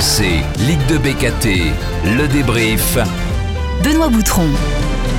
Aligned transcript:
RMC, 0.00 0.42
Ligue 0.66 0.86
de 0.86 0.96
BKT, 0.96 1.74
le 2.16 2.26
débrief. 2.28 2.96
Benoît 3.84 4.08
Boutron. 4.08 4.46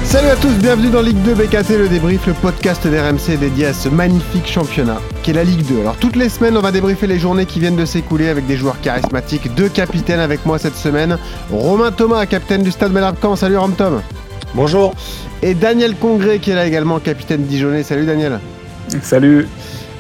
Salut 0.03 0.29
à 0.29 0.35
tous, 0.35 0.53
bienvenue 0.53 0.89
dans 0.89 1.03
Ligue 1.03 1.21
2 1.21 1.35
BKT, 1.35 1.77
le 1.77 1.87
débrief, 1.87 2.25
le 2.25 2.33
podcast 2.33 2.87
d'RMC 2.87 3.37
dédié 3.39 3.67
à 3.67 3.73
ce 3.73 3.89
magnifique 3.89 4.47
championnat 4.47 4.99
qui 5.21 5.29
est 5.29 5.33
la 5.35 5.43
Ligue 5.43 5.63
2. 5.67 5.81
Alors 5.81 5.97
toutes 5.97 6.15
les 6.15 6.29
semaines, 6.29 6.57
on 6.57 6.61
va 6.61 6.71
débriefer 6.71 7.05
les 7.05 7.19
journées 7.19 7.45
qui 7.45 7.59
viennent 7.59 7.75
de 7.75 7.85
s'écouler 7.85 8.27
avec 8.27 8.47
des 8.47 8.57
joueurs 8.57 8.81
charismatiques, 8.81 9.53
deux 9.53 9.69
capitaines 9.69 10.19
avec 10.19 10.47
moi 10.47 10.57
cette 10.57 10.77
semaine. 10.77 11.19
Romain 11.51 11.91
Thomas, 11.91 12.25
capitaine 12.25 12.63
du 12.63 12.71
Stade 12.71 12.91
Malherbe-Camp. 12.91 13.35
Salut 13.35 13.57
Rom 13.57 13.75
Tom? 13.75 14.01
Bonjour. 14.55 14.95
Et 15.43 15.53
Daniel 15.53 15.95
Congré 15.95 16.39
qui 16.39 16.49
est 16.49 16.55
là 16.55 16.65
également, 16.65 16.97
capitaine 16.99 17.43
Dijonais. 17.43 17.83
Salut 17.83 18.07
Daniel. 18.07 18.39
Salut. 19.03 19.47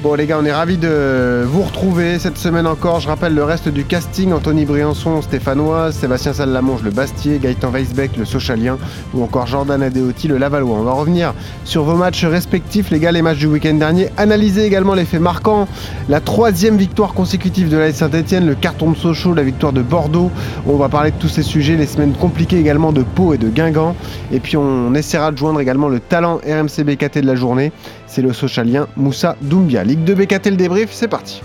Bon 0.03 0.15
les 0.15 0.25
gars, 0.25 0.39
on 0.41 0.45
est 0.45 0.51
ravis 0.51 0.77
de 0.77 1.43
vous 1.45 1.61
retrouver 1.61 2.17
cette 2.17 2.39
semaine 2.39 2.65
encore. 2.65 3.01
Je 3.01 3.07
rappelle 3.07 3.35
le 3.35 3.43
reste 3.43 3.69
du 3.69 3.85
casting 3.85 4.33
Anthony 4.33 4.65
Briançon, 4.65 5.21
Stéphanois, 5.21 5.91
Sébastien 5.91 6.33
Sallamonge, 6.33 6.81
le 6.81 6.89
Bastier, 6.89 7.37
Gaëtan 7.37 7.69
Weisbeck, 7.69 8.17
le 8.17 8.25
Sochalien, 8.25 8.79
ou 9.13 9.21
encore 9.21 9.45
Jordan 9.45 9.79
Adeoti, 9.79 10.27
le 10.27 10.39
Lavallois. 10.39 10.75
On 10.79 10.83
va 10.83 10.93
revenir 10.93 11.35
sur 11.65 11.83
vos 11.83 11.93
matchs 11.93 12.25
respectifs, 12.25 12.89
les 12.89 12.97
gars, 12.97 13.11
les 13.11 13.21
matchs 13.21 13.37
du 13.37 13.45
week-end 13.45 13.75
dernier. 13.75 14.09
Analyser 14.17 14.65
également 14.65 14.95
les 14.95 15.05
faits 15.05 15.21
marquants. 15.21 15.67
La 16.09 16.19
troisième 16.19 16.77
victoire 16.77 17.13
consécutive 17.13 17.69
de 17.69 17.77
l'AS 17.77 17.93
Saint-Etienne, 17.93 18.47
le 18.47 18.55
carton 18.55 18.89
de 18.89 18.97
Sochaux, 18.97 19.35
la 19.35 19.43
victoire 19.43 19.71
de 19.71 19.83
Bordeaux. 19.83 20.31
On 20.65 20.77
va 20.77 20.89
parler 20.89 21.11
de 21.11 21.17
tous 21.17 21.29
ces 21.29 21.43
sujets, 21.43 21.77
les 21.77 21.85
semaines 21.85 22.13
compliquées 22.13 22.57
également 22.57 22.91
de 22.91 23.03
Pau 23.03 23.35
et 23.35 23.37
de 23.37 23.49
Guingamp. 23.49 23.95
Et 24.31 24.39
puis 24.39 24.57
on 24.57 24.95
essaiera 24.95 25.31
de 25.31 25.37
joindre 25.37 25.59
également 25.61 25.89
le 25.89 25.99
talent 25.99 26.37
RMC 26.37 26.83
BKT 26.85 27.19
de 27.19 27.27
la 27.27 27.35
journée. 27.35 27.71
C'est 28.13 28.21
le 28.21 28.33
Sochalien 28.33 28.87
Moussa 28.97 29.37
Doumbia. 29.39 29.85
Ligue 29.85 30.03
2 30.03 30.15
BKT 30.15 30.47
le 30.47 30.57
débrief, 30.57 30.89
c'est 30.91 31.07
parti. 31.07 31.41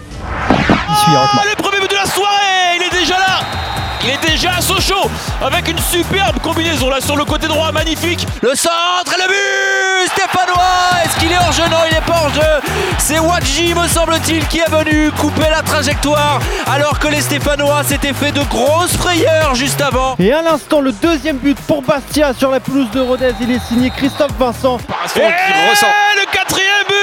Ah, 0.50 1.42
le 1.48 1.62
premier 1.62 1.80
but 1.80 1.88
de 1.88 1.94
la 1.94 2.06
soirée, 2.06 2.76
il 2.76 2.82
est 2.82 2.98
déjà 2.98 3.16
là 3.16 3.75
il 4.06 4.12
est 4.12 4.30
déjà 4.30 4.55
à 4.56 4.60
Sochaux 4.60 5.10
avec 5.42 5.69
une 5.69 5.78
superbe 5.78 6.38
combinaison 6.40 6.90
là 6.90 7.01
sur 7.01 7.16
le 7.16 7.24
côté 7.24 7.49
droit, 7.49 7.73
magnifique. 7.73 8.26
Le 8.43 8.54
centre 8.54 9.13
et 9.16 9.23
le 9.23 9.29
but 9.29 10.10
Stéphanois 10.13 11.02
Est-ce 11.04 11.16
qu'il 11.18 11.32
est 11.32 11.38
hors 11.38 11.52
jeu? 11.52 11.65
Non, 11.71 11.79
il 11.90 11.96
est 11.96 12.01
pas 12.01 12.23
hors 12.23 12.35
jeu. 12.35 12.73
C'est 12.98 13.18
Wadji, 13.18 13.74
me 13.74 13.87
semble-t-il, 13.88 14.46
qui 14.46 14.59
est 14.60 14.71
venu 14.71 15.10
couper 15.13 15.48
la 15.51 15.63
trajectoire 15.63 16.40
alors 16.66 16.98
que 16.98 17.09
les 17.09 17.21
Stéphanois 17.21 17.82
s'étaient 17.85 18.13
fait 18.13 18.32
de 18.32 18.43
grosses 18.43 18.96
frayeurs 18.96 19.54
juste 19.54 19.80
avant. 19.80 20.15
Et 20.18 20.32
à 20.32 20.43
l'instant, 20.43 20.80
le 20.80 20.93
deuxième 20.93 21.38
but 21.38 21.59
pour 21.66 21.82
Bastia 21.82 22.32
sur 22.35 22.51
la 22.51 22.60
pelouse 22.60 22.91
de 22.93 23.01
Rodez, 23.01 23.35
il 23.41 23.51
est 23.51 23.66
signé 23.66 23.91
Christophe 23.91 24.32
Vincent. 24.38 24.79
Et 25.16 25.20
le 25.20 26.32
quatrième 26.32 26.87
but 26.88 26.95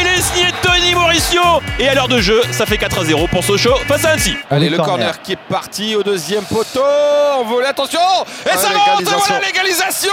Il 0.00 0.06
est 0.06 0.20
signé 0.20 0.46
Tony 0.62 0.94
Mauricio 0.94 1.42
Et 1.78 1.88
à 1.88 1.94
l'heure 1.94 2.08
de 2.08 2.20
jeu, 2.20 2.40
ça 2.50 2.66
fait 2.66 2.78
4 2.78 3.00
à 3.00 3.04
0 3.04 3.26
pour 3.28 3.44
Sochaux 3.44 3.76
face 3.86 4.04
à 4.04 4.10
Annecy. 4.10 4.36
Allez, 4.50 4.68
le 4.68 4.76
corner 4.78 5.20
qui 5.22 5.32
est 5.32 5.38
parti 5.48 5.94
au 5.96 6.02
deuxième 6.02 6.44
poteau. 6.44 6.80
On 7.40 7.44
volet, 7.44 7.66
attention 7.68 8.00
Et 8.46 8.56
ça 8.56 8.68
rentre 8.70 9.02
Voilà 9.26 9.40
l'égalisation 9.46 10.12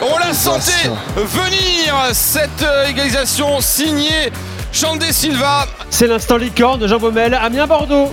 On 0.00 0.18
l'a 0.18 0.32
senti 0.34 0.88
venir 1.16 1.94
cette 2.12 2.62
euh, 2.62 2.86
égalisation 2.88 3.60
signée 3.60 4.30
Chandé 4.72 5.12
Silva. 5.12 5.66
C'est 5.90 6.06
l'instant 6.06 6.36
licorne 6.36 6.80
de 6.80 6.86
Jean 6.86 6.98
Baumel, 6.98 7.34
Amiens 7.34 7.66
Bordeaux. 7.66 8.12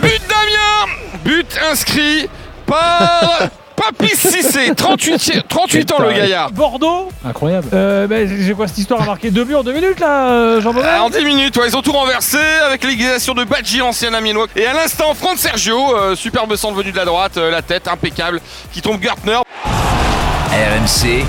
but 0.00 0.20
d'Amiens 0.28 0.92
But 1.24 1.58
inscrit 1.70 2.28
par 2.66 3.48
Papi 3.84 4.08
Cissé, 4.16 4.74
38, 4.76 5.44
38 5.48 5.92
ans 5.92 5.96
le 6.00 6.12
gaillard. 6.12 6.50
Bordeaux 6.52 7.08
Incroyable. 7.24 7.68
Euh, 7.72 8.06
bah, 8.06 8.26
J'ai 8.26 8.52
quoi 8.54 8.68
cette 8.68 8.78
histoire 8.78 9.02
à 9.02 9.06
marquer 9.06 9.30
deux 9.30 9.44
buts 9.44 9.54
en 9.54 9.62
deux 9.62 9.72
minutes 9.72 9.98
là, 9.98 10.30
euh, 10.30 10.60
Jean 10.60 10.72
Baumel 10.72 11.00
En 11.00 11.10
10 11.10 11.24
minutes, 11.24 11.56
ouais, 11.56 11.68
ils 11.68 11.76
ont 11.76 11.82
tout 11.82 11.92
renversé 11.92 12.38
avec 12.64 12.84
l'égalisation 12.84 13.34
de 13.34 13.44
Badji, 13.44 13.82
ancien 13.82 14.14
amiénois. 14.14 14.46
Et 14.56 14.66
à 14.66 14.72
l'instant, 14.72 15.14
Franck 15.14 15.38
Sergio, 15.38 15.96
euh, 15.96 16.14
superbe 16.14 16.54
centre 16.56 16.74
venu 16.74 16.92
de 16.92 16.96
la 16.96 17.04
droite, 17.04 17.36
euh, 17.38 17.50
la 17.50 17.62
tête 17.62 17.88
impeccable, 17.88 18.40
qui 18.72 18.82
tombe 18.82 19.00
Gartner. 19.00 19.38
RMC, 19.64 21.24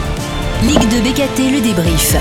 Ligue 0.63 0.90
2 0.90 1.00
BKT, 1.02 1.52
le 1.52 1.62
débrief. 1.62 2.16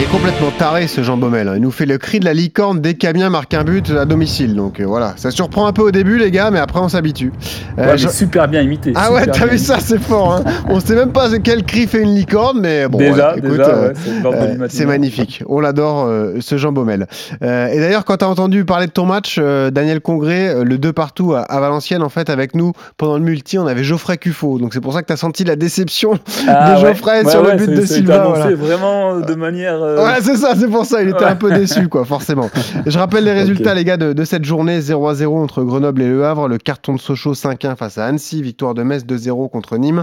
Il 0.00 0.04
est 0.04 0.06
complètement 0.12 0.52
taré 0.56 0.86
ce 0.86 1.02
Jean 1.02 1.16
Baumel. 1.16 1.50
Il 1.56 1.60
nous 1.60 1.72
fait 1.72 1.84
le 1.84 1.98
cri 1.98 2.20
de 2.20 2.24
la 2.24 2.32
licorne 2.32 2.80
dès 2.80 2.94
qu'Amiens 2.94 3.30
marque 3.30 3.52
un 3.54 3.64
but 3.64 3.90
à 3.90 4.04
domicile. 4.04 4.54
Donc 4.54 4.78
euh, 4.78 4.84
voilà, 4.86 5.14
ça 5.16 5.32
surprend 5.32 5.66
un 5.66 5.72
peu 5.72 5.82
au 5.82 5.90
début 5.90 6.18
les 6.18 6.30
gars, 6.30 6.52
mais 6.52 6.60
après 6.60 6.78
on 6.78 6.88
s'habitue. 6.88 7.32
Ouais, 7.76 7.98
je- 7.98 8.06
mais 8.06 8.12
super 8.12 8.46
bien 8.46 8.62
imité. 8.62 8.92
Ah 8.94 9.12
ouais, 9.12 9.26
t'as 9.26 9.46
vu 9.46 9.58
ça, 9.58 9.80
c'est 9.80 9.98
fort. 10.00 10.34
Hein 10.34 10.44
on 10.68 10.78
sait 10.78 10.94
même 10.94 11.10
pas 11.10 11.28
quel 11.42 11.64
cri 11.64 11.88
fait 11.88 12.00
une 12.00 12.14
licorne, 12.14 12.60
mais 12.60 12.86
bon, 12.86 12.98
Déjà, 12.98 13.34
déjà, 13.40 13.62
euh, 13.70 13.92
ouais, 14.22 14.68
c'est 14.68 14.84
euh, 14.84 14.86
magnifique. 14.86 15.42
On 15.48 15.58
l'adore, 15.58 16.04
euh, 16.06 16.34
ce 16.38 16.56
Jean 16.58 16.70
Baumel. 16.70 17.08
Euh, 17.42 17.66
et 17.66 17.80
d'ailleurs, 17.80 18.04
quand 18.04 18.18
t'as 18.18 18.26
entendu 18.28 18.64
parler 18.64 18.86
de 18.86 18.92
ton 18.92 19.04
match, 19.04 19.36
euh, 19.40 19.72
Daniel 19.72 20.00
Congré, 20.00 20.48
euh, 20.48 20.62
le 20.62 20.78
2 20.78 20.92
partout 20.92 21.34
à, 21.34 21.40
à 21.40 21.58
Valenciennes, 21.58 22.04
en 22.04 22.08
fait, 22.08 22.30
avec 22.30 22.54
nous 22.54 22.72
pendant 22.98 23.16
le 23.18 23.24
multi, 23.24 23.58
on 23.58 23.66
avait 23.66 23.82
Geoffrey 23.82 24.16
Cuffot. 24.16 24.60
Donc 24.60 24.74
c'est 24.74 24.80
pour 24.80 24.92
ça 24.92 25.02
que 25.02 25.06
t'as 25.08 25.16
senti 25.16 25.42
la 25.42 25.56
déception 25.56 26.20
Ah 26.46 26.70
de 26.70 26.74
ouais. 26.84 26.88
Geoffrey 26.92 27.24
Ouais, 27.24 27.30
sur 27.32 27.42
le 27.42 27.48
ouais, 27.48 27.56
but 27.56 27.70
de 27.74 27.84
Silva. 27.84 28.26
voilà. 28.28 28.54
vraiment 28.54 29.18
de 29.18 29.34
manière. 29.34 29.87
Euh, 29.88 30.04
Ouais, 30.04 30.20
c'est 30.22 30.36
ça, 30.36 30.54
c'est 30.56 30.68
pour 30.68 30.84
ça, 30.84 31.02
il 31.02 31.08
était 31.08 31.24
un 31.24 31.36
peu 31.36 31.50
déçu, 31.52 31.88
quoi, 31.88 32.04
forcément. 32.04 32.50
Je 32.86 32.98
rappelle 32.98 33.24
les 33.24 33.32
résultats, 33.40 33.70
Ok. 33.70 33.76
les 33.76 33.84
gars, 33.84 33.96
de, 33.96 34.12
de 34.12 34.24
cette 34.24 34.44
journée 34.44 34.80
0 34.80 35.08
à 35.08 35.14
0 35.14 35.42
entre 35.42 35.62
Grenoble 35.62 36.02
et 36.02 36.08
Le 36.08 36.24
Havre, 36.24 36.48
le 36.48 36.58
carton 36.58 36.94
de 36.94 37.00
Sochaux 37.00 37.34
5-1 37.34 37.76
face 37.76 37.98
à 37.98 38.06
Annecy, 38.06 38.42
victoire 38.42 38.74
de 38.74 38.82
Metz 38.82 39.04
2-0 39.04 39.50
contre 39.50 39.76
Nîmes. 39.76 40.02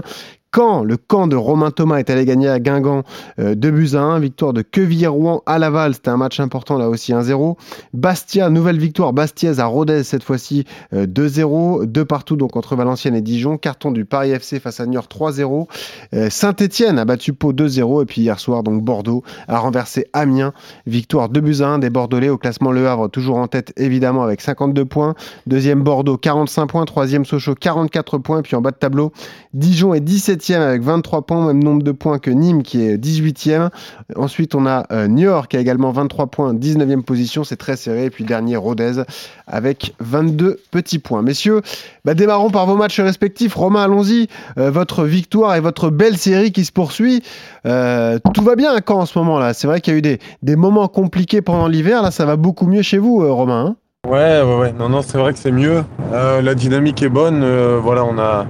Le 0.58 0.96
camp 0.96 1.26
de 1.26 1.36
Romain 1.36 1.70
Thomas 1.70 1.98
est 1.98 2.08
allé 2.08 2.24
gagner 2.24 2.48
à 2.48 2.58
Guingamp 2.58 3.02
euh, 3.38 3.54
2 3.54 3.70
buts 3.70 3.90
à 3.92 4.00
1, 4.00 4.20
victoire 4.20 4.54
de 4.54 4.62
Quevilly-Rouen 4.62 5.42
à 5.44 5.58
Laval, 5.58 5.92
c'était 5.92 6.08
un 6.08 6.16
match 6.16 6.40
important 6.40 6.78
là 6.78 6.88
aussi 6.88 7.12
1-0. 7.12 7.58
Bastia, 7.92 8.48
nouvelle 8.48 8.78
victoire, 8.78 9.12
Bastiaise 9.12 9.60
à 9.60 9.66
Rodez 9.66 10.02
cette 10.02 10.22
fois-ci 10.22 10.64
euh, 10.94 11.06
2-0, 11.06 11.84
2 11.84 12.04
partout 12.06 12.36
donc 12.36 12.56
entre 12.56 12.74
Valenciennes 12.74 13.14
et 13.14 13.20
Dijon, 13.20 13.58
carton 13.58 13.90
du 13.90 14.06
Paris 14.06 14.30
FC 14.30 14.58
face 14.58 14.80
à 14.80 14.86
Niort 14.86 15.08
3-0. 15.14 15.66
Euh, 16.14 16.30
Saint-Etienne 16.30 16.98
a 16.98 17.04
battu 17.04 17.34
Pau 17.34 17.52
2-0 17.52 18.02
et 18.02 18.06
puis 18.06 18.22
hier 18.22 18.40
soir 18.40 18.62
donc 18.62 18.82
Bordeaux 18.82 19.24
a 19.48 19.58
renversé 19.58 20.06
Amiens 20.14 20.54
Victoire 20.86 21.28
2 21.28 21.38
buts 21.38 21.60
à 21.60 21.68
1 21.68 21.80
des 21.80 21.90
Bordelais 21.90 22.30
au 22.30 22.38
classement 22.38 22.72
Le 22.72 22.88
Havre, 22.88 23.10
toujours 23.10 23.36
en 23.36 23.46
tête 23.46 23.74
évidemment 23.76 24.22
avec 24.22 24.40
52 24.40 24.86
points. 24.86 25.14
Deuxième 25.46 25.82
Bordeaux, 25.82 26.16
45 26.16 26.66
points. 26.66 26.84
Troisième 26.86 27.26
Sochaux, 27.26 27.54
44 27.54 28.16
points. 28.16 28.40
Puis 28.40 28.56
en 28.56 28.62
bas 28.62 28.70
de 28.70 28.76
tableau, 28.76 29.12
Dijon 29.52 29.92
est 29.92 30.00
17e 30.46 30.60
avec 30.60 30.82
23 30.82 31.22
points, 31.22 31.46
même 31.46 31.62
nombre 31.62 31.82
de 31.82 31.92
points 31.92 32.18
que 32.18 32.30
Nîmes 32.30 32.62
qui 32.62 32.82
est 32.82 32.96
18e. 32.96 33.70
Ensuite, 34.16 34.54
on 34.54 34.66
a 34.66 34.86
euh, 34.92 35.06
Niort 35.08 35.48
qui 35.48 35.56
a 35.56 35.60
également 35.60 35.90
23 35.90 36.26
points, 36.26 36.54
19e 36.54 37.02
position. 37.02 37.44
C'est 37.44 37.56
très 37.56 37.76
serré. 37.76 38.06
Et 38.06 38.10
puis 38.10 38.24
dernier, 38.24 38.56
Rodez 38.56 39.02
avec 39.46 39.94
22 40.00 40.58
petits 40.70 40.98
points. 40.98 41.22
Messieurs, 41.22 41.62
bah, 42.04 42.14
démarrons 42.14 42.50
par 42.50 42.66
vos 42.66 42.76
matchs 42.76 43.00
respectifs. 43.00 43.54
Romain, 43.54 43.84
allons-y. 43.84 44.28
Euh, 44.58 44.70
votre 44.70 45.04
victoire 45.04 45.54
et 45.54 45.60
votre 45.60 45.90
belle 45.90 46.16
série 46.16 46.52
qui 46.52 46.64
se 46.64 46.72
poursuit. 46.72 47.22
Euh, 47.66 48.18
tout 48.34 48.42
va 48.42 48.56
bien 48.56 48.72
à 48.74 48.80
Caen 48.86 49.00
en 49.00 49.06
ce 49.06 49.18
moment 49.18 49.38
là. 49.38 49.54
C'est 49.54 49.66
vrai 49.66 49.80
qu'il 49.80 49.92
y 49.92 49.96
a 49.96 49.98
eu 49.98 50.18
des, 50.42 50.56
moments 50.56 50.88
compliqués 50.88 51.42
pendant 51.42 51.68
l'hiver. 51.68 52.02
Là, 52.02 52.10
ça 52.10 52.24
va 52.24 52.36
beaucoup 52.36 52.66
mieux 52.66 52.82
chez 52.82 52.98
vous, 52.98 53.22
euh, 53.22 53.30
Romain. 53.30 53.66
hein? 53.66 53.76
Ouais, 54.08 54.40
ouais, 54.42 54.56
ouais. 54.56 54.72
Non, 54.72 54.88
non, 54.88 55.02
c'est 55.02 55.18
vrai 55.18 55.32
que 55.32 55.38
c'est 55.38 55.50
mieux. 55.50 55.84
La 56.12 56.54
dynamique 56.54 57.02
est 57.02 57.08
bonne. 57.08 57.44
voilà, 57.80 58.04
on 58.04 58.16
a, 58.18 58.46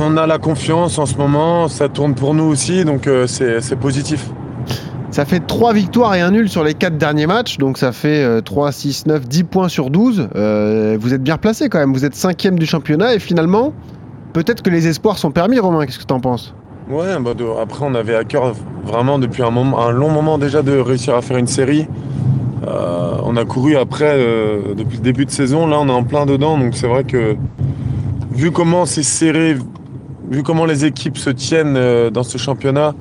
on 0.00 0.16
a 0.16 0.26
la 0.26 0.38
confiance 0.38 0.98
en 0.98 1.06
ce 1.06 1.16
moment. 1.16 1.68
Ça 1.68 1.88
tourne 1.88 2.14
pour 2.14 2.34
nous 2.34 2.44
aussi, 2.44 2.84
donc 2.84 3.06
euh, 3.06 3.26
c'est 3.26 3.76
positif. 3.78 4.28
ça 5.10 5.24
fait 5.24 5.40
3 5.40 5.72
victoires 5.72 6.14
et 6.14 6.20
un 6.20 6.30
nul 6.30 6.48
sur 6.48 6.64
les 6.64 6.74
4 6.74 6.98
derniers 6.98 7.26
matchs. 7.26 7.58
Donc 7.58 7.78
ça 7.78 7.92
fait 7.92 8.22
euh, 8.22 8.40
3, 8.40 8.72
6, 8.72 9.06
9, 9.06 9.26
10 9.28 9.44
points 9.44 9.68
sur 9.68 9.90
12. 9.90 10.28
Euh, 10.34 10.96
vous 11.00 11.14
êtes 11.14 11.22
bien 11.22 11.36
placé 11.38 11.68
quand 11.68 11.78
même. 11.78 11.92
Vous 11.92 12.04
êtes 12.04 12.14
cinquième 12.14 12.58
du 12.58 12.66
championnat 12.66 13.14
et 13.14 13.18
finalement, 13.18 13.72
peut-être 14.32 14.62
que 14.62 14.70
les 14.70 14.86
espoirs 14.88 15.18
sont 15.18 15.30
permis, 15.30 15.58
Romain. 15.58 15.86
Qu'est-ce 15.86 15.98
que 15.98 16.04
tu 16.04 16.14
en 16.14 16.20
penses? 16.20 16.54
Ouais, 16.90 17.18
bah, 17.20 17.34
de- 17.34 17.44
après, 17.60 17.84
on 17.84 17.94
avait 17.94 18.14
à 18.14 18.24
cœur 18.24 18.52
vraiment 18.84 19.18
depuis 19.18 19.42
un, 19.42 19.50
moment, 19.50 19.80
un 19.84 19.90
long 19.90 20.10
moment 20.10 20.38
déjà 20.38 20.62
de 20.62 20.78
réussir 20.78 21.16
à 21.16 21.22
faire 21.22 21.36
une 21.36 21.48
série. 21.48 21.88
Euh, 22.66 23.16
on 23.24 23.36
a 23.36 23.44
couru 23.44 23.76
après 23.76 24.14
euh, 24.16 24.74
depuis 24.76 24.96
le 24.98 25.02
début 25.02 25.26
de 25.26 25.30
saison. 25.30 25.66
Là, 25.66 25.78
on 25.80 25.88
est 25.88 25.92
en 25.92 26.04
plein 26.04 26.26
dedans, 26.26 26.56
donc 26.58 26.74
c'est 26.76 26.86
vrai 26.86 27.04
que 27.04 27.36
vu 28.36 28.50
comment 28.50 28.84
c'est 28.84 29.02
serré, 29.02 29.56
vu 30.30 30.42
comment 30.42 30.66
les 30.66 30.84
équipes 30.84 31.16
se 31.16 31.30
tiennent 31.30 31.76
euh, 31.76 32.10
dans 32.10 32.22
ce 32.22 32.36
championnat, 32.36 32.94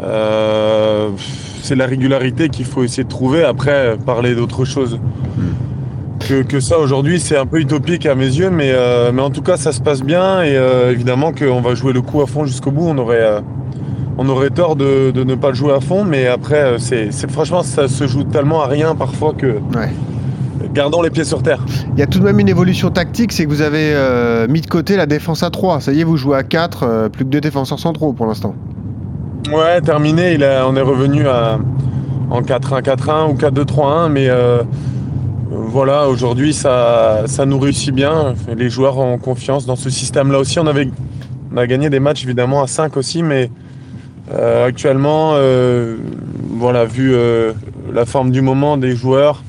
euh, 0.00 1.10
c'est 1.62 1.76
la 1.76 1.86
régularité 1.86 2.48
qu'il 2.48 2.64
faut 2.64 2.82
essayer 2.82 3.04
de 3.04 3.08
trouver. 3.08 3.44
Après, 3.44 3.96
parler 4.04 4.34
d'autre 4.34 4.64
chose 4.64 4.98
que, 6.28 6.42
que 6.42 6.58
ça 6.58 6.78
aujourd'hui, 6.78 7.20
c'est 7.20 7.36
un 7.36 7.46
peu 7.46 7.60
utopique 7.60 8.06
à 8.06 8.16
mes 8.16 8.26
yeux, 8.26 8.50
mais, 8.50 8.72
euh, 8.72 9.12
mais 9.12 9.22
en 9.22 9.30
tout 9.30 9.42
cas, 9.42 9.56
ça 9.56 9.70
se 9.70 9.80
passe 9.80 10.02
bien 10.02 10.42
et 10.42 10.58
évidemment 10.90 11.32
qu'on 11.32 11.60
va 11.60 11.74
jouer 11.74 11.92
le 11.92 12.02
coup 12.02 12.20
à 12.20 12.26
fond 12.26 12.44
jusqu'au 12.44 12.72
bout. 12.72 12.88
On 12.88 12.98
aurait, 12.98 13.42
on 14.18 14.28
aurait 14.28 14.50
tort 14.50 14.74
de, 14.74 15.12
de 15.12 15.22
ne 15.22 15.36
pas 15.36 15.48
le 15.50 15.54
jouer 15.54 15.72
à 15.74 15.80
fond, 15.80 16.04
mais 16.04 16.26
après, 16.26 16.76
c'est 16.78 17.30
franchement, 17.30 17.62
ça 17.62 17.86
se 17.86 18.06
joue 18.08 18.24
tellement 18.24 18.62
à 18.62 18.66
rien 18.66 18.96
parfois 18.96 19.32
que. 19.32 19.60
Gardons 20.72 21.02
les 21.02 21.10
pieds 21.10 21.24
sur 21.24 21.42
terre. 21.42 21.64
Il 21.94 21.98
y 21.98 22.02
a 22.02 22.06
tout 22.06 22.18
de 22.18 22.24
même 22.24 22.38
une 22.38 22.48
évolution 22.48 22.90
tactique, 22.90 23.32
c'est 23.32 23.44
que 23.44 23.48
vous 23.50 23.62
avez 23.62 23.92
euh, 23.94 24.46
mis 24.48 24.60
de 24.60 24.66
côté 24.66 24.96
la 24.96 25.06
défense 25.06 25.42
à 25.42 25.50
3. 25.50 25.80
Ça 25.80 25.92
y 25.92 26.00
est, 26.00 26.04
vous 26.04 26.16
jouez 26.16 26.36
à 26.36 26.42
4, 26.42 26.82
euh, 26.82 27.08
plus 27.08 27.24
que 27.24 27.30
deux 27.30 27.40
défenseurs 27.40 27.78
centraux 27.78 28.12
pour 28.12 28.26
l'instant. 28.26 28.54
Ouais, 29.52 29.80
terminé. 29.80 30.34
Il 30.34 30.44
a- 30.44 30.66
on 30.68 30.74
est 30.76 30.80
revenu 30.82 31.26
à, 31.28 31.58
en 32.30 32.42
4-1-4-1 32.42 33.30
ou 33.30 33.34
4-2-3-1, 33.34 34.08
mais 34.08 34.28
euh, 34.28 34.62
voilà, 35.50 36.08
aujourd'hui 36.08 36.52
ça, 36.52 37.22
ça 37.26 37.46
nous 37.46 37.58
réussit 37.58 37.94
bien. 37.94 38.34
Les 38.56 38.68
joueurs 38.70 38.98
ont 38.98 39.18
confiance 39.18 39.66
dans 39.66 39.76
ce 39.76 39.90
système-là 39.90 40.38
aussi. 40.40 40.58
On, 40.58 40.66
avait, 40.66 40.90
on 41.52 41.56
a 41.56 41.66
gagné 41.66 41.90
des 41.90 42.00
matchs 42.00 42.24
évidemment 42.24 42.62
à 42.62 42.66
5 42.66 42.96
aussi, 42.96 43.22
mais 43.22 43.50
actuellement, 44.64 45.34
voilà, 46.58 46.84
vu 46.84 47.14
la 47.92 48.04
forme 48.04 48.32
du 48.32 48.40
moment 48.42 48.76
des 48.76 48.96
joueurs, 48.96 49.42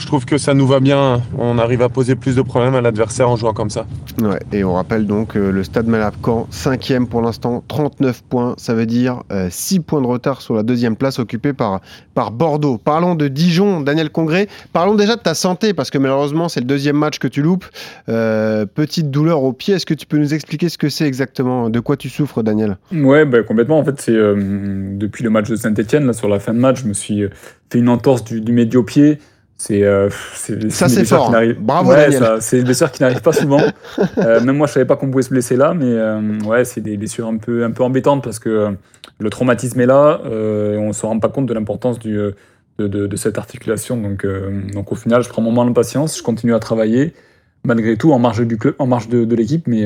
je 0.00 0.06
trouve 0.06 0.24
que 0.24 0.38
ça 0.38 0.54
nous 0.54 0.66
va 0.66 0.80
bien. 0.80 1.22
On 1.38 1.58
arrive 1.58 1.82
à 1.82 1.90
poser 1.90 2.14
plus 2.14 2.34
de 2.34 2.42
problèmes 2.42 2.74
à 2.74 2.80
l'adversaire 2.80 3.28
en 3.28 3.36
jouant 3.36 3.52
comme 3.52 3.68
ça. 3.68 3.86
Ouais, 4.20 4.40
et 4.50 4.64
on 4.64 4.72
rappelle 4.72 5.06
donc 5.06 5.36
euh, 5.36 5.52
le 5.52 5.62
Stade 5.62 5.86
Malherbe 5.86 6.14
Caen, 6.24 6.46
5 6.50 6.92
pour 7.08 7.20
l'instant, 7.20 7.62
39 7.68 8.22
points. 8.22 8.54
Ça 8.56 8.74
veut 8.74 8.86
dire 8.86 9.22
6 9.50 9.78
euh, 9.78 9.82
points 9.82 10.00
de 10.00 10.06
retard 10.06 10.40
sur 10.40 10.54
la 10.54 10.62
deuxième 10.62 10.96
place 10.96 11.18
occupée 11.18 11.52
par, 11.52 11.80
par 12.14 12.30
Bordeaux. 12.30 12.78
Parlons 12.78 13.14
de 13.14 13.28
Dijon, 13.28 13.82
Daniel 13.82 14.10
Congré. 14.10 14.48
Parlons 14.72 14.94
déjà 14.94 15.16
de 15.16 15.20
ta 15.20 15.34
santé, 15.34 15.74
parce 15.74 15.90
que 15.90 15.98
malheureusement, 15.98 16.48
c'est 16.48 16.60
le 16.60 16.66
deuxième 16.66 16.96
match 16.96 17.18
que 17.18 17.28
tu 17.28 17.42
loupes. 17.42 17.66
Euh, 18.08 18.64
petite 18.64 19.10
douleur 19.10 19.42
au 19.42 19.52
pied. 19.52 19.74
Est-ce 19.74 19.86
que 19.86 19.94
tu 19.94 20.06
peux 20.06 20.18
nous 20.18 20.32
expliquer 20.32 20.70
ce 20.70 20.78
que 20.78 20.88
c'est 20.88 21.06
exactement? 21.06 21.68
De 21.68 21.80
quoi 21.80 21.98
tu 21.98 22.08
souffres, 22.08 22.42
Daniel? 22.42 22.78
Ouais, 22.90 23.26
bah, 23.26 23.42
complètement. 23.42 23.78
En 23.78 23.84
fait, 23.84 24.00
c'est 24.00 24.12
depuis 24.12 25.24
le 25.24 25.30
match 25.30 25.50
de 25.50 25.56
Saint-Etienne, 25.56 26.10
sur 26.14 26.28
la 26.28 26.40
fin 26.40 26.54
de 26.54 26.58
match, 26.58 26.82
je 26.82 26.88
me 26.88 26.94
suis 26.94 27.24
fait 27.70 27.78
une 27.78 27.88
entorse 27.90 28.24
du, 28.24 28.40
du 28.40 28.52
médio-pied. 28.52 29.18
C'est 29.60 29.82
euh, 29.82 30.08
ça 30.70 30.88
c'est 30.88 31.04
fort. 31.04 31.30
Bravo 31.58 31.90
ouais, 31.90 32.08
C'est 32.40 32.56
des 32.56 32.64
blessures 32.64 32.90
qui 32.90 33.02
n'arrivent 33.02 33.20
pas 33.20 33.34
souvent. 33.34 33.60
euh, 34.16 34.40
même 34.40 34.56
moi 34.56 34.66
je 34.66 34.72
savais 34.72 34.86
pas 34.86 34.96
qu'on 34.96 35.10
pouvait 35.10 35.22
se 35.22 35.28
blesser 35.28 35.54
là, 35.54 35.74
mais 35.74 35.84
euh, 35.84 36.40
ouais 36.46 36.64
c'est 36.64 36.80
des 36.80 36.96
blessures 36.96 37.26
un 37.26 37.36
peu 37.36 37.62
un 37.62 37.70
peu 37.70 37.82
embêtantes 37.82 38.24
parce 38.24 38.38
que 38.38 38.74
le 39.18 39.28
traumatisme 39.30 39.78
est 39.78 39.84
là 39.84 40.18
et 40.24 40.78
on 40.78 40.94
se 40.94 41.04
rend 41.04 41.18
pas 41.18 41.28
compte 41.28 41.44
de 41.44 41.52
l'importance 41.52 41.98
du 41.98 42.16
de, 42.16 42.88
de, 42.88 43.06
de, 43.06 43.16
cette 43.16 43.36
articulation. 43.36 43.98
Donc 43.98 44.26
donc 44.72 44.92
au 44.92 44.94
final 44.94 45.22
je 45.22 45.28
prends 45.28 45.42
mon 45.42 45.52
mal 45.52 45.68
de 45.68 45.74
patience, 45.74 46.16
je 46.16 46.22
continue 46.22 46.54
à 46.54 46.58
travailler 46.58 47.12
malgré 47.62 47.98
tout 47.98 48.12
en 48.12 48.18
marge 48.18 48.46
du 48.46 48.56
club, 48.56 48.76
en 48.78 48.86
marge 48.86 49.10
de, 49.10 49.26
de 49.26 49.36
l'équipe, 49.36 49.66
mais 49.66 49.84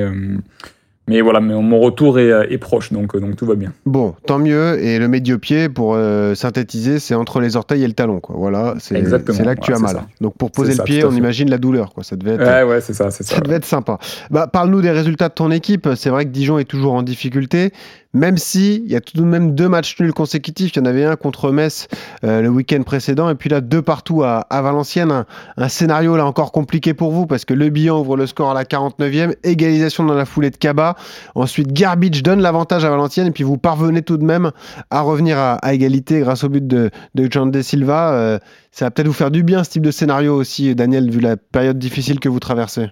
mais 1.06 1.21
voilà, 1.21 1.41
mais 1.41 1.53
mon 1.55 1.81
retour 1.81 2.19
est, 2.19 2.31
est, 2.51 2.59
proche, 2.59 2.91
donc, 2.91 3.15
donc 3.19 3.37
tout 3.37 3.45
va 3.45 3.56
bien. 3.56 3.73
Bon, 3.85 4.15
tant 4.27 4.39
mieux. 4.39 4.83
Et 4.83 4.99
le 4.99 5.06
médio-pied, 5.06 5.69
pour 5.69 5.95
euh, 5.95 6.35
synthétiser, 6.35 6.99
c'est 6.99 7.15
entre 7.15 7.41
les 7.41 7.56
orteils 7.56 7.85
et 7.85 7.87
le 7.87 7.93
talon. 7.93 8.21
Quoi. 8.21 8.37
Voilà, 8.39 8.75
c'est 8.79 9.03
là 9.03 9.19
que 9.19 9.61
tu 9.61 9.75
as 9.75 9.79
mal. 9.79 9.97
Ça. 9.97 10.06
Donc 10.23 10.39
pour 10.39 10.51
poser 10.51 10.73
le 10.73 10.77
ça, 10.77 10.85
pied, 10.85 11.05
on 11.05 11.12
imagine 11.12 11.51
la 11.51 11.59
douleur. 11.59 11.93
Quoi. 11.93 12.05
Ça 12.05 12.17
devait 12.17 12.33
être, 12.33 12.45
ouais, 12.45 12.62
ouais, 12.62 12.81
c'est 12.81 12.95
ça, 12.95 13.11
ça. 13.11 13.23
Ça 13.23 13.41
devait 13.41 13.56
être 13.56 13.67
sympa. 13.67 13.99
Bah, 14.31 14.47
Parle-nous 14.47 14.81
des 14.81 14.91
résultats 14.91 15.29
de 15.29 15.35
ton 15.35 15.51
équipe. 15.51 15.89
C'est 15.95 16.09
vrai 16.09 16.25
que 16.25 16.31
Dijon 16.31 16.59
est 16.59 16.65
toujours 16.65 16.95
en 16.95 17.03
difficulté 17.03 17.73
même 18.14 18.38
si 18.38 18.82
il 18.87 18.90
y 18.90 18.96
a 18.96 19.00
tout 19.00 19.16
de 19.16 19.22
même 19.22 19.55
deux 19.55 19.69
matchs 19.69 19.99
nuls 20.00 20.12
consécutifs. 20.12 20.72
Il 20.75 20.78
y 20.78 20.82
en 20.82 20.87
avait 20.87 21.05
un 21.05 21.16
contre 21.16 21.50
Metz 21.50 21.88
euh, 22.22 22.40
le 22.40 22.49
week-end 22.49 22.82
précédent, 22.82 23.28
et 23.28 23.34
puis 23.34 23.50
là 23.50 23.61
deux 23.61 23.82
partout 23.82 24.22
à, 24.22 24.46
Valenciennes. 24.50 25.25
Un, 25.56 25.69
scénario 25.69 26.16
là 26.16 26.25
encore 26.25 26.52
compliqué 26.52 26.94
pour 26.94 27.11
vous 27.11 27.26
parce 27.26 27.44
que 27.44 27.52
Le 27.52 27.69
Bihan 27.69 28.00
ouvre 28.00 28.16
le 28.16 28.26
score 28.26 28.52
à 28.52 28.55
la 28.55 28.64
49e, 28.64 29.34
égalisation 29.43 30.05
dans 30.05 30.14
la 30.14 30.25
foulée 30.25 30.50
de 30.50 30.56
Kaba. 30.56 30.96
Ensuite, 31.34 31.72
Garbage 31.72 32.22
donne 32.22 32.40
l'avantage 32.40 32.84
à 32.84 32.90
Valenciennes, 32.90 33.26
et 33.26 33.32
puis 33.32 33.44
vous 33.44 33.58
parvenez 33.58 34.02
tout 34.02 34.16
de 34.16 34.25
même 34.25 34.52
à 34.90 35.00
revenir 35.00 35.37
à, 35.38 35.55
à 35.55 35.75
égalité 35.75 36.20
grâce 36.20 36.44
au 36.44 36.49
but 36.49 36.66
de, 36.66 36.90
de 37.14 37.28
John 37.31 37.50
De 37.50 37.62
Silva. 37.62 38.12
Euh, 38.12 38.38
ça 38.70 38.87
va 38.87 38.90
peut-être 38.90 39.08
vous 39.08 39.12
faire 39.12 39.31
du 39.31 39.43
bien 39.43 39.64
ce 39.64 39.70
type 39.70 39.82
de 39.82 39.90
scénario 39.90 40.34
aussi, 40.37 40.75
Daniel, 40.75 41.11
vu 41.11 41.20
la 41.20 41.37
période 41.37 41.78
difficile 41.78 42.20
que 42.20 42.28
vous 42.28 42.40
traversez. 42.40 42.88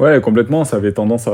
Ouais, 0.00 0.20
complètement. 0.20 0.64
Ça 0.64 0.76
avait 0.76 0.92
tendance 0.92 1.28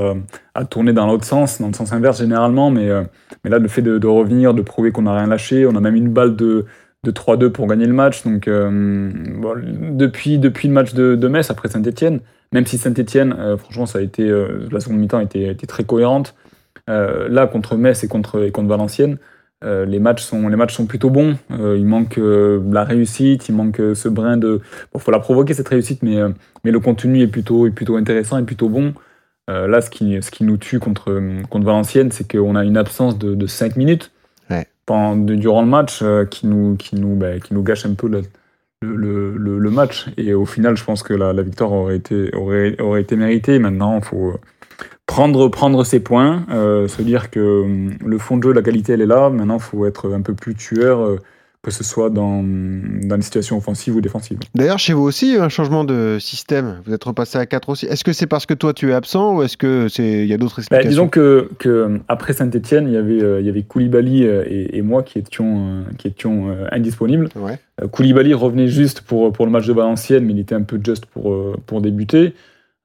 à, 0.55 0.65
tourner 0.67 0.93
dans 0.93 1.07
l'autre 1.07 1.25
sens, 1.25 1.61
dans 1.61 1.69
le 1.69 1.73
sens 1.73 1.93
inverse 1.93 2.19
généralement. 2.19 2.71
Mais, 2.71 2.91
euh, 2.91 3.05
là, 3.45 3.59
le 3.59 3.69
fait 3.69 3.83
de, 3.83 4.07
revenir, 4.07 4.53
de 4.53 4.62
prouver 4.62 4.93
qu'on 4.93 5.03
n'a 5.03 5.17
rien 5.17 5.27
lâché, 5.27 5.67
on 5.67 5.75
a 5.77 5.81
même 5.81 5.97
une 5.97 6.11
balle 6.11 6.37
de, 6.37 6.67
de 7.05 7.11
3-2 7.11 7.51
pour 7.51 7.67
gagner 7.67 7.87
le 7.87 7.95
match. 7.95 8.23
Donc, 8.25 8.49
euh, 8.49 9.11
depuis, 9.93 10.39
le 10.39 10.69
match 10.69 10.93
de, 10.93 11.29
Metz, 11.29 11.51
après 11.51 11.69
Saint-Etienne, 11.69 12.21
même 12.53 12.67
si 12.67 12.77
Saint-Etienne, 12.77 13.35
euh, 13.39 13.57
franchement, 13.57 13.87
ça 13.87 13.99
a 14.01 14.03
été, 14.03 14.29
la 14.71 14.81
seconde 14.81 14.99
mi-temps 14.99 15.19
a 15.19 15.67
très 15.67 15.85
cohérente. 15.85 16.35
là, 16.87 17.47
contre 17.47 17.77
Metz 17.77 18.05
et 18.05 18.09
contre 18.09 18.51
Valenciennes, 18.67 19.17
euh, 19.62 19.85
les, 19.85 19.99
matchs 19.99 20.23
sont, 20.23 20.49
les 20.49 20.57
matchs 20.57 20.75
sont 20.75 20.87
plutôt 20.87 21.11
bons. 21.11 21.37
Euh, 21.51 21.77
il 21.79 21.85
manque 21.85 22.19
euh, 22.19 22.61
la 22.73 22.85
réussite, 22.85 23.49
il 23.49 23.55
manque 23.55 23.81
ce 23.95 24.09
brin 24.09 24.37
de. 24.37 24.61
Bon, 24.93 24.99
faut 24.99 25.11
la 25.11 25.19
provoquer 25.19 25.55
cette 25.55 25.69
réussite, 25.69 26.03
mais, 26.03 26.19
mais 26.65 26.71
le 26.71 26.81
contenu 26.81 27.21
est 27.23 27.27
plutôt, 27.27 27.67
est 27.67 27.71
plutôt 27.71 27.97
intéressant 27.97 28.39
et 28.39 28.45
plutôt 28.45 28.69
bon. 28.69 28.95
là, 29.49 29.81
ce 29.81 29.91
qui, 29.91 30.23
ce 30.23 30.31
qui 30.31 30.45
nous 30.45 30.57
tue 30.57 30.79
contre, 30.79 31.21
contre 31.49 31.67
Valenciennes, 31.67 32.12
c'est 32.12 32.31
qu'on 32.31 32.55
a 32.55 32.65
une 32.65 32.77
absence 32.77 33.19
de, 33.19 33.35
de 33.35 33.47
5 33.47 33.77
minutes 33.77 34.12
ouais. 34.49 34.67
pendant, 34.87 35.17
de, 35.17 35.35
durant 35.35 35.62
le 35.62 35.69
match 35.69 36.05
qui, 36.31 36.47
nous, 36.47 36.77
qui, 36.77 36.95
nous, 36.97 37.17
bah, 37.17 37.41
qui 37.41 37.53
nous 37.53 37.62
gâche 37.62 37.85
un 37.85 37.95
peu 37.95 38.09
le, 38.09 38.23
le, 38.82 39.71
match. 39.71 40.06
Et 40.17 40.35
au 40.35 40.47
final, 40.47 40.77
je 40.77 40.85
pense 40.85 41.03
que 41.03 41.15
la, 41.15 41.32
victoire 41.43 41.73
aurait 41.73 41.97
été, 41.97 42.35
aurait, 42.35 42.81
aurait 42.81 43.03
été 43.03 43.17
méritée. 43.17 43.59
Maintenant, 43.59 43.99
il 43.99 44.05
faut 44.05 44.35
prendre, 45.06 45.49
prendre 45.49 45.85
ses 45.85 46.00
points, 46.00 46.47
euh, 46.50 46.88
se 46.88 47.03
dire 47.03 47.31
que 47.31 47.41
euh, 47.41 47.91
le 48.05 48.19
fond 48.19 48.37
de 48.37 48.44
jeu, 48.44 48.53
la 48.53 48.62
qualité, 48.62 48.94
elle 48.94 49.03
est 49.03 49.06
là. 49.06 49.31
Maintenant, 49.31 49.56
il 49.56 49.62
faut 49.62 49.87
être 49.87 50.12
un 50.12 50.23
peu 50.23 50.35
plus 50.35 50.55
tueur, 50.55 51.00
euh, 51.00 51.19
que 51.62 51.71
ce 51.71 51.85
soit 51.85 52.09
dans, 52.09 52.43
dans 52.43 53.17
les 53.17 53.23
situations 53.23 53.59
offensives 53.59 53.95
ou 53.95 54.01
défensives. 54.01 54.39
D'ailleurs, 54.55 54.79
chez 54.79 54.95
vous 54.95 55.03
aussi, 55.03 55.37
un 55.37 55.51
changement 55.51 55.85
de 55.85 56.17
système. 56.19 56.81
Vous 56.87 56.95
êtes 56.95 57.05
repassé 57.05 57.37
à 57.37 57.45
4 57.45 57.69
aussi. 57.69 57.87
Est-ce 57.87 58.03
que 58.03 58.12
c'est 58.15 58.27
parce 58.27 58.47
que 58.47 58.55
toi, 58.55 58.73
tu 58.73 58.91
es 58.91 58.95
absent 58.95 59.37
ou 59.37 59.43
est-ce 59.43 59.59
qu'il 59.59 60.27
y 60.27 60.33
a 60.33 60.39
d'autres 60.39 60.61
explications 60.61 60.89
bah, 60.89 60.89
Disons 60.89 61.09
que, 61.09 61.51
que 61.59 62.01
après 62.09 62.33
Saint-Etienne, 62.33 62.87
il 62.89 62.95
y 62.95 62.97
avait, 62.97 63.41
il 63.41 63.47
y 63.47 63.49
avait 63.51 63.62
Koulibaly 63.62 64.25
et, 64.25 64.79
et 64.79 64.83
moi 64.83 65.03
qui 65.03 65.19
étions, 65.19 65.85
qui 65.99 66.09
étions 66.09 66.47
indisponibles. 66.73 67.29
Ouais. 67.37 67.59
Koulibaly 67.91 68.33
revenait 68.33 68.69
juste 68.69 69.03
pour, 69.03 69.31
pour 69.33 69.45
le 69.45 69.53
match 69.53 69.67
de 69.67 69.73
Valenciennes, 69.75 70.25
mais 70.25 70.33
il 70.33 70.39
était 70.39 70.55
un 70.55 70.62
peu 70.62 70.81
juste 70.83 71.05
pour, 71.07 71.57
pour 71.67 71.83
débuter. 71.83 72.35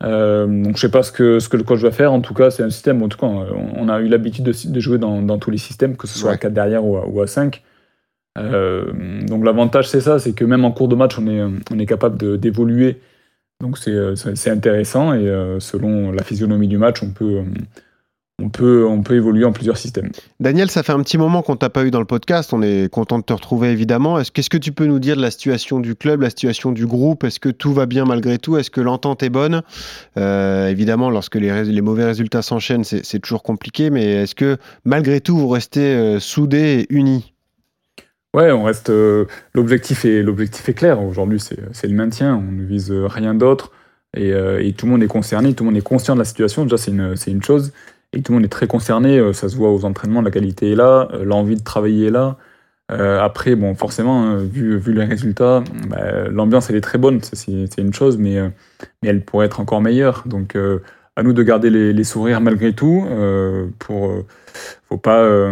Euh, 0.04 0.45
donc 0.45 0.75
je 0.75 0.81
sais 0.81 0.92
pas 0.92 1.04
ce 1.04 1.12
que, 1.12 1.39
ce 1.39 1.50
que 1.50 1.57
le 1.57 1.63
coach 1.63 1.80
va 1.80 1.92
faire. 1.92 2.12
En 2.12 2.22
tout 2.22 2.33
cas, 2.33 2.51
c'est 2.51 2.63
un 2.63 2.69
système. 2.69 3.01
En 3.01 3.07
tout 3.07 3.18
cas, 3.18 3.27
on 3.27 3.89
a 3.89 4.00
eu 4.00 4.07
l'habitude 4.07 4.44
de, 4.44 4.54
de, 4.66 4.80
jouer 4.80 4.98
dans, 4.98 5.22
dans, 5.22 5.38
tous 5.38 5.51
les 5.51 5.57
systèmes, 5.57 5.95
que 5.95 6.07
ce 6.07 6.19
soit 6.19 6.30
ouais. 6.30 6.36
à 6.36 6.39
4 6.39 6.54
derrière 6.54 6.86
ou 6.86 6.98
à, 6.98 7.07
ou 7.07 7.22
à 7.22 7.27
5. 7.27 7.63
Euh, 8.38 8.92
donc 9.26 9.46
l'avantage, 9.46 9.90
c'est 9.90 10.02
ça, 10.02 10.20
c'est 10.20 10.34
que 10.34 10.46
même 10.46 10.66
en 10.66 10.72
cours 10.72 10.88
de 10.88 10.96
match, 10.96 11.18
on 11.18 11.28
est, 11.28 11.42
on 11.72 11.80
est 11.80 11.86
capable 11.86 12.40
d'évoluer. 12.40 13.00
Donc 13.62 13.78
c'est 13.78 14.50
intéressant 14.50 15.14
et 15.14 15.28
euh, 15.28 15.60
selon 15.60 16.12
la 16.12 16.24
physionomie 16.24 16.68
du 16.68 16.78
match, 16.78 17.02
on 17.02 17.12
peut, 17.12 17.42
on 18.42 18.50
peut, 18.50 18.86
on 18.86 19.02
peut 19.02 19.16
évoluer 19.16 19.46
en 19.46 19.54
plusieurs 19.54 19.78
systèmes. 19.78 20.12
Daniel, 20.42 20.70
ça 20.70 20.84
fait 20.84 20.92
un 20.92 21.02
petit 21.02 21.18
moment 21.18 21.42
qu'on 21.42 21.56
t'a 21.56 21.70
pas 21.70 21.86
eu 21.86 21.92
dans 21.92 22.02
le 22.02 22.06
podcast. 22.06 22.52
On 22.52 22.62
est 22.62 22.92
content 22.92 23.18
de 23.18 23.24
te 23.24 23.32
retrouver 23.32 23.70
évidemment. 23.70 24.20
Qu'est-ce 24.34 24.50
que 24.50 24.58
tu 24.58 24.74
peux 24.74 24.86
nous 24.86 25.00
dire 25.00 25.16
de 25.16 25.22
la 25.22 25.32
situation 25.32 25.80
du 25.80 25.96
club, 25.96 26.22
la 26.22 26.30
situation 26.30 26.74
du 26.74 26.86
groupe? 26.86 27.24
Est-ce 27.24 27.40
que 27.40 27.48
tout 27.48 27.72
va 27.72 27.86
bien 27.86 28.04
malgré 28.04 28.38
tout? 28.38 28.58
Est-ce 28.58 28.70
que 28.70 28.82
l'entente 28.82 29.24
est 29.24 29.30
bonne? 29.30 29.62
Euh, 30.18 30.68
Évidemment, 30.68 31.10
lorsque 31.10 31.36
les, 31.36 31.63
les 31.63 31.82
mauvais 31.82 32.04
résultats 32.04 32.42
s'enchaînent, 32.42 32.84
c'est 32.84 33.20
toujours 33.20 33.44
compliqué. 33.44 33.89
Mais 33.89 34.24
est-ce 34.24 34.36
que 34.36 34.58
malgré 34.84 35.22
tout, 35.22 35.38
vous 35.38 35.48
restez 35.48 35.96
euh, 35.96 36.20
soudés 36.20 36.86
et 36.89 36.94
unis? 36.94 37.35
Ouais, 38.36 38.51
on 38.51 38.63
reste. 38.63 38.89
Euh, 38.89 39.25
l'objectif 39.54 40.04
est 40.06 40.22
l'objectif 40.22 40.68
est 40.68 40.74
clair. 40.74 41.01
Aujourd'hui, 41.01 41.39
c'est 41.39 41.88
le 41.88 41.96
maintien. 41.96 42.36
On 42.36 42.51
ne 42.51 42.63
vise 42.63 42.92
rien 42.92 43.34
d'autre. 43.34 43.72
Et, 44.15 44.34
euh, 44.34 44.63
et, 44.63 44.74
tout 44.74 44.86
le 44.86 44.94
monde 44.94 45.04
est 45.04 45.08
concerné. 45.08 45.54
Tout 45.54 45.63
le 45.63 45.72
monde 45.72 45.77
est 45.77 45.82
conscient 45.82 46.13
de 46.15 46.20
la 46.20 46.25
situation. 46.25 46.63
Déjà, 46.63 46.77
c'est 46.77 46.92
une, 46.92 47.15
une 47.27 47.44
chose 47.44 47.72
et 48.15 48.22
tout 48.22 48.32
le 48.32 48.38
monde 48.38 48.46
est 48.46 48.50
très 48.50 48.68
concerné. 48.68 49.20
Euh, 49.20 49.34
ça 49.34 49.50
se 49.50 49.56
voit 49.56 49.72
aux 49.72 49.86
entraînements, 49.86 50.22
la 50.22 50.32
qualité 50.32 50.72
est 50.72 50.75
là, 50.75 51.08
euh, 51.13 51.24
l'envie 51.25 51.56
de 51.56 51.63
travailler 51.63 52.08
est 52.08 52.12
là. 52.12 52.38
Euh, 52.92 53.20
après, 53.20 53.56
bon, 53.56 53.75
forcément, 53.75 54.24
hein, 54.24 54.38
vu, 54.38 54.77
vu 54.77 54.94
les 54.94 55.06
résultats, 55.06 55.63
bah, 55.89 56.27
l'ambiance 56.30 56.70
elle 56.70 56.75
est 56.75 56.82
très 56.82 56.98
bonne, 56.98 57.20
c'est 57.22 57.77
une 57.77 57.94
chose, 57.94 58.18
mais, 58.18 58.39
mais 59.01 59.10
elle 59.10 59.24
pourrait 59.25 59.48
être 59.48 59.60
encore 59.60 59.82
meilleure. 59.82 60.24
Donc, 60.27 60.56
à 61.15 61.24
nous 61.24 61.34
de 61.34 61.43
garder 61.43 61.69
les, 61.69 61.93
les 61.93 62.03
sourires 62.03 62.41
malgré 62.41 62.74
tout. 62.74 63.05
pour, 63.79 64.13
faut 64.89 64.98
pas, 64.98 65.51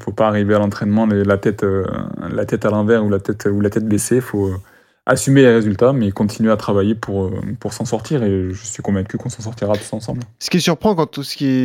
faut 0.00 0.12
pas 0.12 0.28
arriver 0.28 0.54
à 0.54 0.58
l'entraînement 0.58 1.06
la 1.06 1.36
tête, 1.36 1.64
la 2.32 2.46
tête 2.46 2.64
à 2.64 2.70
l'envers 2.70 3.04
ou 3.04 3.10
la 3.10 3.18
tête 3.18 3.48
ou 3.50 3.60
la 3.60 3.70
tête 3.70 3.86
baissée. 3.86 4.20
Faut 4.20 4.54
assumer 5.10 5.42
les 5.42 5.52
résultats, 5.52 5.92
mais 5.92 6.12
continuer 6.12 6.52
à 6.52 6.56
travailler 6.56 6.94
pour, 6.94 7.26
euh, 7.26 7.40
pour 7.58 7.72
s'en 7.72 7.84
sortir. 7.84 8.22
Et 8.22 8.50
je 8.52 8.64
suis 8.64 8.82
convaincu 8.82 9.18
qu'on 9.18 9.28
s'en 9.28 9.42
sortira 9.42 9.74
tous 9.74 9.92
ensemble. 9.92 10.22
Ce 10.38 10.50
qui 10.50 10.60
surprend 10.60 10.94
quand, 10.94 11.18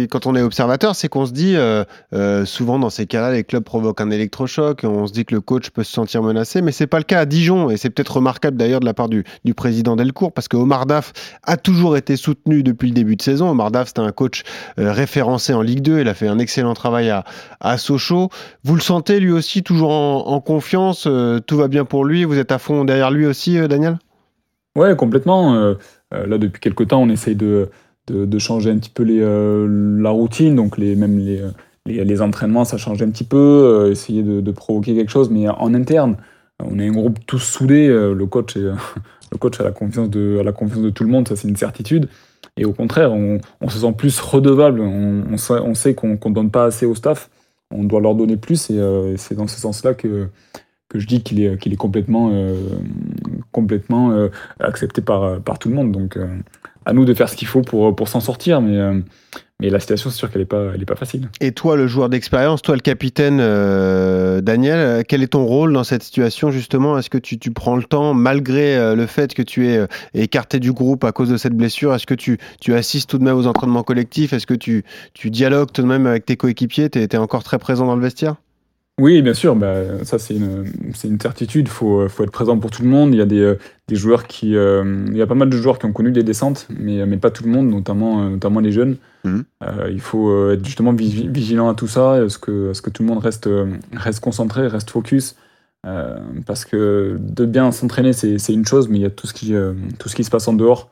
quand 0.09 0.25
on 0.25 0.35
est 0.35 0.41
observateur, 0.41 0.95
c'est 0.95 1.09
qu'on 1.09 1.27
se 1.27 1.31
dit, 1.31 1.55
euh, 1.55 1.83
euh, 2.13 2.45
souvent 2.45 2.79
dans 2.79 2.89
ces 2.89 3.05
cas-là, 3.05 3.31
les 3.31 3.43
clubs 3.43 3.63
provoquent 3.63 4.01
un 4.01 4.09
électrochoc, 4.09 4.81
on 4.83 5.05
se 5.05 5.13
dit 5.13 5.25
que 5.25 5.35
le 5.35 5.41
coach 5.41 5.69
peut 5.69 5.83
se 5.83 5.91
sentir 5.91 6.23
menacé, 6.23 6.63
mais 6.63 6.71
c'est 6.71 6.87
pas 6.87 6.97
le 6.97 7.03
cas 7.03 7.19
à 7.19 7.25
Dijon. 7.25 7.69
Et 7.69 7.77
c'est 7.77 7.91
peut-être 7.91 8.15
remarquable 8.15 8.57
d'ailleurs 8.57 8.79
de 8.79 8.85
la 8.85 8.95
part 8.95 9.09
du, 9.09 9.23
du 9.45 9.53
président 9.53 9.95
Delcourt, 9.95 10.31
parce 10.31 10.47
que 10.47 10.57
Omar 10.57 10.87
Daf 10.87 11.13
a 11.43 11.55
toujours 11.55 11.97
été 11.97 12.15
soutenu 12.17 12.63
depuis 12.63 12.87
le 12.87 12.95
début 12.95 13.15
de 13.15 13.21
saison. 13.21 13.49
Omar 13.51 13.69
Daf, 13.69 13.89
c'est 13.89 13.99
un 13.99 14.11
coach 14.11 14.41
référencé 14.77 15.53
en 15.53 15.61
Ligue 15.61 15.81
2, 15.81 15.99
il 16.01 16.07
a 16.07 16.15
fait 16.15 16.27
un 16.27 16.39
excellent 16.39 16.73
travail 16.73 17.11
à, 17.11 17.25
à 17.59 17.77
Sochaux. 17.77 18.29
Vous 18.63 18.73
le 18.73 18.81
sentez 18.81 19.19
lui 19.19 19.31
aussi 19.31 19.61
toujours 19.61 19.91
en, 19.91 20.27
en 20.27 20.41
confiance, 20.41 21.07
tout 21.45 21.57
va 21.57 21.67
bien 21.67 21.85
pour 21.85 22.05
lui, 22.05 22.23
vous 22.23 22.39
êtes 22.39 22.51
à 22.51 22.57
fond 22.57 22.85
derrière 22.85 23.11
lui 23.11 23.27
aussi, 23.27 23.34
euh, 23.57 23.67
Daniel? 23.67 23.97
Ouais, 24.75 24.95
complètement. 24.95 25.75
Euh, 26.13 26.25
là, 26.27 26.37
depuis 26.37 26.59
quelques 26.59 26.87
temps, 26.87 27.01
on 27.01 27.09
essaye 27.09 27.35
de, 27.35 27.69
de, 28.07 28.39
changer 28.39 28.71
un 28.71 28.77
petit 28.77 28.89
peu 28.89 29.05
euh, 29.07 29.99
la 30.01 30.09
routine, 30.09 30.55
donc 30.55 30.77
les, 30.77 30.95
même 30.95 31.17
les, 31.17 31.41
les, 31.85 32.21
entraînements, 32.21 32.65
ça 32.65 32.77
change 32.77 33.01
un 33.01 33.09
petit 33.09 33.23
peu, 33.23 33.37
euh, 33.37 33.91
essayer 33.91 34.23
de, 34.23 34.51
provoquer 34.51 34.95
quelque 34.95 35.11
chose, 35.11 35.29
mais 35.29 35.47
en 35.47 35.73
interne. 35.73 36.17
On 36.63 36.79
est 36.79 36.87
un 36.87 36.91
groupe 36.91 37.19
tous 37.25 37.39
soudés, 37.39 37.87
le 37.87 38.25
coach 38.27 38.55
le 39.31 39.37
coach 39.37 39.59
a 39.59 39.63
la 39.63 39.71
confiance 39.71 40.09
de, 40.09 40.41
la 40.43 40.51
confiance 40.51 40.81
de 40.81 40.89
tout 40.89 41.03
le 41.03 41.09
monde, 41.09 41.27
ça 41.27 41.35
c'est 41.35 41.47
une 41.47 41.57
certitude. 41.57 42.07
Et 42.57 42.63
au 42.63 42.71
contraire, 42.71 43.11
on, 43.11 43.39
se 43.67 43.79
sent 43.79 43.93
plus 43.97 44.17
redevable. 44.21 44.79
On, 44.79 45.35
sait, 45.73 45.93
qu'on 45.93 46.07
ne 46.07 46.33
donne 46.33 46.51
pas 46.51 46.65
assez 46.65 46.85
au 46.85 46.95
staff. 46.95 47.29
On 47.69 47.83
doit 47.83 47.99
leur 47.99 48.15
donner 48.15 48.37
plus. 48.37 48.69
Et 48.69 49.15
c'est 49.17 49.35
dans 49.35 49.47
ce 49.47 49.59
sens-là 49.59 49.93
que, 49.93 50.29
que 50.89 50.99
je 50.99 51.07
dis 51.07 51.23
qu'il 51.23 51.41
est, 51.41 51.53
est 51.53 51.75
complètement, 51.75 52.31
complètement 53.51 54.29
accepté 54.59 55.01
par, 55.01 55.59
tout 55.59 55.69
le 55.69 55.75
monde. 55.75 55.91
Donc, 55.91 56.17
à 56.85 56.93
nous 56.93 57.05
de 57.05 57.13
faire 57.13 57.29
ce 57.29 57.35
qu'il 57.35 57.47
faut 57.47 57.61
pour, 57.61 58.07
s'en 58.07 58.19
sortir. 58.19 58.61
Mais, 58.61 59.69
la 59.69 59.79
situation, 59.79 60.09
c'est 60.09 60.17
sûr 60.17 60.29
qu'elle 60.29 60.41
n'est 60.41 60.85
pas, 60.85 60.95
facile. 60.95 61.29
Et 61.41 61.51
toi, 61.51 61.75
le 61.75 61.87
joueur 61.87 62.09
d'expérience, 62.09 62.61
toi, 62.61 62.75
le 62.75 62.81
capitaine 62.81 63.39
euh, 63.41 64.41
Daniel, 64.41 64.77
euh, 64.77 65.01
quel 65.07 65.23
est 65.23 65.29
ton 65.29 65.45
rôle 65.45 65.73
dans 65.73 65.83
cette 65.83 66.03
situation, 66.03 66.51
justement? 66.51 66.97
Est-ce 66.97 67.09
que 67.09 67.17
tu, 67.17 67.51
prends 67.51 67.75
le 67.75 67.83
temps, 67.83 68.13
malgré 68.13 68.77
euh, 68.77 68.95
le 68.95 69.05
fait 69.07 69.33
que 69.33 69.41
tu 69.41 69.67
es 69.67 69.87
écarté 70.13 70.59
du 70.59 70.71
groupe 70.71 71.03
à 71.03 71.11
cause 71.11 71.29
de 71.29 71.37
cette 71.37 71.53
blessure 71.53 71.95
Est-ce 71.95 72.05
que 72.05 72.13
tu, 72.13 72.37
assistes 72.73 73.09
tout 73.09 73.17
de 73.17 73.23
même 73.23 73.37
aux 73.37 73.47
entraînements 73.47 73.83
collectifs? 73.83 74.33
Est-ce 74.33 74.47
que 74.47 74.53
tu, 74.53 74.83
dialogues 75.25 75.71
tout 75.71 75.81
de 75.81 75.87
même 75.87 76.05
avec 76.05 76.25
tes 76.25 76.37
coéquipiers? 76.37 76.89
Tu 76.89 76.99
es, 76.99 77.17
encore 77.17 77.43
très 77.43 77.57
présent 77.57 77.87
dans 77.87 77.95
le 77.95 78.01
vestiaire? 78.01 78.35
Oui, 78.99 79.21
bien 79.21 79.33
sûr, 79.33 79.55
bah, 79.55 80.03
ça 80.03 80.19
c'est 80.19 80.35
une, 80.35 80.65
une, 81.03 81.19
certitude, 81.19 81.67
il 81.67 81.71
faut, 81.71 82.07
faut, 82.07 82.23
être 82.23 82.31
présent 82.31 82.57
pour 82.57 82.71
tout 82.71 82.83
le 82.83 82.89
monde. 82.89 83.13
Il 83.13 83.17
y 83.17 83.21
a 83.21 83.25
des, 83.25 83.55
des 83.87 83.95
joueurs 83.95 84.25
qui... 84.27 84.51
il 84.51 85.17
y 85.17 85.21
a 85.21 85.27
pas 85.27 85.35
mal 85.35 85.49
de 85.49 85.57
joueurs 85.57 85.79
qui 85.79 85.85
ont 85.85 85.93
connu 85.93 86.11
des 86.11 86.23
descentes, 86.23 86.67
mais, 86.69 87.05
mais 87.05 87.17
pas 87.17 87.31
tout 87.31 87.43
le 87.43 87.51
monde, 87.51 87.69
notamment, 87.69 88.29
notamment 88.29 88.59
les 88.59 88.71
jeunes. 88.71 88.97
Mhm. 89.25 89.43
Euh, 89.63 89.89
il 89.91 89.99
faut 89.99 90.29
euh, 90.29 90.53
être 90.53 90.65
justement 90.65 90.93
vigilant 90.93 91.69
à 91.69 91.73
tout 91.73 91.87
ça, 91.87 92.13
à 92.13 92.29
ce 92.29 92.37
que, 92.37 92.73
ce 92.73 92.81
que 92.81 92.89
tout 92.89 93.03
le 93.03 93.09
monde 93.09 93.19
reste, 93.19 93.47
euh, 93.47 93.73
reste 93.93 94.19
concentré, 94.21 94.67
reste 94.67 94.89
focus. 94.89 95.35
parce 96.45 96.65
que 96.65 97.17
de 97.19 97.45
bien 97.45 97.71
s'entraîner, 97.71 98.13
c'est 98.13 98.53
une 98.53 98.65
chose, 98.65 98.87
mais 98.89 98.97
il 98.97 99.01
y 99.01 99.05
a 99.05 99.11
tout 99.11 99.27
ce, 99.27 99.33
qui, 99.33 99.53
tout 99.99 100.09
ce 100.09 100.15
qui 100.15 100.23
se 100.23 100.31
passe 100.31 100.47
en 100.47 100.53
dehors 100.53 100.89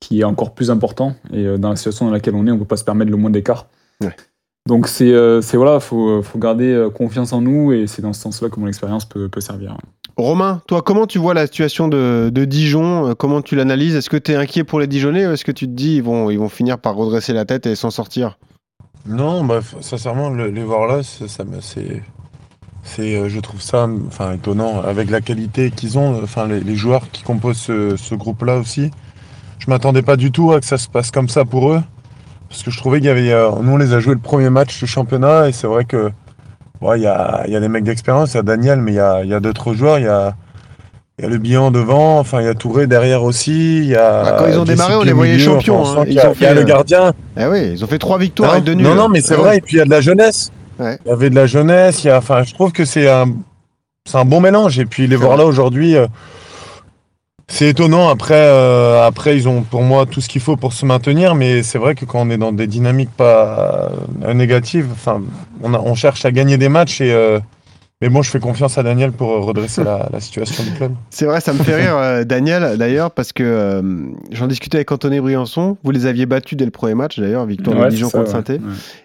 qui 0.00 0.20
est 0.20 0.24
encore 0.24 0.54
plus 0.54 0.70
important. 0.70 1.14
Et 1.32 1.56
dans 1.56 1.70
la 1.70 1.76
situation 1.76 2.06
dans 2.06 2.12
laquelle 2.12 2.34
on 2.34 2.44
est, 2.46 2.50
on 2.50 2.54
ne 2.54 2.58
peut 2.58 2.64
pas 2.64 2.76
se 2.76 2.84
permettre 2.84 3.12
le 3.12 3.16
moins 3.16 3.30
d'écart. 3.30 3.68
Donc 4.66 4.88
c'est 4.88 5.12
voilà, 5.54 5.80
faut, 5.80 6.22
faut 6.22 6.38
garder 6.38 6.88
confiance 6.94 7.32
en 7.32 7.40
nous 7.40 7.72
et 7.72 7.86
c'est 7.86 8.02
dans 8.02 8.12
ce 8.12 8.20
sens-là 8.20 8.48
que 8.48 8.58
mon 8.58 8.66
expérience 8.66 9.04
peut, 9.04 9.28
peut 9.28 9.40
servir. 9.40 9.76
Romain, 10.16 10.62
toi, 10.68 10.80
comment 10.80 11.08
tu 11.08 11.18
vois 11.18 11.34
la 11.34 11.46
situation 11.46 11.88
de, 11.88 12.30
Dijon? 12.44 13.08
Euh, 13.08 13.14
Comment 13.14 13.42
tu 13.42 13.56
l'analyses? 13.56 13.96
Est-ce 13.96 14.08
que 14.08 14.16
tu 14.16 14.30
es 14.30 14.36
inquiet 14.36 14.62
pour 14.62 14.78
les 14.78 14.86
Dijonnais 14.86 15.26
ou 15.26 15.32
est-ce 15.32 15.44
que 15.44 15.50
tu 15.50 15.66
te 15.66 15.72
dis 15.72 15.96
ils 15.96 16.02
vont, 16.02 16.30
ils 16.30 16.38
vont 16.38 16.48
finir 16.48 16.78
par 16.78 16.94
redresser 16.94 17.32
la 17.32 17.44
tête 17.44 17.66
et 17.66 17.74
s'en 17.74 17.90
sortir? 17.90 18.38
Non, 19.06 19.44
bah, 19.44 19.60
sincèrement, 19.80 20.30
les 20.30 20.62
voir 20.62 20.86
là, 20.86 21.02
ça, 21.02 21.26
c'est, 21.60 22.02
c'est, 22.84 23.16
euh, 23.16 23.28
je 23.28 23.40
trouve 23.40 23.60
ça 23.60 23.88
enfin, 24.06 24.34
étonnant 24.34 24.80
avec 24.82 25.10
la 25.10 25.20
qualité 25.20 25.72
qu'ils 25.72 25.98
ont, 25.98 26.22
enfin, 26.22 26.46
les, 26.46 26.76
joueurs 26.76 27.10
qui 27.10 27.24
composent 27.24 27.58
ce, 27.58 28.14
groupe-là 28.14 28.58
aussi. 28.58 28.92
Je 29.58 29.68
m'attendais 29.68 30.02
pas 30.02 30.16
du 30.16 30.30
tout 30.30 30.52
à 30.52 30.60
que 30.60 30.66
ça 30.66 30.78
se 30.78 30.88
passe 30.88 31.10
comme 31.10 31.28
ça 31.28 31.44
pour 31.44 31.72
eux. 31.72 31.82
Parce 32.54 32.62
que 32.62 32.70
je 32.70 32.78
trouvais 32.78 32.98
qu'il 32.98 33.08
y 33.08 33.10
avait. 33.10 33.32
Euh, 33.32 33.50
nous, 33.62 33.72
on 33.72 33.76
les 33.76 33.94
a 33.94 33.98
joué 33.98 34.14
le 34.14 34.20
premier 34.20 34.48
match 34.48 34.78
du 34.78 34.86
championnat 34.86 35.48
et 35.48 35.52
c'est 35.52 35.66
vrai 35.66 35.84
que 35.84 36.12
il 36.94 37.00
y, 37.00 37.06
a, 37.08 37.44
des 37.48 37.68
mecs 37.68 37.82
d'expérience, 37.82 38.34
il 38.34 38.36
y 38.36 38.38
a 38.38 38.42
Daniel, 38.42 38.80
mais 38.80 38.92
il 38.92 38.96
y 38.96 39.00
a, 39.34 39.40
d'autres 39.40 39.74
joueurs. 39.74 39.98
Il 39.98 40.04
y 40.04 40.06
a, 40.06 40.36
le 41.18 41.38
bilan 41.38 41.72
devant, 41.72 42.20
enfin 42.20 42.42
il 42.42 42.44
y 42.44 42.48
a 42.48 42.54
Touré 42.54 42.86
derrière 42.86 43.24
aussi. 43.24 43.86
Y 43.86 43.96
a 43.96 44.22
bah, 44.22 44.36
quand 44.38 44.46
ils 44.46 44.58
ont 44.60 44.64
démarré, 44.64 44.94
on 44.94 45.02
les 45.02 45.12
voyait 45.12 45.38
champions. 45.40 45.84
Hein. 45.84 46.04
Ils 46.06 46.20
ont 46.20 46.34
fait, 46.34 46.54
le 46.54 46.62
gardien. 46.62 47.12
Eh 47.36 47.46
oui, 47.46 47.72
ils 47.72 47.82
ont 47.82 47.88
fait 47.88 47.98
trois 47.98 48.18
victoires 48.18 48.54
et 48.54 48.60
deux 48.60 48.74
nuls. 48.74 48.86
Non, 48.86 48.94
non, 48.94 49.08
mais 49.08 49.20
c'est 49.20 49.34
vrai. 49.34 49.56
Et 49.56 49.60
puis 49.60 49.76
il 49.76 49.78
y 49.78 49.82
a 49.82 49.86
de 49.86 49.90
la 49.90 50.00
jeunesse. 50.00 50.52
Il 50.78 50.98
y 51.06 51.10
avait 51.10 51.30
de 51.30 51.34
la 51.34 51.46
jeunesse. 51.46 52.04
Il 52.04 52.06
y 52.06 52.10
a, 52.10 52.18
enfin, 52.18 52.44
je 52.44 52.54
trouve 52.54 52.70
que 52.70 52.84
c'est 52.84 53.10
un, 53.10 53.32
c'est 54.04 54.18
un 54.18 54.24
bon 54.24 54.40
mélange. 54.40 54.78
Et 54.78 54.84
puis 54.84 55.08
les 55.08 55.16
voir 55.16 55.36
là 55.36 55.44
aujourd'hui. 55.44 55.96
Euh, 55.96 56.06
c'est 57.48 57.68
étonnant. 57.68 58.08
Après, 58.08 58.34
euh, 58.34 59.06
après, 59.06 59.36
ils 59.36 59.48
ont 59.48 59.62
pour 59.62 59.82
moi 59.82 60.06
tout 60.06 60.20
ce 60.20 60.28
qu'il 60.28 60.40
faut 60.40 60.56
pour 60.56 60.72
se 60.72 60.86
maintenir, 60.86 61.34
mais 61.34 61.62
c'est 61.62 61.78
vrai 61.78 61.94
que 61.94 62.04
quand 62.04 62.20
on 62.26 62.30
est 62.30 62.38
dans 62.38 62.52
des 62.52 62.66
dynamiques 62.66 63.12
pas 63.16 63.92
euh, 64.22 64.34
négatives, 64.34 64.88
enfin, 64.92 65.22
on, 65.62 65.94
cherche 65.94 66.24
à 66.24 66.32
gagner 66.32 66.56
des 66.56 66.68
matchs 66.68 67.00
et 67.00 67.12
euh, 67.12 67.38
mais 68.00 68.08
bon, 68.08 68.22
je 68.22 68.30
fais 68.30 68.40
confiance 68.40 68.76
à 68.76 68.82
Daniel 68.82 69.12
pour 69.12 69.28
redresser 69.46 69.84
la, 69.84 70.08
situation 70.18 70.64
du 70.64 70.72
club. 70.72 70.92
C'est 71.10 71.26
vrai, 71.26 71.40
ça 71.40 71.52
me 71.52 71.62
fait 71.62 71.76
rire, 71.76 71.96
euh, 71.96 72.24
Daniel, 72.24 72.76
d'ailleurs, 72.76 73.12
parce 73.12 73.32
que 73.32 73.44
euh, 73.44 73.82
j'en 74.32 74.48
discutais 74.48 74.78
avec 74.78 74.90
Anthony 74.90 75.20
Briançon. 75.20 75.78
Vous 75.84 75.92
les 75.92 76.04
aviez 76.06 76.26
battus 76.26 76.58
dès 76.58 76.64
le 76.64 76.72
premier 76.72 76.94
match, 76.94 77.20
d'ailleurs, 77.20 77.46
victoire 77.46 77.84
de 77.84 77.90
Dijon 77.90 78.10
contre 78.10 78.30
saint 78.30 78.42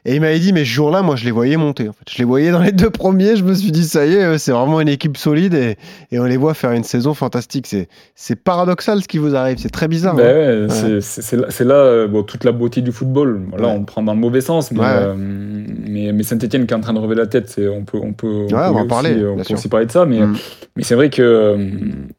Et 0.05 0.15
il 0.15 0.21
m'avait 0.21 0.39
dit, 0.39 0.53
mais 0.53 0.65
ce 0.65 0.71
jour-là, 0.71 1.03
moi, 1.03 1.15
je 1.15 1.25
les 1.25 1.31
voyais 1.31 1.55
monter. 1.55 1.87
En 1.87 1.93
fait. 1.93 2.11
Je 2.11 2.17
les 2.17 2.23
voyais 2.23 2.49
dans 2.49 2.61
les 2.61 2.71
deux 2.71 2.89
premiers. 2.89 3.35
Je 3.35 3.43
me 3.43 3.53
suis 3.53 3.71
dit, 3.71 3.85
ça 3.85 4.07
y 4.07 4.15
est, 4.15 4.37
c'est 4.39 4.51
vraiment 4.51 4.81
une 4.81 4.89
équipe 4.89 5.17
solide 5.17 5.53
et, 5.53 5.77
et, 6.11 6.19
on 6.19 6.25
les 6.25 6.37
voit 6.37 6.55
faire 6.55 6.71
une 6.71 6.83
saison 6.83 7.13
fantastique. 7.13 7.73
C'est 8.15 8.35
paradoxal 8.35 9.03
ce 9.03 9.07
qui 9.07 9.19
vous 9.19 9.35
arrive. 9.35 9.59
C'est 9.59 9.69
très 9.69 9.87
bizarre. 9.87 10.15
Ben 10.15 10.67
hein. 10.67 10.99
C'est 10.99 11.63
là, 11.63 11.75
euh, 11.75 12.07
bon, 12.07 12.23
toute 12.23 12.43
la 12.43 12.51
beauté 12.51 12.81
du 12.81 12.91
football. 12.91 13.39
Là, 13.55 13.67
on 13.67 13.83
prend 13.83 14.01
dans 14.01 14.15
le 14.15 14.19
mauvais 14.19 14.41
sens, 14.41 14.71
mais, 14.71 14.81
mais, 15.15 16.11
mais 16.11 16.23
Saint-Etienne 16.23 16.65
qui 16.65 16.73
est 16.73 16.77
en 16.77 16.81
train 16.81 16.93
de 16.93 16.99
relever 16.99 17.15
la 17.15 17.27
tête, 17.27 17.61
on 17.71 17.83
peut, 17.83 17.99
on 18.01 18.13
peut, 18.13 18.47
parler. 18.85 19.25
on 19.25 19.37
peut 19.37 19.53
aussi 19.53 19.69
parler 19.69 19.85
de 19.85 19.91
ça, 19.91 20.05
mais, 20.05 20.19
mm. 20.19 20.35
mais 20.75 20.83
c'est 20.83 20.95
vrai 20.95 21.09
qu'il 21.09 21.23
euh, 21.23 21.67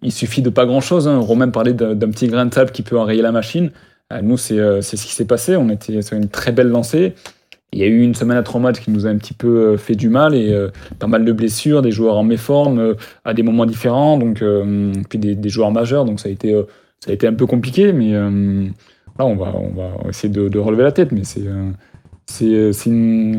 il 0.02 0.12
suffit 0.12 0.42
de 0.42 0.50
pas 0.50 0.66
grand-chose. 0.66 1.08
Hein. 1.08 1.18
Romain 1.18 1.48
parlait 1.48 1.74
d'un 1.74 2.10
petit 2.10 2.28
grain 2.28 2.46
de 2.46 2.54
sable 2.54 2.70
qui 2.70 2.82
peut 2.82 2.98
enrayer 2.98 3.22
la 3.22 3.32
machine. 3.32 3.70
Euh, 4.12 4.20
nous, 4.22 4.36
euh, 4.52 4.80
c'est 4.80 4.96
ce 4.96 5.06
qui 5.06 5.14
s'est 5.14 5.24
passé. 5.24 5.56
On 5.56 5.68
était 5.68 6.02
sur 6.02 6.16
une 6.16 6.28
très 6.28 6.52
belle 6.52 6.68
lancée. 6.68 7.14
Il 7.72 7.78
y 7.78 7.84
a 7.84 7.86
eu 7.86 8.02
une 8.02 8.14
semaine 8.14 8.36
à 8.36 8.42
trois 8.42 8.60
matchs 8.60 8.80
qui 8.80 8.90
nous 8.90 9.06
a 9.06 9.10
un 9.10 9.16
petit 9.16 9.34
peu 9.34 9.76
fait 9.76 9.94
du 9.94 10.08
mal 10.08 10.34
et 10.34 10.52
pas 10.98 11.06
mal 11.06 11.24
de 11.24 11.30
blessures, 11.30 11.82
des 11.82 11.92
joueurs 11.92 12.16
en 12.16 12.24
méforme 12.24 12.96
à 13.24 13.32
des 13.32 13.44
moments 13.44 13.64
différents, 13.64 14.18
donc 14.18 14.42
puis 15.08 15.18
des, 15.20 15.48
joueurs 15.48 15.70
majeurs. 15.70 16.04
Donc 16.04 16.18
ça 16.18 16.28
a 16.28 16.32
été, 16.32 16.52
ça 16.98 17.12
a 17.12 17.14
été 17.14 17.28
un 17.28 17.32
peu 17.32 17.46
compliqué, 17.46 17.92
mais 17.92 18.10
là 18.10 19.24
on 19.24 19.36
va, 19.36 19.54
on 19.54 19.68
va 19.68 20.08
essayer 20.08 20.34
de, 20.34 20.48
de 20.48 20.58
relever 20.58 20.82
la 20.82 20.90
tête. 20.90 21.12
Mais 21.12 21.22
c'est 21.22 21.44
c'est, 22.30 22.90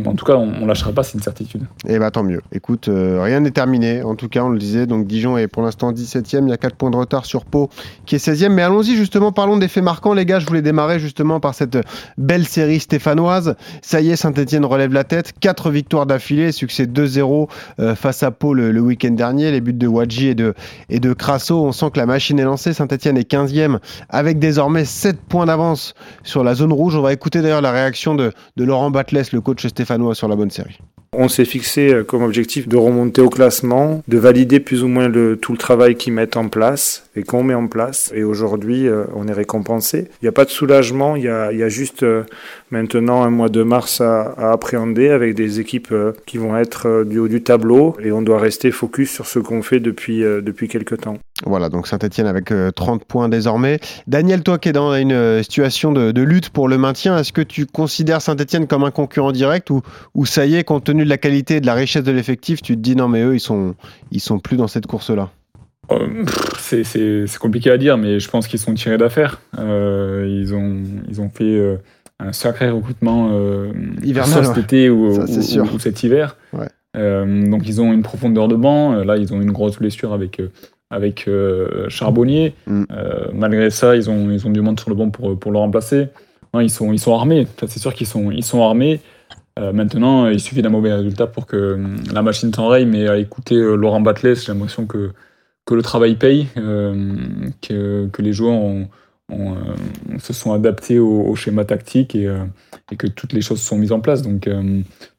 en 0.05 0.15
tout 0.15 0.25
cas, 0.25 0.35
on, 0.35 0.61
ne 0.61 0.67
lâchera 0.67 0.91
pas, 0.91 1.03
c'est 1.03 1.13
une 1.13 1.23
certitude. 1.23 1.63
Et 1.87 1.93
eh 1.93 1.99
bah 1.99 2.11
tant 2.11 2.23
mieux. 2.23 2.41
Écoute, 2.51 2.89
euh, 2.89 3.21
rien 3.21 3.39
n'est 3.39 3.51
terminé. 3.51 4.03
En 4.03 4.15
tout 4.15 4.27
cas, 4.27 4.43
on 4.43 4.49
le 4.49 4.59
disait, 4.59 4.85
donc 4.85 5.07
Dijon 5.07 5.37
est 5.37 5.47
pour 5.47 5.63
l'instant 5.63 5.91
17e, 5.93 6.43
il 6.43 6.49
y 6.49 6.53
a 6.53 6.57
4 6.57 6.75
points 6.75 6.91
de 6.91 6.97
retard 6.97 7.25
sur 7.25 7.45
Pau 7.45 7.69
qui 8.05 8.15
est 8.15 8.25
16e. 8.25 8.49
Mais 8.49 8.61
allons-y 8.61 8.95
justement, 8.95 9.31
parlons 9.31 9.57
des 9.57 9.69
faits 9.69 9.83
marquants, 9.83 10.13
les 10.13 10.25
gars. 10.25 10.39
Je 10.39 10.45
voulais 10.45 10.61
démarrer 10.61 10.99
justement 10.99 11.39
par 11.39 11.55
cette 11.55 11.77
belle 12.17 12.45
série 12.45 12.79
stéphanoise. 12.79 13.55
Ça 13.81 14.01
y 14.01 14.11
est, 14.11 14.17
Saint-Etienne 14.17 14.65
relève 14.65 14.91
la 14.91 15.05
tête. 15.05 15.33
4 15.39 15.71
victoires 15.71 16.05
d'affilée, 16.05 16.51
succès 16.51 16.85
2-0 16.85 17.47
euh, 17.79 17.95
face 17.95 18.23
à 18.23 18.31
Pau 18.31 18.53
le, 18.53 18.77
week-end 18.79 19.11
dernier. 19.11 19.51
Les 19.51 19.61
buts 19.61 19.73
de 19.73 19.87
Wadji 19.87 20.27
et 20.27 20.35
de, 20.35 20.53
et 20.89 20.99
de 20.99 21.13
Crasso. 21.13 21.63
On 21.63 21.71
sent 21.71 21.91
que 21.93 21.99
la 21.99 22.05
machine 22.05 22.39
est 22.39 22.43
lancée. 22.43 22.73
Saint-Etienne 22.73 23.17
est 23.17 23.31
15e 23.31 23.79
avec 24.09 24.37
désormais 24.37 24.83
7 24.83 25.21
points 25.21 25.45
d'avance 25.45 25.93
sur 26.23 26.43
la 26.43 26.55
zone 26.55 26.73
rouge. 26.73 26.97
On 26.97 27.01
va 27.01 27.13
écouter 27.13 27.41
d'ailleurs 27.41 27.61
la 27.61 27.71
réaction 27.71 28.15
de, 28.15 28.33
de 28.57 28.63
Laurent 28.63 28.80
Laurent 28.89 28.91
le 29.31 29.41
coach 29.41 29.67
stéphanois, 29.67 30.15
sur 30.15 30.27
la 30.27 30.35
bonne 30.35 30.49
série. 30.49 30.79
On 31.13 31.27
s'est 31.27 31.45
fixé 31.45 31.93
euh, 31.93 32.03
comme 32.03 32.23
objectif 32.23 32.67
de 32.67 32.77
remonter 32.77 33.21
au 33.21 33.29
classement, 33.29 34.01
de 34.07 34.17
valider 34.17 34.59
plus 34.59 34.81
ou 34.81 34.87
moins 34.87 35.11
tout 35.41 35.51
le 35.51 35.57
travail 35.57 35.95
qu'ils 35.95 36.13
mettent 36.13 36.37
en 36.37 36.47
place 36.47 37.03
et 37.15 37.23
qu'on 37.23 37.43
met 37.43 37.53
en 37.53 37.67
place. 37.67 38.11
Et 38.15 38.23
aujourd'hui, 38.23 38.87
euh, 38.87 39.05
on 39.15 39.27
est 39.27 39.33
récompensé. 39.33 40.09
Il 40.21 40.25
n'y 40.25 40.29
a 40.29 40.31
pas 40.31 40.45
de 40.45 40.49
soulagement, 40.49 41.15
il 41.15 41.23
y 41.23 41.27
a, 41.27 41.69
juste 41.69 42.03
euh, 42.03 42.23
maintenant 42.69 43.23
un 43.23 43.29
mois 43.29 43.49
de 43.49 43.63
mars 43.63 44.01
à, 44.01 44.33
appréhender 44.51 45.09
avec 45.09 45.35
des 45.35 45.59
équipes 45.59 45.93
qui 46.25 46.37
vont 46.37 46.57
être 46.57 47.03
du 47.05 47.19
haut 47.19 47.27
du 47.27 47.41
tableau 47.43 47.95
et 48.03 48.11
on 48.11 48.21
doit 48.21 48.39
rester 48.39 48.71
focus 48.71 49.11
sur 49.11 49.27
ce 49.27 49.39
qu'on 49.39 49.61
fait 49.61 49.79
depuis, 49.79 50.19
depuis 50.19 50.67
quelques 50.67 51.01
temps. 51.01 51.17
Voilà, 51.45 51.69
donc 51.69 51.87
Saint-Etienne 51.87 52.27
avec 52.27 52.53
30 52.75 53.05
points 53.05 53.29
désormais. 53.29 53.79
Daniel, 54.07 54.43
toi 54.43 54.57
qui 54.57 54.69
es 54.69 54.73
dans 54.73 54.93
une 54.93 55.41
situation 55.43 55.91
de, 55.91 56.21
lutte 56.21 56.49
pour 56.49 56.67
le 56.67 56.77
maintien, 56.77 57.17
est-ce 57.17 57.33
que 57.33 57.41
tu 57.41 57.65
considères 57.65 58.21
Saint-Etienne 58.21 58.67
comme 58.67 58.83
un 58.83 58.91
concurrent 58.91 59.31
direct 59.31 59.69
ou, 59.69 59.81
ou 60.13 60.25
ça 60.25 60.45
y 60.45 60.55
est, 60.55 60.63
compte 60.63 60.83
tenu 60.83 61.03
de 61.03 61.09
la 61.09 61.17
qualité 61.17 61.57
et 61.57 61.61
de 61.61 61.65
la 61.65 61.73
richesse 61.73 62.03
de 62.03 62.11
l'effectif, 62.11 62.61
tu 62.61 62.75
te 62.75 62.81
dis 62.81 62.95
non, 62.95 63.07
mais 63.07 63.21
eux, 63.23 63.35
ils 63.35 63.39
sont, 63.39 63.75
ils 64.11 64.21
sont 64.21 64.39
plus 64.39 64.57
dans 64.57 64.67
cette 64.67 64.87
course-là? 64.87 65.31
euh, 65.31 65.40
C'est 66.59 67.37
compliqué 67.39 67.69
à 67.71 67.77
dire, 67.77 67.97
mais 67.97 68.19
je 68.19 68.29
pense 68.29 68.47
qu'ils 68.47 68.59
sont 68.59 68.73
tirés 68.73 68.97
d'affaire. 68.97 69.41
Euh, 69.59 70.25
ils, 70.29 70.53
ont, 70.53 70.83
ils 71.09 71.19
ont 71.19 71.29
fait 71.29 71.43
euh, 71.43 71.77
un 72.19 72.31
sacré 72.31 72.69
recrutement 72.69 73.31
hivernal 74.01 74.45
cet 74.45 74.57
été 74.57 74.89
ou, 74.89 75.09
ou, 75.09 75.79
cet 75.79 76.03
hiver. 76.03 76.37
donc 76.95 77.67
ils 77.67 77.81
ont 77.81 77.91
une 77.91 78.03
profondeur 78.03 78.47
de 78.47 78.55
banc. 78.55 79.03
Là, 79.03 79.17
ils 79.17 79.33
ont 79.33 79.41
une 79.41 79.51
grosse 79.51 79.77
blessure 79.77 80.13
avec 80.13 80.41
avec 80.89 81.29
Charbonnier. 81.89 82.53
Mm. 82.67 82.83
malgré 83.33 83.69
ça, 83.69 83.95
ils 83.95 84.09
ont, 84.09 84.31
ils 84.31 84.45
ont 84.47 84.51
du 84.51 84.61
monde 84.61 84.79
sur 84.79 84.89
le 84.89 84.95
banc 84.95 85.09
pour, 85.09 85.37
pour 85.37 85.51
le 85.51 85.57
remplacer. 85.57 86.07
Non, 86.53 86.59
ils, 86.59 86.69
sont, 86.69 86.91
ils 86.91 86.99
sont 86.99 87.15
armés. 87.15 87.47
C'est 87.67 87.79
sûr 87.79 87.93
qu'ils 87.93 88.07
sont, 88.07 88.31
ils 88.31 88.43
sont 88.43 88.63
armés. 88.63 88.99
Euh, 89.59 89.73
maintenant, 89.73 90.27
il 90.27 90.39
suffit 90.39 90.61
d'un 90.61 90.69
mauvais 90.69 90.93
résultat 90.93 91.27
pour 91.27 91.45
que 91.45 91.55
euh, 91.55 91.95
la 92.13 92.21
machine 92.21 92.53
s'enraye, 92.53 92.85
mais 92.85 93.07
à 93.07 93.17
écouter 93.17 93.55
euh, 93.55 93.75
Laurent 93.75 94.01
Batles, 94.01 94.35
j'ai 94.35 94.51
l'impression 94.51 94.85
que, 94.85 95.11
que 95.65 95.75
le 95.75 95.81
travail 95.81 96.15
paye, 96.15 96.47
que, 96.55 98.07
que, 98.11 98.21
les 98.21 98.33
joueurs 98.33 98.59
se 100.19 100.33
sont 100.33 100.53
adaptés 100.53 100.99
au, 100.99 101.35
schéma 101.35 101.65
tactique 101.65 102.15
et, 102.15 102.29
et, 102.91 102.95
que 102.95 103.07
toutes 103.07 103.33
les 103.33 103.41
choses 103.41 103.61
sont 103.61 103.77
mises 103.77 103.91
en 103.91 103.99
place. 103.99 104.21
Donc, 104.21 104.49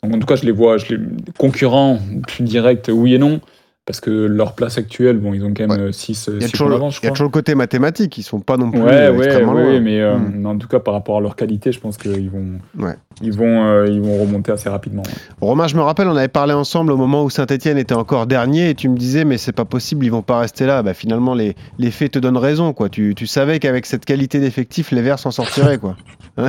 en 0.02 0.18
tout 0.18 0.26
cas, 0.26 0.36
je 0.36 0.44
les 0.44 0.52
vois 0.52 0.76
les, 0.90 0.98
concurrents 1.38 2.00
plus 2.26 2.44
directs, 2.44 2.90
oui 2.92 3.14
et 3.14 3.18
non. 3.18 3.40
Parce 3.84 4.00
que 4.00 4.10
leur 4.10 4.54
place 4.54 4.78
actuelle, 4.78 5.18
bon, 5.18 5.34
ils 5.34 5.44
ont 5.44 5.52
quand 5.52 5.66
même 5.66 5.92
6 5.92 6.30
Il 6.34 6.42
y 6.42 6.44
a 6.44 6.48
toujours, 6.48 6.68
le, 6.68 6.76
il 6.76 7.04
y 7.04 7.06
a 7.08 7.10
toujours 7.10 7.26
le 7.26 7.32
côté 7.32 7.56
mathématique, 7.56 8.16
ils 8.16 8.22
sont 8.22 8.38
pas 8.38 8.56
non 8.56 8.70
plus 8.70 8.80
ouais, 8.80 8.92
euh, 8.92 9.12
ouais, 9.12 9.24
extrêmement 9.24 9.54
ouais, 9.54 9.72
loin. 9.72 9.80
mais, 9.80 10.00
euh, 10.00 10.16
Mm. 10.18 10.32
mais 10.36 10.48
en 10.48 10.56
tout 10.56 10.68
cas 10.68 10.78
par 10.78 10.94
rapport 10.94 11.16
à 11.18 11.20
leur 11.20 11.34
qualité, 11.34 11.72
je 11.72 11.80
pense 11.80 11.96
qu'ils 11.98 12.30
vont, 12.30 12.60
Ouais. 12.78 12.94
ils 13.22 13.32
vont, 13.32 13.64
euh, 13.64 13.88
ils 13.88 14.00
vont 14.00 14.18
remonter 14.22 14.52
assez 14.52 14.68
rapidement. 14.68 15.02
ouais. 15.02 15.12
Romain, 15.40 15.66
je 15.66 15.74
me 15.74 15.80
rappelle, 15.82 16.06
on 16.06 16.16
avait 16.16 16.28
parlé 16.28 16.52
ensemble 16.52 16.92
au 16.92 16.96
moment 16.96 17.24
où 17.24 17.30
Saint-Etienne 17.30 17.76
était 17.76 17.94
encore 17.96 18.28
dernier 18.28 18.70
et 18.70 18.74
tu 18.76 18.88
me 18.88 18.96
disais, 18.96 19.24
mais 19.24 19.36
c'est 19.36 19.50
pas 19.52 19.64
possible, 19.64 20.04
ils 20.06 20.10
vont 20.12 20.22
pas 20.22 20.38
rester 20.38 20.64
là. 20.64 20.84
Bah, 20.84 20.94
finalement, 20.94 21.34
les, 21.34 21.56
les 21.78 21.90
faits 21.90 22.12
te 22.12 22.18
donnent 22.20 22.36
raison. 22.36 22.72
Quoi. 22.72 22.88
Tu, 22.88 23.14
tu 23.16 23.26
savais 23.26 23.58
qu'avec 23.58 23.86
cette 23.86 24.04
qualité 24.04 24.38
d'effectif, 24.38 24.92
les 24.92 25.02
Verts 25.02 25.18
s'en 25.18 25.32
sortiraient. 25.32 25.78
Quoi. 25.78 25.96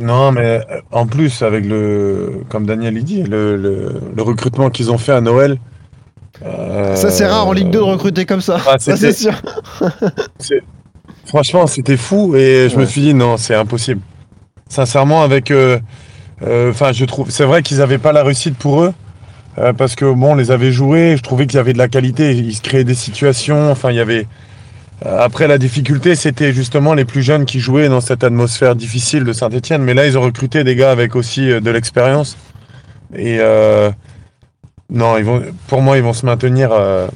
Non, 0.00 0.30
mais 0.30 0.60
euh, 0.70 0.80
en 0.92 1.06
plus, 1.06 1.42
avec 1.42 1.64
le, 1.66 2.42
comme 2.48 2.64
Daniel 2.64 3.02
dit, 3.02 3.24
le, 3.24 3.56
le, 3.56 3.94
le 4.14 4.22
recrutement 4.22 4.70
qu'ils 4.70 4.92
ont 4.92 4.98
fait 4.98 5.10
à 5.12 5.20
Noël. 5.20 5.58
Euh, 6.44 6.96
Ça, 6.96 7.10
c'est 7.10 7.26
rare 7.26 7.46
en 7.46 7.52
Ligue 7.52 7.70
2 7.70 7.78
de 7.78 7.82
recruter 7.84 8.24
comme 8.26 8.40
ça. 8.40 8.58
Ah, 8.66 8.78
ça, 8.78 8.96
c'est 8.96 9.12
sûr. 9.12 9.32
Franchement, 11.26 11.66
c'était 11.66 11.96
fou 11.96 12.34
et 12.34 12.68
je 12.70 12.76
me 12.76 12.84
suis 12.84 13.00
dit 13.00 13.14
non, 13.14 13.36
c'est 13.36 13.54
impossible. 13.54 14.00
Sincèrement, 14.68 15.22
avec, 15.22 15.50
euh, 15.50 15.78
euh, 16.42 16.70
enfin, 16.70 16.92
je 16.92 17.04
trouve, 17.04 17.30
c'est 17.30 17.44
vrai 17.44 17.62
qu'ils 17.62 17.78
n'avaient 17.78 17.98
pas 17.98 18.12
la 18.12 18.22
réussite 18.24 18.56
pour 18.56 18.82
eux 18.82 18.92
euh, 19.58 19.72
parce 19.72 19.94
que 19.94 20.04
bon, 20.12 20.32
on 20.32 20.34
les 20.34 20.50
avait 20.50 20.72
joués. 20.72 21.16
Je 21.16 21.22
trouvais 21.22 21.46
qu'il 21.46 21.56
y 21.56 21.60
avait 21.60 21.72
de 21.72 21.78
la 21.78 21.88
qualité. 21.88 22.32
Ils 22.34 22.54
se 22.54 22.62
créaient 22.62 22.84
des 22.84 22.94
situations. 22.94 23.70
Enfin, 23.70 23.90
il 23.90 23.96
y 23.96 24.00
avait. 24.00 24.26
euh, 25.06 25.18
Après, 25.20 25.46
la 25.46 25.58
difficulté, 25.58 26.14
c'était 26.14 26.52
justement 26.52 26.94
les 26.94 27.04
plus 27.04 27.22
jeunes 27.22 27.44
qui 27.44 27.60
jouaient 27.60 27.88
dans 27.88 28.00
cette 28.00 28.24
atmosphère 28.24 28.74
difficile 28.74 29.24
de 29.24 29.32
Saint-Etienne. 29.32 29.82
Mais 29.82 29.94
là, 29.94 30.06
ils 30.06 30.16
ont 30.18 30.22
recruté 30.22 30.64
des 30.64 30.74
gars 30.76 30.90
avec 30.90 31.14
aussi 31.16 31.50
euh, 31.50 31.60
de 31.60 31.70
l'expérience. 31.70 32.36
Et 33.14 33.38
euh, 33.40 33.90
non, 34.90 35.16
ils 35.18 35.24
vont, 35.24 35.42
pour 35.68 35.82
moi, 35.82 35.96
ils 35.96 36.02
vont 36.02 36.12
se 36.12 36.26
maintenir 36.26 36.70
euh, 36.72 37.08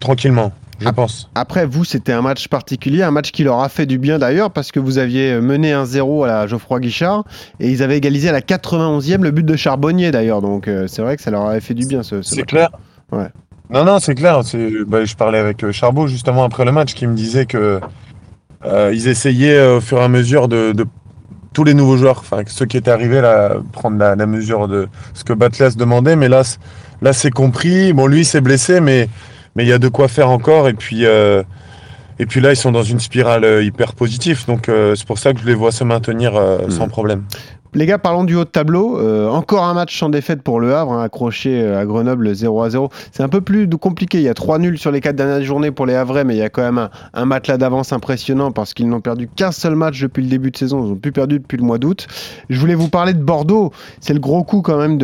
tranquillement, 0.00 0.52
je 0.80 0.88
pense. 0.88 1.30
Après, 1.34 1.66
vous, 1.66 1.84
c'était 1.84 2.12
un 2.12 2.22
match 2.22 2.48
particulier, 2.48 3.02
un 3.02 3.10
match 3.10 3.30
qui 3.30 3.44
leur 3.44 3.60
a 3.60 3.68
fait 3.68 3.86
du 3.86 3.98
bien 3.98 4.18
d'ailleurs, 4.18 4.50
parce 4.50 4.72
que 4.72 4.80
vous 4.80 4.98
aviez 4.98 5.40
mené 5.40 5.72
1-0 5.72 6.24
à 6.24 6.26
la 6.26 6.46
Geoffroy 6.46 6.80
Guichard 6.80 7.24
et 7.60 7.70
ils 7.70 7.82
avaient 7.82 7.96
égalisé 7.96 8.28
à 8.28 8.32
la 8.32 8.40
91e 8.40 9.22
le 9.22 9.30
but 9.30 9.46
de 9.46 9.56
Charbonnier 9.56 10.10
d'ailleurs. 10.10 10.42
Donc, 10.42 10.68
euh, 10.68 10.86
c'est 10.86 11.02
vrai 11.02 11.16
que 11.16 11.22
ça 11.22 11.30
leur 11.30 11.46
avait 11.46 11.60
fait 11.60 11.74
du 11.74 11.86
bien 11.86 12.02
ce, 12.02 12.22
ce 12.22 12.34
C'est 12.34 12.42
clair. 12.42 12.70
Ouais. 13.12 13.28
Non, 13.70 13.84
non, 13.84 13.98
c'est 13.98 14.14
clair. 14.14 14.40
Bah, 14.86 15.04
je 15.04 15.14
parlais 15.16 15.38
avec 15.38 15.64
euh, 15.64 15.72
Charbot 15.72 16.06
justement 16.06 16.44
après 16.44 16.64
le 16.64 16.72
match 16.72 16.94
qui 16.94 17.06
me 17.06 17.14
disait 17.14 17.46
que 17.46 17.80
euh, 18.64 18.92
ils 18.94 19.08
essayaient 19.08 19.56
euh, 19.56 19.78
au 19.78 19.80
fur 19.80 19.98
et 19.98 20.04
à 20.04 20.08
mesure 20.08 20.48
de, 20.48 20.72
de 20.72 20.86
tous 21.56 21.64
les 21.64 21.72
nouveaux 21.72 21.96
joueurs, 21.96 22.18
enfin 22.18 22.42
ceux 22.48 22.66
qui 22.66 22.76
étaient 22.76 22.90
arrivés 22.90 23.22
là, 23.22 23.54
prendre 23.72 23.96
la, 23.96 24.14
la 24.14 24.26
mesure 24.26 24.68
de 24.68 24.88
ce 25.14 25.24
que 25.24 25.32
Batles 25.32 25.74
demandait. 25.74 26.14
Mais 26.14 26.28
là, 26.28 26.42
là 27.00 27.14
c'est 27.14 27.30
compris. 27.30 27.94
Bon, 27.94 28.06
lui, 28.06 28.20
il 28.20 28.24
s'est 28.26 28.42
blessé, 28.42 28.78
mais 28.82 29.08
mais 29.54 29.64
il 29.64 29.68
y 29.68 29.72
a 29.72 29.78
de 29.78 29.88
quoi 29.88 30.06
faire 30.08 30.28
encore. 30.28 30.68
Et 30.68 30.74
puis 30.74 31.06
euh, 31.06 31.42
et 32.18 32.26
puis 32.26 32.42
là, 32.42 32.52
ils 32.52 32.56
sont 32.56 32.72
dans 32.72 32.82
une 32.82 33.00
spirale 33.00 33.44
euh, 33.44 33.62
hyper 33.64 33.94
positive. 33.94 34.44
Donc 34.46 34.68
euh, 34.68 34.94
c'est 34.96 35.06
pour 35.06 35.16
ça 35.18 35.32
que 35.32 35.40
je 35.40 35.46
les 35.46 35.54
vois 35.54 35.72
se 35.72 35.82
maintenir 35.82 36.36
euh, 36.36 36.58
Mhm. 36.64 36.70
sans 36.70 36.88
problème. 36.88 37.22
Les 37.76 37.84
gars, 37.84 37.98
parlons 37.98 38.24
du 38.24 38.34
haut 38.34 38.44
de 38.44 38.48
tableau. 38.48 38.98
Euh, 38.98 39.28
encore 39.28 39.64
un 39.64 39.74
match 39.74 39.98
sans 39.98 40.08
défaite 40.08 40.40
pour 40.40 40.60
le 40.60 40.74
Havre, 40.74 40.94
hein, 40.94 41.02
accroché 41.02 41.60
euh, 41.60 41.78
à 41.78 41.84
Grenoble 41.84 42.34
0 42.34 42.62
à 42.62 42.70
0. 42.70 42.88
C'est 43.12 43.22
un 43.22 43.28
peu 43.28 43.42
plus 43.42 43.68
compliqué. 43.68 44.16
Il 44.16 44.24
y 44.24 44.30
a 44.30 44.34
trois 44.34 44.58
nuls 44.58 44.78
sur 44.78 44.90
les 44.90 45.02
quatre 45.02 45.16
dernières 45.16 45.42
journées 45.42 45.70
pour 45.70 45.84
les 45.84 45.94
Havrais, 45.94 46.24
mais 46.24 46.36
il 46.36 46.38
y 46.38 46.42
a 46.42 46.48
quand 46.48 46.62
même 46.62 46.88
un, 47.12 47.24
matelas 47.26 47.58
d'avance 47.58 47.92
impressionnant 47.92 48.50
parce 48.50 48.72
qu'ils 48.72 48.88
n'ont 48.88 49.02
perdu 49.02 49.28
qu'un 49.28 49.52
seul 49.52 49.74
match 49.74 50.00
depuis 50.00 50.22
le 50.22 50.30
début 50.30 50.50
de 50.50 50.56
saison. 50.56 50.86
Ils 50.86 50.88
n'ont 50.88 50.96
plus 50.96 51.12
perdu 51.12 51.38
depuis 51.38 51.58
le 51.58 51.64
mois 51.64 51.76
d'août. 51.76 52.06
Je 52.48 52.58
voulais 52.58 52.74
vous 52.74 52.88
parler 52.88 53.12
de 53.12 53.22
Bordeaux. 53.22 53.72
C'est 54.00 54.14
le 54.14 54.20
gros 54.20 54.42
coup 54.42 54.62
quand 54.62 54.78
même 54.78 54.96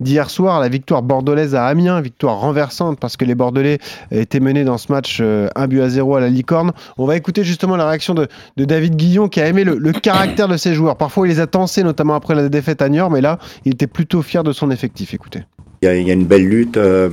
d'hier 0.00 0.30
soir, 0.30 0.60
la 0.60 0.70
victoire 0.70 1.02
bordelaise 1.02 1.54
à 1.54 1.66
Amiens, 1.66 2.00
victoire 2.00 2.38
renversante 2.38 2.98
parce 2.98 3.18
que 3.18 3.26
les 3.26 3.34
Bordelais 3.34 3.80
étaient 4.10 4.40
menés 4.40 4.64
dans 4.64 4.78
ce 4.78 4.90
match 4.90 5.18
euh, 5.20 5.48
un 5.56 5.66
but 5.66 5.82
à 5.82 5.90
0 5.90 6.16
à 6.16 6.20
la 6.20 6.30
Licorne. 6.30 6.72
On 6.96 7.04
va 7.04 7.16
écouter 7.18 7.44
justement 7.44 7.76
la 7.76 7.86
réaction 7.86 8.14
de, 8.14 8.28
David 8.56 8.96
Guillon 8.96 9.28
qui 9.28 9.42
a 9.42 9.46
aimé 9.46 9.62
le, 9.62 9.76
le 9.76 9.92
caractère 9.92 10.48
de 10.48 10.56
ses 10.56 10.72
joueurs. 10.72 10.96
Parfois, 10.96 11.26
il 11.26 11.30
les 11.30 11.40
a 11.40 11.46
tensés, 11.46 11.82
notamment 11.82 12.13
après 12.14 12.34
la 12.34 12.48
défaite 12.48 12.82
à 12.82 12.88
Niort, 12.88 13.10
mais 13.10 13.20
là, 13.20 13.38
il 13.64 13.72
était 13.72 13.86
plutôt 13.86 14.22
fier 14.22 14.42
de 14.42 14.52
son 14.52 14.70
effectif. 14.70 15.14
Écoutez. 15.14 15.42
Il 15.82 16.06
y, 16.06 16.10
a, 16.10 16.14
une 16.14 16.24
belle 16.24 16.48
lutte 16.48 16.78
euh, 16.78 17.10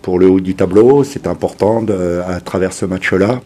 pour 0.00 0.18
le 0.18 0.30
haut 0.30 0.40
du 0.40 0.54
tableau. 0.54 1.04
C'est 1.04 1.26
important 1.26 1.84
à 2.26 2.40
travers 2.40 2.72
ce 2.72 2.86
match-là. 2.86 3.42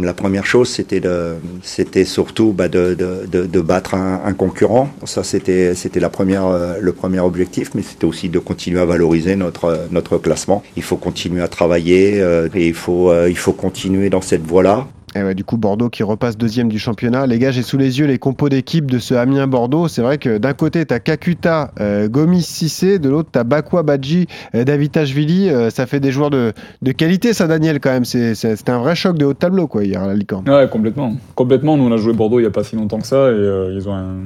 La 0.00 0.14
première 0.14 0.46
chose, 0.46 0.70
c'était 0.70 2.04
surtout 2.06 2.52
bah, 2.52 2.68
de, 2.68 2.94
de, 2.94 3.60
battre 3.60 3.94
un, 3.94 4.22
un 4.24 4.32
concurrent. 4.32 4.88
Ça, 5.04 5.22
c'était, 5.22 5.74
c'était 5.74 6.00
euh, 6.02 6.78
le 6.80 6.92
premier 6.92 7.20
objectif, 7.20 7.72
mais 7.74 7.82
c'était 7.82 8.06
aussi 8.06 8.30
de 8.30 8.38
continuer 8.38 8.80
à 8.80 8.86
valoriser 8.86 9.36
notre, 9.36 9.86
notre 9.90 10.16
classement. 10.16 10.62
Il 10.76 10.82
faut 10.82 10.96
continuer 10.96 11.42
à 11.42 11.48
travailler 11.48 12.20
euh, 12.22 12.48
et 12.54 12.68
il 12.68 12.74
faut, 12.74 13.10
euh, 13.10 13.28
il 13.28 13.36
faut 13.36 13.52
continuer 13.52 14.08
dans 14.08 14.22
cette 14.22 14.46
voie-là. 14.46 14.86
Et 15.16 15.22
ouais, 15.22 15.34
du 15.34 15.44
coup, 15.44 15.56
Bordeaux 15.56 15.88
qui 15.88 16.02
repasse 16.02 16.36
deuxième 16.36 16.68
du 16.68 16.78
championnat. 16.78 17.26
Les 17.26 17.38
gars, 17.38 17.50
j'ai 17.50 17.62
sous 17.62 17.78
les 17.78 17.98
yeux 18.00 18.06
les 18.06 18.18
compos 18.18 18.48
d'équipe 18.48 18.90
de 18.90 18.98
ce 18.98 19.14
Amiens-Bordeaux. 19.14 19.88
C'est 19.88 20.02
vrai 20.02 20.18
que 20.18 20.36
d'un 20.38 20.52
côté, 20.52 20.84
tu 20.84 20.92
as 20.92 21.00
Kakuta, 21.00 21.70
euh, 21.80 22.08
Gomis 22.08 22.42
Sissé, 22.42 22.98
de 22.98 23.08
l'autre, 23.08 23.30
tu 23.32 23.38
as 23.38 23.44
Bakwa 23.44 23.82
Badji, 23.82 24.26
euh, 24.54 24.64
Davitashvili. 24.64 25.48
Euh, 25.48 25.70
ça 25.70 25.86
fait 25.86 26.00
des 26.00 26.10
joueurs 26.12 26.30
de, 26.30 26.52
de 26.82 26.92
qualité, 26.92 27.32
ça, 27.32 27.46
Daniel, 27.46 27.80
quand 27.80 27.90
même. 27.90 28.04
C'était 28.04 28.70
un 28.70 28.78
vrai 28.78 28.94
choc 28.94 29.16
de 29.16 29.24
haut 29.24 29.32
de 29.32 29.38
tableau, 29.38 29.66
quoi, 29.66 29.84
hier 29.84 30.02
à 30.02 30.06
la 30.06 30.14
Licorne. 30.14 30.48
Ouais, 30.50 30.68
complètement. 30.68 31.14
Complètement. 31.34 31.76
Nous, 31.76 31.84
on 31.84 31.92
a 31.92 31.96
joué 31.96 32.12
Bordeaux 32.12 32.38
il 32.38 32.42
n'y 32.42 32.48
a 32.48 32.52
pas 32.52 32.64
si 32.64 32.76
longtemps 32.76 32.98
que 32.98 33.06
ça 33.06 33.16
et 33.16 33.34
euh, 33.34 33.72
ils 33.74 33.88
ont 33.88 33.94
un, 33.94 34.16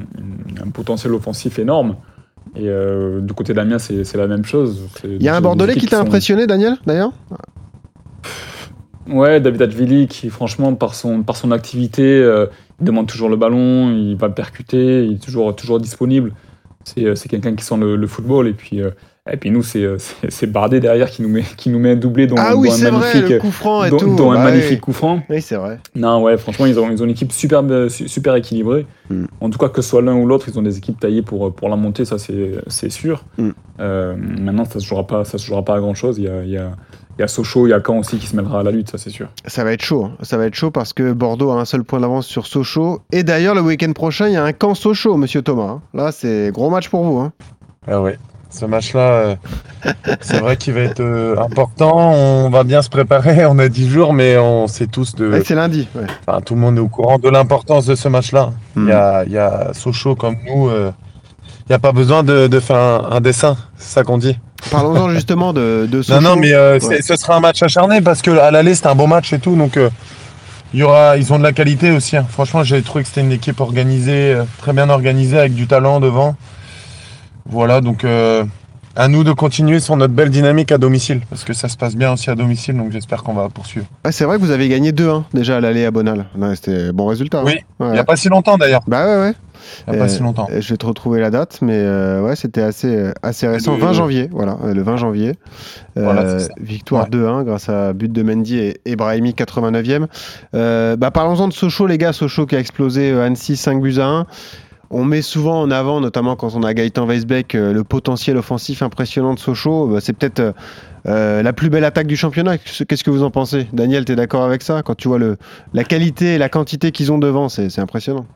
un 0.64 0.70
potentiel 0.72 1.12
offensif 1.14 1.59
énorme. 1.59 1.96
Et 2.57 2.68
du 3.20 3.33
côté 3.33 3.55
d'Amiens, 3.55 3.79
c'est 3.79 4.03
c'est 4.03 4.18
la 4.18 4.26
même 4.26 4.44
chose. 4.44 4.88
Il 5.05 5.22
y 5.22 5.29
a 5.29 5.37
un 5.37 5.40
Bordelais 5.40 5.74
qui 5.76 5.87
t'a 5.87 5.98
sont- 5.98 6.03
impressionné, 6.03 6.48
Daniel, 6.48 6.79
d'ailleurs? 6.85 7.12
Ouais, 9.10 9.40
David 9.40 9.62
Advili, 9.62 10.06
qui 10.06 10.30
franchement, 10.30 10.74
par 10.74 10.94
son, 10.94 11.22
par 11.22 11.36
son 11.36 11.50
activité, 11.50 12.02
euh, 12.04 12.46
il 12.80 12.86
demande 12.86 13.06
toujours 13.08 13.28
le 13.28 13.36
ballon, 13.36 13.90
il 13.90 14.16
va 14.16 14.28
le 14.28 14.34
percuter, 14.34 15.04
il 15.04 15.14
est 15.14 15.22
toujours, 15.22 15.54
toujours 15.56 15.80
disponible. 15.80 16.32
C'est 16.84 17.04
euh, 17.04 17.14
c'est 17.14 17.28
quelqu'un 17.28 17.54
qui 17.54 17.64
sent 17.64 17.76
le, 17.76 17.96
le 17.96 18.06
football. 18.06 18.48
Et 18.48 18.52
puis, 18.54 18.80
euh, 18.80 18.90
et 19.30 19.36
puis 19.36 19.50
nous, 19.50 19.62
c'est 19.62 19.86
Bardet 20.46 20.80
derrière 20.80 21.10
qui 21.10 21.20
nous 21.22 21.28
met, 21.28 21.44
qui 21.56 21.68
nous 21.68 21.78
met 21.78 21.90
un 21.92 21.96
doublé 21.96 22.26
dont, 22.26 22.36
Ah 22.38 22.56
oui, 22.56 22.70
un 22.70 22.76
vrai, 22.76 22.90
magnifique, 22.90 23.28
le 23.28 23.38
coup 23.38 23.50
franc 23.50 23.84
et 23.84 23.90
dont- 23.90 23.98
tout. 23.98 24.30
un 24.30 24.34
Bah 24.36 24.44
magnifique 24.44 24.70
oui. 24.72 24.80
coup 24.80 24.92
franc. 24.92 25.22
Oui, 25.28 25.42
c'est 25.42 25.56
vrai. 25.56 25.78
Non, 25.94 26.22
ouais, 26.22 26.38
franchement, 26.38 26.64
ils 26.66 26.78
ont, 26.80 26.90
ils 26.90 27.02
ont 27.02 27.04
une 27.04 27.10
équipe 27.10 27.32
super, 27.32 27.62
su- 27.90 28.08
super 28.08 28.34
équilibrée. 28.34 28.86
Mm. 29.10 29.24
En 29.42 29.50
tout 29.50 29.58
cas, 29.58 29.68
que 29.68 29.82
ce 29.82 29.90
soit 29.90 30.00
l'un 30.02 30.14
ou 30.16 30.26
l'autre, 30.26 30.46
ils 30.48 30.58
ont 30.58 30.62
des 30.62 30.78
équipes 30.78 30.98
taillées 30.98 31.22
pour, 31.22 31.52
pour 31.54 31.68
la 31.68 31.76
montée, 31.76 32.04
ça 32.06 32.18
c'est 32.18 32.52
c'est 32.68 32.90
sûr. 32.90 33.24
Mm. 33.38 33.50
Euh, 33.80 34.14
maintenant, 34.16 34.64
ça 34.64 34.76
ne 34.76 34.80
se 34.80 34.86
jouera 34.86 35.06
pas, 35.06 35.24
ça 35.24 35.36
se 35.36 35.44
jouera 35.46 35.64
pas 35.64 35.74
à 35.76 35.80
grand 35.80 35.94
chose. 35.94 36.16
Il 36.18 36.24
y 36.24 36.28
a, 36.28 36.42
il 36.44 36.50
y 36.50 36.56
a, 36.56 36.70
il 37.20 37.22
y 37.22 37.24
a 37.24 37.28
Sochaux, 37.28 37.66
il 37.66 37.70
y 37.70 37.72
a 37.74 37.80
Caen 37.87 37.98
aussi 37.98 38.16
qui 38.16 38.26
se 38.26 38.35
mêlera 38.35 38.61
à 38.61 38.62
la 38.62 38.70
lutte, 38.70 38.90
ça 38.90 38.96
c'est 38.96 39.11
sûr. 39.11 39.28
Ça 39.46 39.62
va 39.62 39.72
être 39.72 39.83
chaud. 39.83 40.06
hein. 40.06 40.12
Ça 40.22 40.38
va 40.38 40.46
être 40.46 40.54
chaud 40.54 40.70
parce 40.70 40.94
que 40.94 41.12
Bordeaux 41.12 41.50
a 41.50 41.56
un 41.61 41.66
seul 41.66 41.85
point 41.85 42.00
d'avance 42.00 42.26
sur 42.26 42.46
Sochaux. 42.46 43.02
Et 43.12 43.24
d'ailleurs, 43.24 43.54
le 43.54 43.61
week-end 43.61 43.92
prochain, 43.92 44.28
il 44.28 44.33
y 44.33 44.37
a 44.38 44.42
un 44.44 44.52
camp 44.54 44.74
Sochaux, 44.74 45.18
monsieur 45.18 45.42
Thomas. 45.42 45.64
hein. 45.64 45.83
Là, 45.92 46.12
c'est 46.12 46.50
gros 46.50 46.70
match 46.70 46.88
pour 46.88 47.04
vous. 47.04 47.18
hein. 47.18 47.33
Ah 47.87 48.00
ouais, 48.00 48.18
ce 48.48 48.64
match-là, 48.64 49.00
euh, 49.12 49.37
c'est 50.22 50.38
vrai 50.38 50.56
qu'il 50.56 50.72
va 50.72 50.80
être 50.80 51.00
euh, 51.00 51.37
important. 51.38 52.12
On 52.12 52.48
va 52.48 52.64
bien 52.64 52.80
se 52.80 52.88
préparer. 52.88 53.44
On 53.50 53.59
a 53.59 53.68
10 53.68 53.88
jours, 53.90 54.14
mais 54.14 54.38
on 54.38 54.66
sait 54.66 54.87
tous 54.87 55.14
de. 55.14 55.30
Ouais, 55.30 55.44
c'est 55.44 55.54
lundi. 55.54 55.88
ouais. 55.94 56.04
Enfin, 56.26 56.40
tout 56.40 56.54
le 56.54 56.61
monde 56.61 56.78
est 56.78 56.80
au 56.80 56.88
courant 56.88 57.18
de 57.18 57.28
l'importance 57.28 57.85
de 57.85 57.94
ce 57.94 58.09
match-là. 58.09 58.52
Il 58.76 58.83
Mm. 58.85 58.88
y, 58.88 58.92
a, 58.92 59.24
il 59.26 59.33
y 59.33 59.38
a 59.38 59.74
Sochaux 59.74 60.14
comme 60.14 60.37
nous. 60.46 60.68
euh, 60.70 60.90
il 61.68 61.72
n'y 61.72 61.76
a 61.76 61.78
pas 61.78 61.92
besoin 61.92 62.22
de, 62.24 62.46
de 62.48 62.61
faire 62.61 62.76
un, 62.78 63.09
un 63.12 63.20
dessin, 63.20 63.56
c'est 63.76 63.92
ça 63.94 64.02
qu'on 64.04 64.18
dit. 64.18 64.37
Parlons-en 64.70 65.11
justement 65.11 65.52
de, 65.52 65.88
de 65.90 66.02
Sochaux. 66.02 66.20
Non, 66.20 66.30
non, 66.30 66.37
mais 66.40 66.52
euh, 66.52 66.78
Ouais. 66.80 67.02
ce 67.02 67.16
sera 67.16 67.37
un 67.37 67.40
match 67.40 67.62
acharné 67.62 68.00
parce 68.00 68.22
que 68.22 68.30
à 68.30 68.50
l'aller, 68.50 68.74
c'était 68.74 68.88
un 68.88 68.94
bon 68.94 69.06
match 69.09 69.33
et 69.33 69.38
tout. 69.38 69.56
Donc, 69.56 69.76
euh, 69.76 69.90
il 70.72 70.80
y 70.80 70.83
aura, 70.83 71.16
ils 71.16 71.33
ont 71.33 71.38
de 71.38 71.42
la 71.42 71.52
qualité 71.52 71.90
aussi. 71.90 72.16
hein. 72.16 72.26
Franchement, 72.28 72.62
j'ai 72.62 72.80
trouvé 72.83 73.02
que 73.02 73.09
c'était 73.09 73.20
une 73.22 73.33
équipe 73.33 73.61
organisée, 73.61 74.35
euh, 74.35 74.44
très 74.59 74.72
bien 74.72 74.88
organisée, 74.88 75.38
avec 75.38 75.54
du 75.54 75.66
talent 75.66 76.00
devant. 76.00 76.37
Voilà, 77.46 77.80
donc 77.80 78.04
à 78.96 79.09
nous 79.09 79.24
de 79.24 79.33
continuer 79.33 79.80
sur 79.80 79.96
notre 79.96 80.12
belle 80.12 80.30
dynamique 80.30 80.72
à 80.72 80.78
domicile 80.78 81.20
parce 81.30 81.42
que 81.44 81.52
ça 81.52 81.68
se 81.68 81.76
passe 81.76 81.96
bien 81.96 82.12
aussi 82.12 82.28
à 82.30 82.35
domicile. 82.35 82.76
Donc, 82.76 82.92
j'espère 82.92 83.22
qu'on 83.22 83.35
va 83.35 83.48
poursuivre. 83.48 83.87
C'est 84.11 84.24
vrai 84.24 84.37
que 84.37 84.42
vous 84.42 84.50
avez 84.50 84.68
gagné 84.68 84.92
2-1 84.92 85.24
déjà 85.35 85.56
à 85.56 85.61
l'aller 85.61 85.85
à 85.85 85.90
Bonal. 85.90 86.26
C'était 86.54 86.92
bon 86.92 87.06
résultat. 87.06 87.38
hein. 87.38 87.44
Oui, 87.46 87.54
Ouais. 87.80 87.88
Il 87.88 87.92
n'y 87.92 87.98
a 87.98 88.04
pas 88.04 88.16
si 88.16 88.28
longtemps 88.28 88.56
d'ailleurs. 88.59 88.83
Bah 88.87 89.04
ouais, 89.06 89.20
ouais. 89.28 89.33
Il 89.86 89.90
n'y 89.92 89.96
a 89.96 89.98
pas 90.00 90.06
Euh, 90.06 90.08
si 90.14 90.22
longtemps. 90.22 90.48
Je 90.58 90.68
vais 90.72 90.76
te 90.76 90.86
retrouver 90.86 91.20
la 91.20 91.30
date, 91.30 91.58
mais 91.62 91.76
euh, 91.76 92.22
ouais, 92.22 92.36
c'était 92.36 92.62
assez, 92.62 92.94
euh, 92.94 93.12
assez 93.22 93.46
récent. 93.48 93.74
Le- 93.74 93.80
20 93.80 93.92
janvier, 93.92 94.28
voilà, 94.32 94.56
euh, 94.64 94.74
le 94.74 94.82
20 94.82 94.96
janvier. 94.96 95.34
Euh, 95.96 96.02
Voilà, 96.04 96.36
victoire 96.60 97.04
Ouais. 97.04 97.10
2-1 97.10 97.42
grâce 97.44 97.68
à 97.68 97.92
but 97.92 98.10
de 98.12 98.22
Mendy 98.22 98.58
et, 98.58 98.80
et 98.84 98.96
Brahimi, 98.96 99.34
89e. 99.34 100.06
Euh, 100.54 100.96
bah, 100.96 101.10
Parlons-en 101.10 101.48
de 101.48 101.52
Sochaux, 101.52 101.86
les 101.86 101.98
gars. 101.98 102.12
Sochaux 102.12 102.46
qui 102.46 102.56
a 102.56 102.58
explosé 102.60 103.10
euh, 103.10 103.24
Annecy 103.24 103.56
5 103.56 103.80
buts 103.80 103.98
à 103.98 104.06
1. 104.06 104.26
On 104.92 105.04
met 105.04 105.22
souvent 105.22 105.60
en 105.60 105.70
avant, 105.70 106.00
notamment 106.00 106.34
quand 106.34 106.54
on 106.56 106.64
a 106.64 106.74
Gaëtan 106.74 107.06
Weisbeck, 107.06 107.54
euh, 107.54 107.72
le 107.72 107.84
potentiel 107.84 108.36
offensif 108.36 108.82
impressionnant 108.82 109.34
de 109.34 109.38
Sochaux. 109.38 109.86
Bah, 109.86 109.98
c'est 110.00 110.12
peut-être 110.12 110.52
euh, 111.06 111.42
la 111.42 111.52
plus 111.52 111.70
belle 111.70 111.84
attaque 111.84 112.08
du 112.08 112.16
championnat. 112.16 112.58
Qu'est-ce 112.58 113.04
que 113.04 113.10
vous 113.10 113.22
en 113.22 113.30
pensez? 113.30 113.68
Daniel, 113.72 114.04
tu 114.04 114.12
es 114.12 114.16
d'accord 114.16 114.42
avec 114.42 114.62
ça? 114.62 114.82
Quand 114.82 114.96
tu 114.96 115.06
vois 115.08 115.18
le, 115.18 115.36
la 115.74 115.84
qualité 115.84 116.34
et 116.34 116.38
la 116.38 116.48
quantité 116.48 116.90
qu'ils 116.90 117.12
ont 117.12 117.18
devant, 117.18 117.48
c'est 117.48 117.78
impressionnant. 117.78 118.26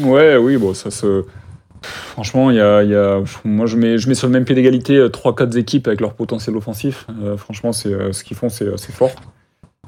Ouais, 0.00 0.36
oui, 0.36 0.56
bon, 0.56 0.74
ça 0.74 0.90
se, 0.90 1.24
Franchement, 1.82 2.50
il 2.50 2.56
y 2.56 2.60
a, 2.60 2.82
y 2.82 2.94
a- 2.94 3.22
moi 3.44 3.66
je 3.66 3.76
mets, 3.76 3.98
je 3.98 4.08
mets 4.08 4.14
sur 4.14 4.26
le 4.26 4.32
même 4.32 4.44
pied 4.44 4.54
d'égalité 4.54 5.08
3-4 5.10 5.56
équipes 5.56 5.86
avec 5.88 6.00
leur 6.00 6.14
potentiel 6.14 6.56
offensif. 6.56 7.06
Euh, 7.22 7.36
franchement, 7.36 7.72
c'est, 7.72 7.92
euh, 7.92 8.12
ce 8.12 8.24
qu'ils 8.24 8.36
font, 8.36 8.48
c'est, 8.48 8.76
fort. 8.92 9.12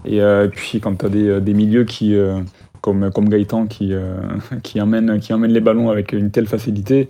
Et, 0.04 0.20
euh, 0.22 0.46
et 0.46 0.48
puis 0.48 0.80
quand 0.80 0.96
tu 0.96 1.06
as 1.06 1.08
des, 1.08 1.40
des 1.40 1.54
milieux 1.54 1.84
qui, 1.84 2.14
euh, 2.14 2.40
comme, 2.80 3.10
comme 3.12 3.28
Gaëtan 3.28 3.66
qui, 3.66 3.92
euh, 3.92 4.16
qui, 4.62 4.80
emmène, 4.80 5.20
qui 5.20 5.32
emmène 5.32 5.52
les 5.52 5.60
ballons 5.60 5.90
avec 5.90 6.12
une 6.12 6.30
telle 6.30 6.46
facilité, 6.46 7.08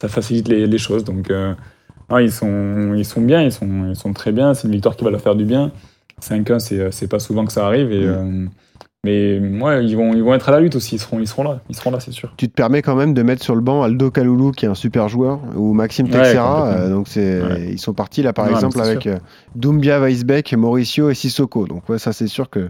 ça 0.00 0.08
facilite 0.08 0.48
les, 0.48 0.66
les 0.66 0.78
choses. 0.78 1.04
Donc 1.04 1.30
euh, 1.30 1.54
non, 2.10 2.18
ils, 2.18 2.32
sont, 2.32 2.94
ils 2.96 3.04
sont 3.04 3.20
bien, 3.20 3.42
ils 3.42 3.52
sont, 3.52 3.88
ils 3.90 3.96
sont 3.96 4.12
très 4.12 4.32
bien. 4.32 4.54
C'est 4.54 4.68
une 4.68 4.74
victoire 4.74 4.96
qui 4.96 5.04
va 5.04 5.10
leur 5.10 5.20
faire 5.20 5.36
du 5.36 5.44
bien. 5.44 5.72
5-1, 6.22 6.58
c'est, 6.60 6.90
c'est 6.92 7.08
pas 7.08 7.18
souvent 7.18 7.44
que 7.44 7.52
ça 7.52 7.66
arrive. 7.66 7.92
Et, 7.92 8.04
euh, 8.06 8.46
mais 9.04 9.38
ouais, 9.38 9.84
ils 9.86 9.96
vont, 9.96 10.12
ils 10.14 10.22
vont 10.22 10.34
être 10.34 10.48
à 10.48 10.52
la 10.52 10.60
lutte 10.60 10.76
aussi. 10.76 10.96
Ils 10.96 10.98
seront, 10.98 11.18
ils 11.20 11.26
seront 11.26 11.42
là, 11.42 11.60
ils 11.70 11.76
seront 11.76 11.90
là, 11.90 12.00
c'est 12.00 12.10
sûr. 12.12 12.32
Tu 12.36 12.48
te 12.48 12.54
permets 12.54 12.82
quand 12.82 12.94
même 12.96 13.14
de 13.14 13.22
mettre 13.22 13.42
sur 13.42 13.54
le 13.54 13.60
banc 13.62 13.82
Aldo 13.82 14.10
Kaloulou, 14.10 14.50
qui 14.52 14.66
est 14.66 14.68
un 14.68 14.74
super 14.74 15.08
joueur, 15.08 15.40
ou 15.56 15.72
Maxime 15.72 16.08
Texera. 16.08 16.66
euh, 16.68 16.90
donc 16.90 17.08
c'est, 17.08 17.40
Ouais. 17.40 17.68
ils 17.72 17.78
sont 17.78 17.94
partis 17.94 18.22
là, 18.22 18.32
par 18.32 18.44
Ouais, 18.46 18.52
exemple, 18.52 18.80
avec 18.80 19.06
euh, 19.06 19.18
Doumbia, 19.54 20.00
Weisbeck, 20.00 20.52
Mauricio 20.54 21.08
et 21.10 21.14
Sissoko. 21.14 21.66
Donc 21.66 21.88
ouais, 21.88 21.98
ça 21.98 22.12
c'est 22.12 22.26
sûr 22.26 22.50
que 22.50 22.68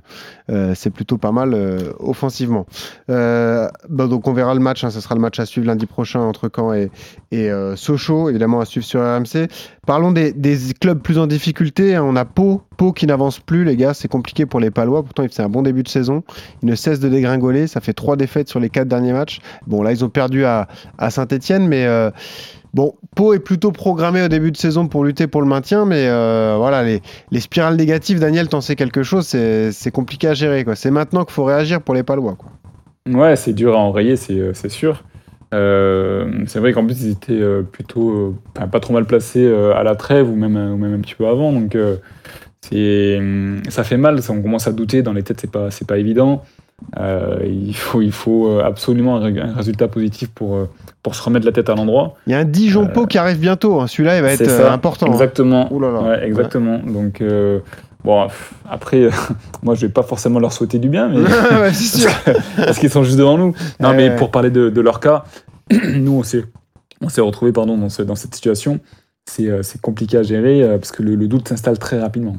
euh, 0.51 0.73
c'est 0.77 0.91
plutôt 0.91 1.19
pas 1.19 1.33
mal 1.33 1.53
euh, 1.55 1.79
offensivement. 1.99 2.67
Bah, 3.09 3.71
donc 4.07 4.29
on 4.29 4.33
verra 4.33 4.55
le 4.55 4.61
match. 4.61 4.85
hein, 4.85 4.91
ce 4.91 5.01
sera 5.01 5.15
le 5.15 5.21
match 5.21 5.39
à 5.41 5.47
suivre 5.47 5.67
lundi 5.67 5.87
prochain 5.87 6.21
entre 6.21 6.49
Caen 6.55 6.73
et, 6.75 6.91
et 7.33 7.51
Sochaux, 7.77 8.29
évidemment 8.29 8.61
à 8.61 8.65
suivre 8.65 8.87
sur 8.87 9.01
RMC. 9.01 9.49
Parlons 9.87 10.13
des, 10.13 10.33
des 10.33 10.57
clubs 10.81 11.01
plus 11.01 11.19
en 11.19 11.27
difficulté. 11.27 11.97
hein. 11.97 12.05
On 12.07 12.15
a 12.17 12.25
Pau, 12.25 12.63
Pau 12.81 12.95
qui 12.95 13.07
n'avance 13.07 13.41
plus, 13.41 13.65
les 13.65 13.77
gars. 13.77 13.93
C'est 13.93 14.09
compliqué 14.09 14.47
pour 14.47 14.59
les 14.59 14.71
Palois. 14.71 15.03
Pourtant, 15.03 15.27
c'est 15.31 15.43
un 15.43 15.51
bon 15.51 15.61
début 15.61 15.83
de 15.83 15.89
saison. 15.89 16.23
Ils 16.63 16.67
ne 16.71 16.75
cessent 16.75 16.99
de 16.99 17.11
dégringoler. 17.11 17.67
Ça 17.67 17.83
fait 17.83 17.93
trois 17.93 18.17
défaites 18.17 18.49
sur 18.49 18.59
les 18.59 18.71
quatre 18.71 18.89
derniers 18.89 19.13
matchs. 19.13 19.41
Bon, 19.67 19.83
là, 19.83 19.93
ils 19.93 20.03
ont 20.03 20.09
perdu 20.09 20.47
à, 20.47 20.67
Saint-Etienne, 21.11 21.69
mais 21.69 21.85
euh, 21.85 22.11
bon, 22.73 22.95
Pau 23.15 23.35
est 23.35 23.39
plutôt 23.39 23.71
programmé 23.71 24.23
au 24.23 24.29
début 24.29 24.51
de 24.51 24.57
saison 24.57 24.89
pour 24.89 25.05
lutter 25.05 25.27
pour 25.27 25.43
le 25.43 25.47
maintien, 25.47 25.85
mais 25.85 26.07
euh, 26.09 26.55
voilà, 26.57 26.83
les, 26.83 27.03
les 27.31 27.41
spirales 27.41 27.77
négatives, 27.77 28.19
Daniel, 28.19 28.49
t'en 28.49 28.63
sais 28.63 28.77
quelque 28.77 29.03
chose, 29.03 29.27
c'est 29.27 29.91
compliqué 29.93 30.29
à 30.29 30.33
gérer. 30.33 30.65
C'est 30.75 30.91
maintenant 30.91 31.27
qu'il 31.27 31.35
faut 31.35 31.45
réagir 31.45 31.83
pour 31.83 31.95
les 31.95 32.03
Palois. 32.03 32.39
Ouais, 33.07 33.37
c'est 33.37 33.53
dur 33.53 33.75
à 33.75 33.79
enrayer, 33.79 34.17
c'est 34.17 34.39
euh, 34.39 34.55
sûr. 34.55 35.05
C'est 35.53 36.61
vrai 36.61 36.73
qu'en 36.73 36.87
plus, 36.87 37.03
ils 37.03 37.11
étaient 37.11 37.43
plutôt 37.73 38.37
pas 38.55 38.81
trop 38.81 38.95
mal 38.95 39.05
placés 39.05 39.47
à 39.77 39.83
la 39.83 39.97
trêve 39.97 40.31
ou 40.31 40.35
même, 40.35 40.77
même 40.77 40.95
un 40.95 41.01
petit 41.01 41.15
peu 41.15 41.27
avant. 41.27 41.53
Donc, 41.53 41.77
ça 42.63 43.85
fait 43.85 43.97
mal. 43.97 44.23
ça, 44.23 44.33
on 44.33 44.43
commence 44.43 44.67
à 44.67 44.73
douter. 44.73 45.03
Dans 45.03 45.13
les 45.13 45.23
têtes, 45.23 45.41
c'est 45.41 45.51
pas, 45.51 45.71
c'est 45.71 45.87
pas 45.87 45.99
évident. 45.99 46.43
Euh, 46.99 47.39
il 47.47 47.75
faut, 47.77 48.01
il 48.01 48.13
faut 48.13 48.49
euh, 48.49 48.63
absolument 48.65 49.17
un, 49.17 49.21
ré- 49.21 49.41
un 49.41 49.53
résultat 49.55 49.87
positif 49.89 50.31
pour, 50.31 50.57
euh, 50.57 50.65
pour 51.03 51.15
se 51.15 51.23
remettre 51.23 51.45
la 51.45 51.53
tête 51.53 51.69
à 51.69 51.75
l'endroit. 51.75 52.15
Il 52.27 52.33
y 52.33 52.35
a 52.35 52.39
un 52.39 52.45
Dijon-Pau 52.45 53.07
qui 53.07 53.19
arrive 53.19 53.39
bientôt. 53.39 53.81
hein. 53.81 53.87
Celui-là, 53.87 54.17
il 54.17 54.23
va 54.23 54.33
être 54.33 54.49
ça, 54.49 54.73
important. 54.73 55.07
hein. 55.07 55.13
Exactement. 55.13 55.71
Ouh 55.73 55.81
là 55.81 55.93
là. 55.93 56.01
Ouais, 56.01 56.27
exactement. 56.27 56.79
Donc, 56.79 57.21
euh, 57.21 57.61
bon, 58.03 58.27
après, 58.69 59.11
moi, 59.63 59.75
je 59.75 59.83
vais 59.87 59.93
pas 59.93 60.03
forcément 60.03 60.39
leur 60.39 60.53
souhaiter 60.55 60.79
du 60.79 60.89
bien, 60.89 61.09
mais. 61.09 61.19
Ouais, 61.61 61.73
c'est 61.75 61.99
sûr. 62.01 62.11
parce 62.57 62.79
qu'ils 62.79 62.89
sont 62.91 63.05
juste 63.05 63.19
devant 63.19 63.37
nous. 63.37 63.55
Non, 63.81 63.93
mais 63.95 64.17
pour 64.17 64.31
parler 64.31 64.51
de, 64.51 64.71
de 64.71 64.81
leur 64.81 65.01
cas, 65.01 65.25
nous, 65.71 66.13
on 66.13 66.23
s'est, 66.23 66.45
on 67.03 67.11
s'est 67.11 67.21
retrouvés 67.21 67.53
pardon, 67.53 67.77
dans, 67.77 67.91
ce- 67.91 68.03
dans 68.03 68.15
cette 68.15 68.35
situation. 68.35 68.81
C'est, 69.27 69.49
euh, 69.49 69.63
c'est 69.63 69.81
compliqué 69.81 70.17
à 70.19 70.23
gérer 70.23 70.63
euh, 70.63 70.79
parce 70.79 70.93
que 70.93 71.03
le, 71.03 71.29
doute 71.29 71.49
s'installe 71.49 71.79
très 71.79 72.01
rapidement. 72.01 72.37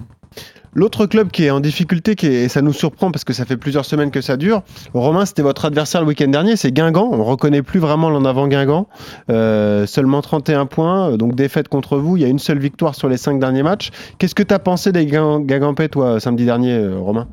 L'autre 0.74 1.06
club 1.06 1.32
qui 1.32 1.44
est 1.44 1.50
en 1.52 1.60
difficulté, 1.60 2.16
et 2.26 2.48
ça 2.48 2.62
nous 2.62 2.72
surprend 2.72 3.12
parce 3.12 3.26
que 3.26 3.34
ça 3.34 3.44
fait 3.44 3.58
plusieurs 3.58 3.84
semaines 3.84 4.10
que 4.10 4.22
ça 4.22 4.38
dure, 4.38 4.64
Romain, 4.94 5.26
c'était 5.26 5.42
votre 5.42 5.66
adversaire 5.66 6.00
le 6.00 6.08
week-end 6.08 6.30
dernier, 6.30 6.56
c'est 6.56 6.72
Guingamp. 6.72 7.10
On 7.12 7.18
ne 7.18 7.24
reconnaît 7.24 7.62
plus 7.62 7.82
vraiment 7.82 8.10
l'en 8.10 8.24
avant 8.24 8.48
Guingamp. 8.48 8.88
Euh, 9.30 9.86
seulement 9.86 10.22
31 10.22 10.68
points, 10.68 11.18
donc 11.18 11.36
défaite 11.36 11.68
contre 11.68 11.98
vous. 11.98 12.16
Il 12.16 12.22
y 12.24 12.26
a 12.26 12.30
une 12.30 12.40
seule 12.40 12.60
victoire 12.60 12.96
sur 12.96 13.10
les 13.10 13.18
cinq 13.18 13.38
derniers 13.38 13.64
matchs. 13.64 13.92
Qu'est-ce 14.18 14.36
que 14.36 14.44
tu 14.44 14.54
as 14.54 14.60
pensé 14.60 14.94
des 14.94 15.06
Guin- 15.06 15.42
Guingampais, 15.42 15.90
toi, 15.90 16.22
samedi 16.22 16.46
dernier, 16.46 16.88
Romain? 16.88 17.28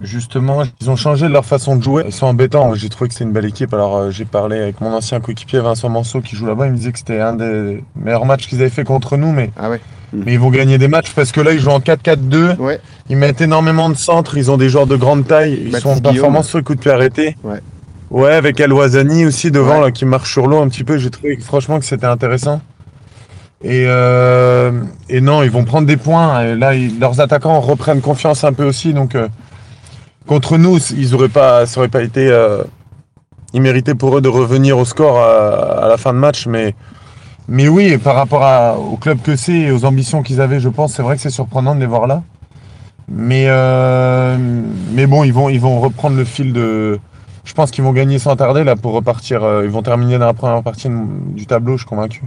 Justement, 0.00 0.62
ils 0.80 0.90
ont 0.90 0.96
changé 0.96 1.28
leur 1.28 1.44
façon 1.44 1.76
de 1.76 1.82
jouer. 1.82 2.02
Ils 2.06 2.12
sont 2.12 2.26
embêtants. 2.26 2.74
J'ai 2.74 2.88
trouvé 2.88 3.08
que 3.08 3.14
c'était 3.14 3.24
une 3.24 3.32
belle 3.32 3.44
équipe. 3.44 3.72
Alors, 3.72 3.96
euh, 3.96 4.10
j'ai 4.10 4.24
parlé 4.24 4.58
avec 4.58 4.80
mon 4.80 4.92
ancien 4.92 5.20
coéquipier 5.20 5.60
Vincent 5.60 5.88
Manceau 5.88 6.20
qui 6.20 6.34
joue 6.36 6.46
là-bas. 6.46 6.66
Il 6.66 6.72
me 6.72 6.76
disait 6.76 6.92
que 6.92 6.98
c'était 6.98 7.20
un 7.20 7.34
des 7.34 7.82
meilleurs 7.94 8.26
matchs 8.26 8.46
qu'ils 8.48 8.60
avaient 8.60 8.70
fait 8.70 8.84
contre 8.84 9.16
nous. 9.16 9.30
Mais, 9.32 9.50
Ah 9.56 9.70
ouais. 9.70 9.80
mais 10.12 10.32
ils 10.32 10.38
vont 10.40 10.50
gagner 10.50 10.78
des 10.78 10.88
matchs 10.88 11.12
parce 11.14 11.30
que 11.32 11.40
là, 11.40 11.52
ils 11.52 11.60
jouent 11.60 11.70
en 11.70 11.80
4-4-2. 11.80 12.56
Ouais. 12.58 12.80
Ils 13.08 13.16
mettent 13.16 13.40
énormément 13.40 13.88
de 13.88 13.94
centres. 13.94 14.36
Ils 14.36 14.50
ont 14.50 14.56
des 14.56 14.68
joueurs 14.68 14.86
de 14.88 14.96
grande 14.96 15.26
taille. 15.26 15.52
Ils 15.54 15.70
Baptiste 15.70 15.82
sont 15.82 15.90
en 15.90 16.00
performance 16.00 16.48
sur 16.48 16.58
le 16.58 16.64
coup 16.64 16.74
de 16.74 16.80
pied 16.80 16.90
arrêté. 16.90 17.36
Ouais. 17.44 17.60
Ouais, 18.10 18.32
avec 18.34 18.60
Alouazani 18.60 19.24
aussi 19.26 19.50
devant 19.50 19.76
Ouais. 19.78 19.84
là, 19.86 19.90
qui 19.92 20.04
marche 20.04 20.30
sur 20.32 20.46
l'eau 20.48 20.60
un 20.60 20.68
petit 20.68 20.84
peu. 20.84 20.98
J'ai 20.98 21.10
trouvé 21.10 21.38
franchement 21.40 21.78
que 21.78 21.84
c'était 21.84 22.06
intéressant. 22.06 22.60
Et, 23.62 23.84
euh, 23.86 24.72
et 25.08 25.20
non, 25.22 25.42
ils 25.42 25.50
vont 25.50 25.64
prendre 25.64 25.86
des 25.86 25.96
points. 25.96 26.42
Et 26.44 26.54
là, 26.54 26.74
ils- 26.74 26.98
leurs 27.00 27.20
attaquants 27.20 27.60
reprennent 27.60 28.02
confiance 28.02 28.44
un 28.44 28.52
peu 28.52 28.64
aussi. 28.64 28.92
Donc, 28.92 29.14
euh, 29.14 29.28
contre 30.26 30.58
nous, 30.58 30.78
ils 30.96 31.14
auraient 31.14 31.28
pas, 31.28 31.66
ça 31.66 31.80
aurait 31.80 31.88
pas 31.88 32.02
été 32.02 32.28
euh, 32.28 32.62
immérité 33.52 33.94
pour 33.94 34.16
eux 34.16 34.20
de 34.20 34.28
revenir 34.28 34.78
au 34.78 34.84
score 34.84 35.18
à, 35.18 35.86
la 35.88 35.96
fin 35.96 36.12
de 36.12 36.18
match. 36.18 36.46
Mais, 36.46 36.74
mais 37.48 37.68
oui, 37.68 37.98
par 37.98 38.16
rapport 38.16 38.78
au 38.92 38.96
club 38.96 39.20
que 39.22 39.36
c'est 39.36 39.52
et 39.52 39.70
aux 39.70 39.84
ambitions 39.84 40.22
qu'ils 40.22 40.40
avaient, 40.40 40.60
je 40.60 40.68
pense, 40.68 40.94
c'est 40.94 41.02
vrai 41.02 41.16
que 41.16 41.22
c'est 41.22 41.30
surprenant 41.30 41.74
de 41.74 41.80
les 41.80 41.86
voir 41.86 42.06
là. 42.06 42.22
Mais, 43.08 43.44
euh, 43.48 44.36
mais 44.92 45.06
bon, 45.06 45.24
ils 45.24 45.32
vont, 45.32 45.50
ils 45.50 45.60
vont 45.60 45.80
reprendre 45.80 46.16
le 46.16 46.24
fil 46.24 46.52
de. 46.52 46.98
Je 47.44 47.52
pense 47.52 47.70
qu'ils 47.70 47.84
vont 47.84 47.92
gagner 47.92 48.18
sans 48.18 48.36
tarder 48.36 48.64
là 48.64 48.74
pour 48.74 48.92
repartir. 48.92 49.44
euh, 49.44 49.64
ils 49.64 49.70
vont 49.70 49.82
terminer 49.82 50.18
dans 50.18 50.26
la 50.26 50.34
première 50.34 50.62
partie 50.62 50.88
du 50.88 51.46
tableau, 51.46 51.74
je 51.74 51.82
suis 51.82 51.88
convaincu. 51.88 52.22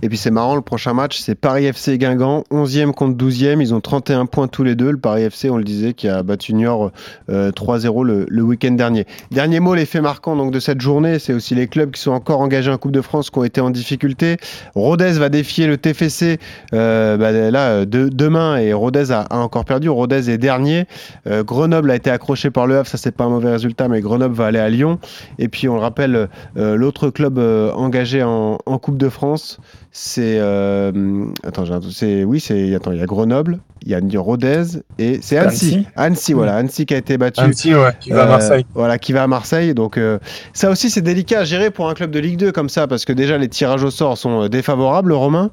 Et 0.00 0.08
puis 0.08 0.16
c'est 0.16 0.30
marrant, 0.30 0.56
le 0.56 0.62
prochain 0.62 0.94
match, 0.94 1.18
c'est 1.20 1.34
Paris 1.34 1.66
FC 1.66 1.92
et 1.92 1.98
Guingamp, 1.98 2.44
11e 2.50 2.92
contre 2.92 3.16
12e. 3.16 3.60
Ils 3.60 3.74
ont 3.74 3.80
31 3.80 4.26
points 4.26 4.48
tous 4.48 4.64
les 4.64 4.74
deux. 4.74 4.90
Le 4.90 4.98
Paris 4.98 5.22
FC, 5.22 5.50
on 5.50 5.58
le 5.58 5.64
disait, 5.64 5.92
qui 5.92 6.08
a 6.08 6.22
battu 6.22 6.54
Niort 6.54 6.90
euh, 7.30 7.52
3-0 7.52 8.04
le, 8.04 8.26
le 8.28 8.42
week-end 8.42 8.72
dernier. 8.72 9.06
Dernier 9.30 9.60
mot, 9.60 9.74
l'effet 9.74 10.00
marquant 10.00 10.36
donc, 10.36 10.52
de 10.52 10.58
cette 10.58 10.80
journée, 10.80 11.18
c'est 11.18 11.34
aussi 11.34 11.54
les 11.54 11.68
clubs 11.68 11.90
qui 11.90 12.00
sont 12.00 12.12
encore 12.12 12.40
engagés 12.40 12.70
en 12.70 12.78
Coupe 12.78 12.92
de 12.92 13.02
France 13.02 13.30
qui 13.30 13.38
ont 13.38 13.44
été 13.44 13.60
en 13.60 13.70
difficulté. 13.70 14.38
Rodez 14.74 15.12
va 15.12 15.28
défier 15.28 15.66
le 15.66 15.76
TFC 15.76 16.38
euh, 16.72 17.16
bah, 17.16 17.84
demain 17.84 18.56
et 18.56 18.72
Rodez 18.72 19.12
a, 19.12 19.26
encore 19.30 19.64
perdu. 19.64 19.88
Rodez 19.88 20.30
est 20.30 20.38
dernier. 20.38 20.86
Euh, 21.26 21.44
Grenoble 21.44 21.90
a 21.90 21.96
été 21.96 22.10
accroché 22.10 22.50
par 22.50 22.66
le 22.66 22.78
Havre, 22.78 22.88
ça 22.88 22.96
c'est 22.96 23.12
pas 23.12 23.24
un 23.24 23.30
mauvais 23.30 23.50
résultat, 23.50 23.88
mais 23.88 24.00
Grenoble 24.00 24.34
va 24.34 24.46
aller 24.46 24.61
à 24.62 24.70
Lyon. 24.70 24.98
Et 25.38 25.48
puis 25.48 25.68
on 25.68 25.74
le 25.74 25.80
rappelle, 25.80 26.28
euh, 26.56 26.76
l'autre 26.76 27.10
club 27.10 27.38
euh, 27.38 27.72
engagé 27.72 28.22
en, 28.22 28.58
en 28.64 28.78
Coupe 28.78 28.96
de 28.98 29.08
France, 29.08 29.58
c'est 29.94 30.38
euh, 30.38 31.26
attends, 31.44 31.66
j'ai 31.66 31.74
un- 31.74 31.80
c'est 31.92 32.24
oui, 32.24 32.40
c'est 32.40 32.74
attends, 32.74 32.92
il 32.92 32.98
y 32.98 33.02
a 33.02 33.06
Grenoble, 33.06 33.58
il 33.82 33.90
y 33.90 33.94
a 33.94 34.20
Rodez 34.20 34.62
et 34.98 35.18
c'est 35.20 35.36
Annecy. 35.36 35.74
Annecy. 35.74 35.86
Annecy, 35.96 36.32
voilà, 36.32 36.56
Annecy 36.56 36.86
qui 36.86 36.94
a 36.94 36.96
été 36.96 37.18
battu. 37.18 37.40
Annecy, 37.40 37.74
ouais, 37.74 37.90
qui 38.00 38.10
va 38.10 38.22
à 38.22 38.24
Euh, 38.24 38.28
Marseille. 38.28 38.66
Voilà, 38.74 38.96
qui 38.98 39.12
va 39.12 39.22
à 39.22 39.26
Marseille. 39.26 39.74
Donc 39.74 39.98
euh, 39.98 40.18
ça 40.54 40.70
aussi 40.70 40.88
c'est 40.88 41.02
délicat 41.02 41.40
à 41.40 41.44
gérer 41.44 41.70
pour 41.70 41.90
un 41.90 41.94
club 41.94 42.10
de 42.10 42.18
Ligue 42.20 42.38
2 42.38 42.52
comme 42.52 42.70
ça 42.70 42.86
parce 42.86 43.04
que 43.04 43.12
déjà 43.12 43.36
les 43.36 43.48
tirages 43.48 43.84
au 43.84 43.90
sort 43.90 44.16
sont 44.16 44.48
défavorables, 44.48 45.12
Romain. 45.12 45.50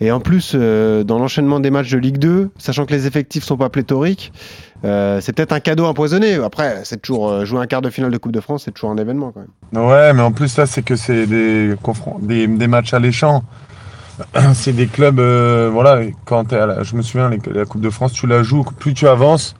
Et 0.00 0.12
en 0.12 0.20
plus 0.20 0.54
dans 0.54 1.18
l'enchaînement 1.18 1.58
des 1.58 1.70
matchs 1.70 1.90
de 1.90 1.98
Ligue 1.98 2.18
2, 2.18 2.50
sachant 2.58 2.86
que 2.86 2.92
les 2.92 3.08
effectifs 3.08 3.42
sont 3.42 3.56
pas 3.56 3.70
pléthoriques, 3.70 4.32
euh, 4.84 5.20
c'est 5.20 5.32
peut-être 5.32 5.52
un 5.52 5.60
cadeau 5.60 5.84
empoisonné. 5.86 6.34
Après, 6.36 6.82
c'est 6.84 7.02
toujours 7.02 7.28
euh, 7.28 7.44
jouer 7.44 7.60
un 7.60 7.66
quart 7.66 7.82
de 7.82 7.90
finale 7.90 8.12
de 8.12 8.18
Coupe 8.18 8.32
de 8.32 8.40
France, 8.40 8.62
c'est 8.66 8.70
toujours 8.70 8.90
un 8.90 8.96
événement 8.98 9.32
quand 9.32 9.40
même. 9.40 9.84
Ouais, 9.88 10.12
mais 10.12 10.22
en 10.22 10.30
plus 10.32 10.56
là, 10.56 10.64
c'est 10.66 10.82
que 10.82 10.94
c'est 10.96 11.26
des, 11.26 11.74
des, 12.22 12.46
des 12.46 12.66
matchs 12.68 12.94
alléchants. 12.94 13.42
C'est 14.54 14.72
des 14.72 14.86
clubs, 14.86 15.18
euh, 15.20 15.70
voilà, 15.72 16.00
quand 16.24 16.44
t'es 16.46 16.56
à 16.56 16.66
la- 16.66 16.82
je 16.82 16.94
me 16.96 17.02
souviens, 17.02 17.30
la 17.30 17.64
Coupe 17.64 17.80
de 17.80 17.90
France, 17.90 18.12
tu 18.12 18.26
la 18.26 18.42
joues, 18.42 18.64
plus 18.78 18.94
tu 18.94 19.06
avances, 19.08 19.54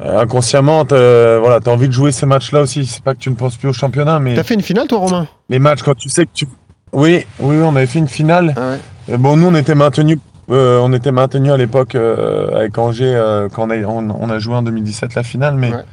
euh, 0.00 0.20
inconsciemment, 0.20 0.84
t'as 0.84 1.38
voilà, 1.38 1.58
as 1.64 1.68
envie 1.70 1.88
de 1.88 1.92
jouer 1.92 2.12
ces 2.12 2.26
matchs-là 2.26 2.62
aussi. 2.62 2.86
C'est 2.86 3.02
pas 3.02 3.14
que 3.14 3.18
tu 3.20 3.30
ne 3.30 3.34
penses 3.34 3.56
plus 3.56 3.68
au 3.68 3.72
championnat, 3.72 4.18
mais 4.18 4.34
T'as 4.34 4.42
fait 4.44 4.54
une 4.54 4.62
finale 4.62 4.86
toi, 4.86 4.98
Romain? 4.98 5.26
les 5.48 5.58
matchs, 5.58 5.82
quand 5.82 5.94
tu 5.94 6.08
sais 6.08 6.24
que 6.24 6.30
tu... 6.32 6.46
Oui, 6.92 7.24
oui, 7.38 7.56
oui, 7.56 7.62
on 7.64 7.76
avait 7.76 7.86
fait 7.86 7.98
une 8.00 8.08
finale. 8.08 8.54
Ah 8.56 8.72
ouais. 9.08 9.18
Bon, 9.18 9.36
nous, 9.36 9.46
on 9.46 9.54
était 9.54 9.74
maintenus, 9.76 10.18
euh, 10.50 10.80
on 10.82 10.92
était 10.92 11.12
maintenus 11.12 11.52
à 11.52 11.56
l'époque 11.56 11.94
euh, 11.94 12.56
avec 12.56 12.76
Angers 12.78 13.14
euh, 13.14 13.48
quand 13.48 13.66
on 13.66 13.70
a, 13.70 13.76
on, 13.84 14.08
on 14.10 14.30
a 14.30 14.38
joué 14.38 14.54
en 14.54 14.62
2017 14.62 15.14
la 15.14 15.22
finale. 15.22 15.54
Mais, 15.56 15.70
Ouais. 15.72 15.84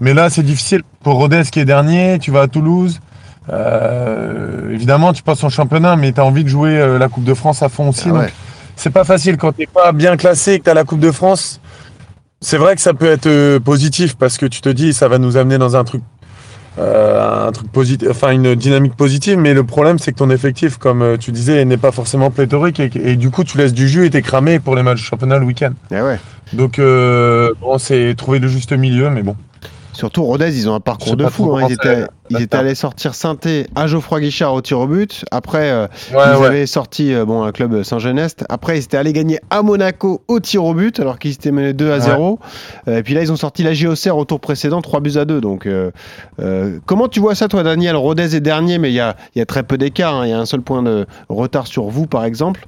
mais 0.00 0.14
là, 0.14 0.30
c'est 0.30 0.42
difficile 0.44 0.82
pour 1.02 1.14
Rodez 1.14 1.42
qui 1.50 1.58
est 1.60 1.64
dernier. 1.64 2.18
Tu 2.20 2.30
vas 2.30 2.42
à 2.42 2.48
Toulouse. 2.48 3.00
Euh, 3.50 4.70
évidemment, 4.72 5.12
tu 5.12 5.22
passes 5.22 5.42
en 5.44 5.48
championnat, 5.48 5.96
mais 5.96 6.12
tu 6.12 6.20
as 6.20 6.24
envie 6.24 6.44
de 6.44 6.48
jouer 6.48 6.78
euh, 6.78 6.98
la 6.98 7.08
Coupe 7.08 7.24
de 7.24 7.34
France 7.34 7.62
à 7.62 7.68
fond 7.68 7.90
aussi. 7.90 8.08
Ah 8.08 8.14
ouais. 8.14 8.32
c'est 8.74 8.90
pas 8.90 9.04
facile 9.04 9.36
quand 9.36 9.52
t'es 9.52 9.66
pas 9.66 9.92
bien 9.92 10.16
classé 10.16 10.54
et 10.54 10.58
que 10.58 10.64
tu 10.64 10.70
as 10.70 10.74
la 10.74 10.84
Coupe 10.84 11.00
de 11.00 11.10
France. 11.12 11.60
C'est 12.40 12.58
vrai 12.58 12.74
que 12.74 12.80
ça 12.80 12.92
peut 12.92 13.06
être 13.06 13.26
euh, 13.26 13.60
positif 13.60 14.16
parce 14.16 14.36
que 14.36 14.46
tu 14.46 14.60
te 14.60 14.68
dis 14.68 14.92
ça 14.92 15.08
va 15.08 15.18
nous 15.18 15.36
amener 15.36 15.58
dans 15.58 15.74
un 15.76 15.84
truc 15.84 16.02
euh, 16.78 17.48
un 17.48 17.52
truc 17.52 17.72
positif, 17.72 18.08
enfin 18.10 18.32
une 18.32 18.54
dynamique 18.54 18.94
positive, 18.94 19.38
mais 19.38 19.54
le 19.54 19.64
problème 19.64 19.98
c'est 19.98 20.12
que 20.12 20.18
ton 20.18 20.28
effectif, 20.28 20.76
comme 20.76 21.16
tu 21.18 21.32
disais, 21.32 21.64
n'est 21.64 21.78
pas 21.78 21.92
forcément 21.92 22.30
pléthorique 22.30 22.78
et, 22.80 22.90
et 22.96 23.16
du 23.16 23.30
coup 23.30 23.44
tu 23.44 23.56
laisses 23.56 23.72
du 23.72 23.88
jus 23.88 24.04
et 24.04 24.10
t'es 24.10 24.20
cramé 24.20 24.58
pour 24.58 24.76
les 24.76 24.82
matchs 24.82 25.00
de 25.00 25.04
championnat 25.06 25.38
le 25.38 25.46
week-end. 25.46 25.72
Eh 25.90 26.02
ouais. 26.02 26.18
Donc 26.52 26.78
euh, 26.78 27.52
bon, 27.60 27.78
c'est 27.78 28.14
trouver 28.16 28.38
le 28.38 28.48
juste 28.48 28.72
milieu, 28.72 29.10
mais 29.10 29.22
bon. 29.22 29.36
Surtout 29.96 30.24
Rodez, 30.24 30.58
ils 30.58 30.68
ont 30.68 30.74
un 30.74 30.80
parcours 30.80 31.16
de 31.16 31.26
fou. 31.26 31.56
Hein. 31.56 31.68
Ils, 31.70 31.72
étaient, 31.72 32.04
ils 32.28 32.42
étaient, 32.42 32.56
allés 32.58 32.74
sortir 32.74 33.14
Sainté 33.14 33.66
à 33.74 33.86
Geoffroy 33.86 34.20
Guichard 34.20 34.52
au 34.52 34.60
tir 34.60 34.78
au 34.78 34.86
but. 34.86 35.24
Après, 35.30 35.70
euh, 35.70 35.86
ils 36.10 36.16
avaient 36.16 36.66
sorti 36.66 37.14
euh, 37.14 37.24
bon, 37.24 37.42
un 37.42 37.50
club 37.50 37.82
Saint-Genest. 37.82 38.44
Après, 38.50 38.76
ils 38.78 38.84
étaient 38.84 38.98
allés 38.98 39.14
gagner 39.14 39.40
à 39.48 39.62
Monaco 39.62 40.22
au 40.28 40.38
tir 40.38 40.64
au 40.64 40.74
but 40.74 41.00
alors 41.00 41.18
qu'ils 41.18 41.32
étaient 41.32 41.50
menés 41.50 41.72
2 41.72 41.90
à 41.90 42.00
0. 42.00 42.38
et 42.86 43.02
puis 43.02 43.14
là, 43.14 43.22
ils 43.22 43.32
ont 43.32 43.36
sorti 43.36 43.62
la 43.62 43.72
JOCR 43.72 44.18
au 44.18 44.26
tour 44.26 44.38
précédent, 44.38 44.82
3 44.82 45.00
buts 45.00 45.16
à 45.16 45.24
2. 45.24 45.40
Donc, 45.40 45.66
comment 46.84 47.08
tu 47.08 47.20
vois 47.20 47.34
ça, 47.34 47.48
toi, 47.48 47.62
Daniel? 47.62 47.96
Rodez 47.96 48.36
est 48.36 48.40
dernier, 48.40 48.76
mais 48.76 48.90
il 48.90 48.94
y 48.94 49.00
a, 49.00 49.16
y 49.34 49.40
a, 49.40 49.46
très 49.46 49.62
peu 49.62 49.78
d'écart. 49.78 50.16
Hein. 50.16 50.26
Il 50.26 50.30
y 50.30 50.34
a 50.34 50.38
un 50.38 50.46
seul 50.46 50.60
point 50.60 50.82
de 50.82 51.06
retard 51.30 51.66
sur 51.66 51.84
vous, 51.84 52.06
par 52.06 52.26
exemple. 52.26 52.66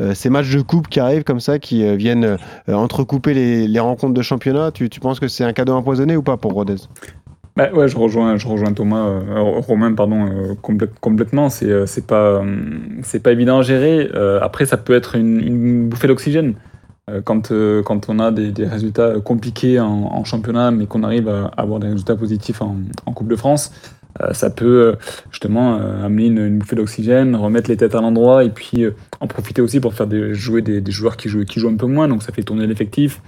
Euh, 0.00 0.14
ces 0.14 0.30
matchs 0.30 0.54
de 0.54 0.62
coupe 0.62 0.88
qui 0.88 1.00
arrivent 1.00 1.24
comme 1.24 1.40
ça, 1.40 1.58
qui 1.58 1.84
euh, 1.84 1.96
viennent 1.96 2.24
euh, 2.24 2.72
entrecouper 2.72 3.34
les, 3.34 3.80
rencontres 3.80 4.14
de 4.14 4.22
championnat, 4.22 4.70
tu, 4.72 4.88
penses 5.00 5.20
que 5.20 5.28
c'est 5.28 5.44
un 5.44 5.52
cadeau 5.52 5.74
empoisonné 5.74 6.16
ou 6.16 6.22
pas 6.22 6.36
pour 6.36 6.52
Rodez? 6.52 6.76
Bah 7.56 7.70
ouais, 7.72 7.88
je 7.88 7.96
rejoins, 7.96 8.36
je 8.36 8.46
rejoins 8.46 8.72
Thomas, 8.72 9.20
Romain, 9.34 9.92
pardon, 9.92 10.56
complètement. 11.00 11.48
C'est, 11.48 11.86
c'est 11.86 12.06
pas, 12.06 12.40
c'est 13.02 13.20
pas 13.20 13.32
évident 13.32 13.58
à 13.58 13.62
gérer. 13.62 14.08
après, 14.40 14.64
ça 14.64 14.76
peut 14.76 14.94
être 14.94 15.16
une, 15.16 15.88
bouffée 15.88 16.06
d'oxygène 16.06 16.54
quand, 17.24 17.52
quand 17.84 18.08
on 18.08 18.20
a 18.20 18.30
des, 18.30 18.64
résultats 18.64 19.14
compliqués 19.18 19.80
en, 19.80 20.22
championnat, 20.22 20.70
mais 20.70 20.86
qu'on 20.86 21.02
arrive 21.02 21.28
à 21.28 21.50
avoir 21.56 21.80
des 21.80 21.88
résultats 21.88 22.14
positifs 22.14 22.62
en 22.62 23.12
Coupe 23.12 23.28
de 23.28 23.36
France. 23.36 23.72
Euh, 24.20 24.32
ça 24.32 24.50
peut 24.50 24.86
euh, 24.86 24.92
justement 25.30 25.76
euh, 25.76 26.04
amener 26.04 26.26
une, 26.26 26.58
bouffée 26.58 26.76
d'oxygène, 26.76 27.36
remettre 27.36 27.70
les 27.70 27.76
têtes 27.76 27.94
à 27.94 28.00
l'endroit 28.00 28.44
et 28.44 28.50
puis 28.50 28.84
en 29.20 29.26
profiter 29.26 29.62
aussi 29.62 29.80
pour 29.80 29.94
faire 29.94 30.08
jouer 30.32 30.62
des, 30.62 30.90
joueurs 30.90 31.16
qui 31.16 31.28
jouent, 31.28 31.68
un 31.68 31.76
peu 31.76 31.86
moins. 31.86 32.08
Donc 32.08 32.22
ça 32.22 32.32
fait 32.32 32.42
tourner 32.42 32.66
l'effectif, 32.66 33.20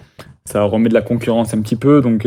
ça 0.45 0.63
remet 0.63 0.89
de 0.89 0.95
la 0.95 1.03
concurrence 1.03 1.55
un 1.55 1.61
petit 1.61 1.77
peu. 1.77 2.01
Donc, 2.01 2.27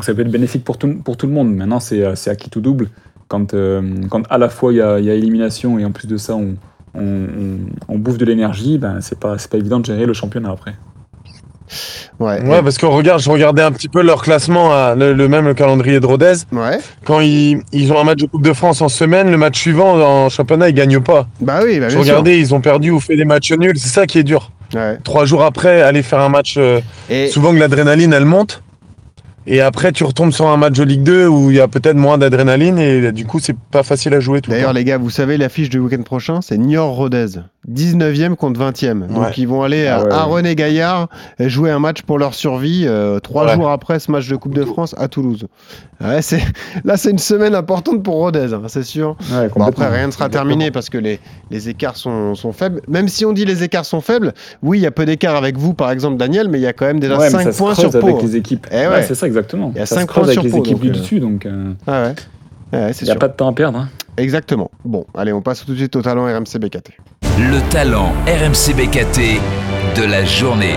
ça 0.00 0.14
peut 0.14 0.20
être 0.20 0.30
bénéfique 0.30 0.64
pour 0.64 0.78
tout, 0.78 0.94
pour 1.02 1.16
tout 1.16 1.26
le 1.26 1.32
monde. 1.32 1.52
Maintenant, 1.52 1.80
c'est 1.80 2.04
à 2.04 2.36
qui 2.36 2.50
tout 2.50 2.60
double. 2.60 2.88
Quand, 3.26 3.52
à 3.52 4.38
la 4.38 4.48
fois 4.48 4.72
il 4.72 4.76
y 4.76 4.80
a, 4.80 4.98
élimination 4.98 5.78
et 5.78 5.84
en 5.84 5.92
plus 5.92 6.06
de 6.06 6.16
ça, 6.16 6.34
on, 6.34 6.54
on, 6.94 7.98
bouffe 7.98 8.18
de 8.18 8.24
l'énergie, 8.24 8.78
ben, 8.78 9.00
c'est 9.00 9.18
pas, 9.18 9.36
pas 9.36 9.58
évident 9.58 9.80
de 9.80 9.84
gérer 9.86 10.06
le 10.06 10.14
championnat 10.14 10.50
après. 10.50 10.74
Ouais, 12.20 12.40
ouais 12.42 12.62
parce 12.62 12.78
que 12.78 12.86
regarde, 12.86 13.20
je 13.20 13.30
regardais 13.30 13.62
un 13.62 13.72
petit 13.72 13.88
peu 13.88 14.02
leur 14.02 14.22
classement, 14.22 14.94
le, 14.94 15.14
même 15.28 15.46
le 15.46 15.54
calendrier 15.54 16.00
de 16.00 16.06
Rodez. 16.06 16.34
Ouais. 16.52 16.78
Quand 17.04 17.20
ils, 17.20 17.62
ils, 17.72 17.92
ont 17.92 18.00
un 18.00 18.04
match 18.04 18.18
de 18.18 18.26
Coupe 18.26 18.42
de 18.42 18.52
France 18.52 18.82
en 18.82 18.88
semaine, 18.88 19.30
le 19.30 19.36
match 19.36 19.58
suivant 19.58 19.94
en 20.00 20.28
championnat, 20.28 20.68
ils 20.68 20.74
gagnent 20.74 21.00
pas. 21.00 21.26
Bah 21.40 21.60
oui, 21.64 21.78
bah 21.78 21.88
Je 21.88 21.98
regardais, 21.98 22.38
ils 22.38 22.54
ont 22.54 22.60
perdu 22.60 22.90
ou 22.90 23.00
fait 23.00 23.16
des 23.16 23.24
matchs 23.24 23.52
nuls, 23.52 23.78
c'est 23.78 23.88
ça 23.88 24.06
qui 24.06 24.18
est 24.18 24.24
dur. 24.24 24.50
Ouais. 24.74 24.98
Trois 25.02 25.24
jours 25.24 25.44
après, 25.44 25.80
aller 25.82 26.02
faire 26.02 26.20
un 26.20 26.28
match, 26.28 26.56
euh, 26.58 26.80
souvent 27.30 27.52
que 27.52 27.58
l'adrénaline 27.58 28.12
elle 28.12 28.24
monte. 28.24 28.62
Et 29.46 29.60
après, 29.60 29.92
tu 29.92 30.04
retombes 30.04 30.32
sur 30.32 30.46
un 30.48 30.56
match 30.56 30.74
de 30.74 30.84
Ligue 30.84 31.02
2 31.02 31.26
où 31.26 31.50
il 31.50 31.56
y 31.56 31.60
a 31.60 31.68
peut-être 31.68 31.96
moins 31.96 32.18
d'adrénaline 32.18 32.78
et 32.78 33.12
du 33.12 33.24
coup, 33.24 33.40
c'est 33.40 33.56
pas 33.56 33.82
facile 33.82 34.12
à 34.14 34.20
jouer 34.20 34.40
tout 34.40 34.50
D'ailleurs, 34.50 34.72
les 34.72 34.84
gars, 34.84 34.98
vous 34.98 35.10
savez, 35.10 35.38
l'affiche 35.38 35.70
du 35.70 35.78
week-end 35.78 36.02
prochain, 36.02 36.40
c'est 36.42 36.58
Niort 36.58 36.94
Rodez. 36.94 37.40
19e 37.70 38.34
contre 38.34 38.60
20e. 38.60 39.08
Donc 39.08 39.36
ils 39.36 39.46
vont 39.46 39.62
aller 39.62 39.86
à, 39.86 40.06
ah 40.10 40.24
René 40.24 40.54
Gaillard 40.54 41.08
jouer 41.38 41.70
un 41.70 41.78
match 41.78 42.02
pour 42.02 42.18
leur 42.18 42.34
survie 42.34 42.84
euh, 42.86 43.20
trois 43.20 43.54
jours 43.54 43.70
après 43.70 43.98
ce 43.98 44.10
match 44.10 44.28
de 44.28 44.36
Coupe 44.36 44.54
de 44.54 44.64
France 44.64 44.94
à 44.98 45.08
Toulouse. 45.08 45.46
Ouais, 46.00 46.22
c'est... 46.22 46.42
Là, 46.84 46.96
c'est 46.96 47.10
une 47.10 47.18
semaine 47.18 47.54
importante 47.54 48.02
pour 48.02 48.14
Rodez, 48.14 48.52
hein, 48.54 48.62
c'est 48.68 48.84
sûr. 48.84 49.16
après, 49.60 49.88
rien 49.88 50.06
ne 50.06 50.12
sera 50.12 50.28
terminé 50.28 50.70
parce 50.70 50.88
que 50.88 50.98
les, 50.98 51.20
les 51.50 51.68
écarts 51.68 51.96
sont, 51.96 52.34
sont, 52.34 52.52
faibles. 52.52 52.80
Même 52.88 53.08
si 53.08 53.26
on 53.26 53.32
dit 53.32 53.44
les 53.44 53.64
écarts 53.64 53.84
sont 53.84 54.00
faibles, 54.00 54.32
oui, 54.62 54.78
il 54.78 54.82
y 54.82 54.86
a 54.86 54.90
peu 54.90 55.04
d'écarts 55.04 55.36
avec 55.36 55.58
vous, 55.58 55.74
par 55.74 55.90
exemple, 55.90 56.16
Daniel, 56.16 56.48
mais 56.48 56.58
il 56.58 56.62
y 56.62 56.66
a 56.66 56.72
quand 56.72 56.86
même 56.86 57.00
déjà 57.00 57.18
5 57.18 57.56
points 57.56 57.74
sur 57.74 57.90
Pau. 57.90 58.08
avec 58.08 58.22
les 58.22 58.36
équipes. 58.36 58.66
Eh 58.70 58.84
c'est 59.02 59.14
ça, 59.14 59.26
exactement. 59.26 59.37
Il 59.74 59.78
y 59.78 59.82
a 59.82 59.86
5 59.86 60.10
points 60.10 60.24
avec 60.24 60.42
les 60.42 60.56
équipes 60.56 60.80
du 60.80 60.90
dessus, 60.90 61.20
donc. 61.20 61.46
Euh, 61.46 61.72
ah 61.86 62.04
ouais. 62.04 62.92
Il 63.00 63.04
n'y 63.04 63.10
a 63.10 63.16
pas 63.16 63.28
de 63.28 63.32
temps 63.32 63.48
à 63.48 63.52
perdre. 63.52 63.78
Hein. 63.78 63.88
Exactement. 64.16 64.70
Bon, 64.84 65.06
allez, 65.14 65.32
on 65.32 65.40
passe 65.40 65.64
tout 65.64 65.72
de 65.72 65.78
suite 65.78 65.96
au 65.96 66.02
talent 66.02 66.24
RMC 66.24 66.58
BKT. 66.58 66.90
Le 67.38 67.70
talent 67.70 68.12
RMC 68.26 68.74
BKT 68.74 69.40
de 69.96 70.04
la 70.04 70.24
journée. 70.24 70.74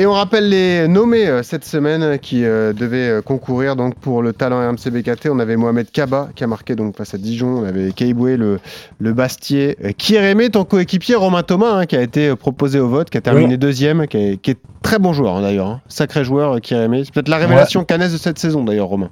Et 0.00 0.06
on 0.06 0.14
rappelle 0.14 0.48
les 0.48 0.88
nommés 0.88 1.26
euh, 1.26 1.42
cette 1.42 1.66
semaine 1.66 2.18
qui 2.18 2.46
euh, 2.46 2.72
devaient 2.72 3.10
euh, 3.10 3.20
concourir 3.20 3.76
donc 3.76 3.96
pour 3.96 4.22
le 4.22 4.32
talent 4.32 4.66
RMC 4.66 4.90
BKT. 4.90 5.28
On 5.28 5.38
avait 5.38 5.56
Mohamed 5.56 5.90
Kaba 5.90 6.30
qui 6.34 6.42
a 6.42 6.46
marqué 6.46 6.74
donc 6.74 6.96
face 6.96 7.12
à 7.12 7.18
Dijon. 7.18 7.58
On 7.58 7.64
avait 7.64 7.92
Keiboué, 7.92 8.38
le, 8.38 8.60
le 8.98 9.12
Bastier. 9.12 9.76
Kierémé, 9.98 10.48
ton 10.48 10.64
coéquipier 10.64 11.16
Romain 11.16 11.42
Thomas, 11.42 11.72
hein, 11.74 11.84
qui 11.84 11.96
a 11.96 12.00
été 12.00 12.34
proposé 12.34 12.80
au 12.80 12.88
vote, 12.88 13.10
qui 13.10 13.18
a 13.18 13.20
terminé 13.20 13.58
deuxième, 13.58 14.06
qui 14.06 14.16
est, 14.16 14.58
très 14.80 14.98
bon 14.98 15.12
joueur 15.12 15.36
hein, 15.36 15.42
d'ailleurs. 15.42 15.66
Hein. 15.66 15.82
Sacré 15.86 16.24
joueur, 16.24 16.62
Kierémé. 16.62 17.04
C'est 17.04 17.12
peut-être 17.12 17.28
la 17.28 17.36
révélation 17.36 17.84
ouais. 17.86 17.98
de 17.98 18.16
cette 18.16 18.38
saison 18.38 18.64
d'ailleurs, 18.64 18.88
Romain. 18.88 19.10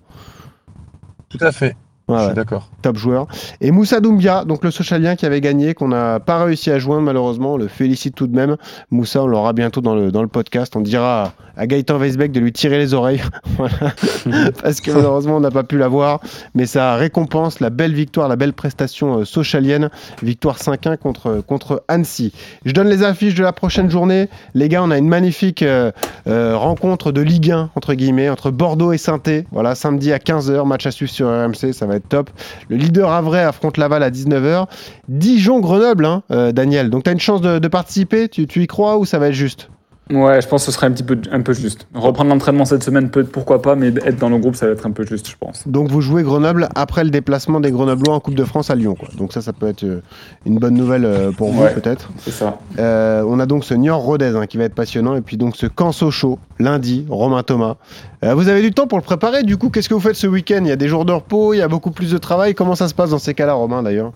Tout 1.28 1.36
à 1.42 1.52
fait. 1.52 1.76
Je 2.08 2.24
suis 2.24 2.34
d'accord. 2.34 2.68
Top 2.82 2.96
joueur. 2.96 3.26
Et 3.60 3.70
Moussa 3.70 4.00
Doumbia, 4.00 4.44
donc 4.44 4.64
le 4.64 4.70
socialien 4.70 5.16
qui 5.16 5.26
avait 5.26 5.40
gagné, 5.40 5.74
qu'on 5.74 5.88
n'a 5.88 6.20
pas 6.20 6.42
réussi 6.44 6.70
à 6.70 6.78
joindre 6.78 7.02
malheureusement. 7.02 7.54
On 7.54 7.56
le 7.56 7.68
félicite 7.68 8.14
tout 8.14 8.26
de 8.26 8.34
même. 8.34 8.56
Moussa, 8.90 9.22
on 9.22 9.26
l'aura 9.26 9.52
bientôt 9.52 9.80
dans 9.80 9.94
le, 9.94 10.10
dans 10.10 10.22
le 10.22 10.28
podcast. 10.28 10.74
On 10.76 10.80
dira 10.80 11.32
à 11.58 11.66
Gaëtan 11.66 11.98
Weisbeck 11.98 12.32
de 12.32 12.40
lui 12.40 12.52
tirer 12.52 12.78
les 12.78 12.94
oreilles. 12.94 13.22
Parce 14.62 14.80
que 14.80 14.90
malheureusement, 14.90 15.36
on 15.36 15.40
n'a 15.40 15.50
pas 15.50 15.64
pu 15.64 15.76
l'avoir. 15.76 16.20
Mais 16.54 16.66
ça 16.66 16.94
récompense 16.94 17.60
la 17.60 17.70
belle 17.70 17.94
victoire, 17.94 18.28
la 18.28 18.36
belle 18.36 18.52
prestation 18.52 19.20
euh, 19.20 19.24
socialienne. 19.24 19.90
Victoire 20.22 20.58
5-1 20.58 20.96
contre, 20.96 21.42
contre 21.46 21.82
Annecy. 21.88 22.32
Je 22.64 22.72
donne 22.72 22.88
les 22.88 23.02
affiches 23.02 23.34
de 23.34 23.42
la 23.42 23.52
prochaine 23.52 23.90
journée. 23.90 24.28
Les 24.54 24.68
gars, 24.68 24.82
on 24.82 24.90
a 24.90 24.98
une 24.98 25.08
magnifique 25.08 25.62
euh, 25.62 25.90
euh, 26.28 26.56
rencontre 26.56 27.12
de 27.12 27.20
Ligue 27.20 27.50
1, 27.50 27.70
entre 27.74 27.94
guillemets, 27.94 28.28
entre 28.28 28.50
Bordeaux 28.50 28.92
et 28.92 28.98
saint 28.98 29.18
Voilà, 29.50 29.74
samedi 29.74 30.12
à 30.12 30.18
15h, 30.18 30.64
match 30.66 30.86
à 30.86 30.92
suivre 30.92 31.10
sur 31.10 31.26
RMC, 31.26 31.72
ça 31.72 31.86
va 31.86 31.96
être 31.96 32.08
top. 32.08 32.30
Le 32.68 32.76
leader 32.76 33.10
Havray 33.10 33.42
affronte 33.42 33.78
Laval 33.78 34.04
à 34.04 34.10
19h. 34.10 34.66
Dijon-Grenoble, 35.08 36.04
hein, 36.04 36.22
Daniel. 36.52 36.88
Donc, 36.90 37.02
tu 37.02 37.10
as 37.10 37.12
une 37.12 37.20
chance 37.20 37.40
de, 37.40 37.68
participer? 37.68 38.28
Tu, 38.28 38.46
tu 38.46 38.62
y 38.62 38.66
crois 38.68 38.96
ou 38.96 39.04
ça 39.04 39.18
va 39.18 39.28
être 39.28 39.34
juste? 39.34 39.68
Ouais, 40.10 40.40
je 40.40 40.48
pense 40.48 40.62
que 40.62 40.66
ce 40.66 40.72
serait 40.72 40.86
un 40.86 40.90
petit 40.90 41.02
peu, 41.02 41.18
un 41.30 41.40
peu 41.42 41.52
juste. 41.52 41.86
Reprendre 41.94 42.30
l'entraînement 42.30 42.64
cette 42.64 42.82
semaine, 42.82 43.10
peut 43.10 43.24
pourquoi 43.24 43.60
pas, 43.60 43.74
mais 43.74 43.88
être 43.88 44.18
dans 44.18 44.30
le 44.30 44.38
groupe, 44.38 44.56
ça 44.56 44.66
va 44.66 44.72
être 44.72 44.86
un 44.86 44.90
peu 44.90 45.04
juste, 45.04 45.28
je 45.28 45.36
pense. 45.38 45.68
Donc 45.68 45.88
vous 45.88 46.00
jouez 46.00 46.22
Grenoble 46.22 46.68
après 46.74 47.04
le 47.04 47.10
déplacement 47.10 47.60
des 47.60 47.70
Grenoblois 47.70 48.14
en 48.14 48.20
Coupe 48.20 48.34
de 48.34 48.44
France 48.44 48.70
à 48.70 48.74
Lyon, 48.74 48.94
quoi. 48.94 49.08
Donc 49.16 49.32
ça, 49.32 49.42
ça 49.42 49.52
peut 49.52 49.68
être 49.68 49.84
euh, 49.84 50.00
une 50.46 50.58
bonne 50.58 50.74
nouvelle 50.74 51.04
euh, 51.04 51.30
pour 51.30 51.52
vous, 51.52 51.62
peut-être. 51.74 52.10
C'est 52.18 52.30
ça. 52.30 52.58
Euh, 52.78 53.22
on 53.26 53.38
a 53.38 53.46
donc 53.46 53.64
ce 53.64 53.74
Niort 53.74 54.00
Rodez 54.00 54.32
hein, 54.34 54.46
qui 54.46 54.56
va 54.56 54.64
être 54.64 54.74
passionnant, 54.74 55.14
et 55.14 55.20
puis 55.20 55.36
donc 55.36 55.56
ce 55.56 55.66
Canso 55.66 56.10
Chaud, 56.10 56.38
lundi, 56.58 57.06
Romain 57.08 57.42
Thomas. 57.42 57.76
vous 58.22 58.48
avez 58.48 58.62
du 58.62 58.72
temps 58.72 58.86
pour 58.86 58.98
le 58.98 59.04
préparer, 59.04 59.42
du 59.42 59.56
coup, 59.58 59.68
qu'est-ce 59.68 59.88
que 59.88 59.94
vous 59.94 60.00
faites 60.00 60.16
ce 60.16 60.26
week-end? 60.26 60.60
Il 60.62 60.68
y 60.68 60.72
a 60.72 60.76
des 60.76 60.88
jours 60.88 61.04
de 61.04 61.12
repos, 61.12 61.52
il 61.52 61.58
y 61.58 61.62
a 61.62 61.68
beaucoup 61.68 61.90
plus 61.90 62.10
de 62.10 62.18
travail. 62.18 62.54
Comment 62.54 62.74
ça 62.74 62.88
se 62.88 62.94
passe 62.94 63.10
dans 63.10 63.18
ces 63.18 63.34
cas-là, 63.34 63.52
Romain, 63.52 63.82
d'ailleurs? 63.82 64.12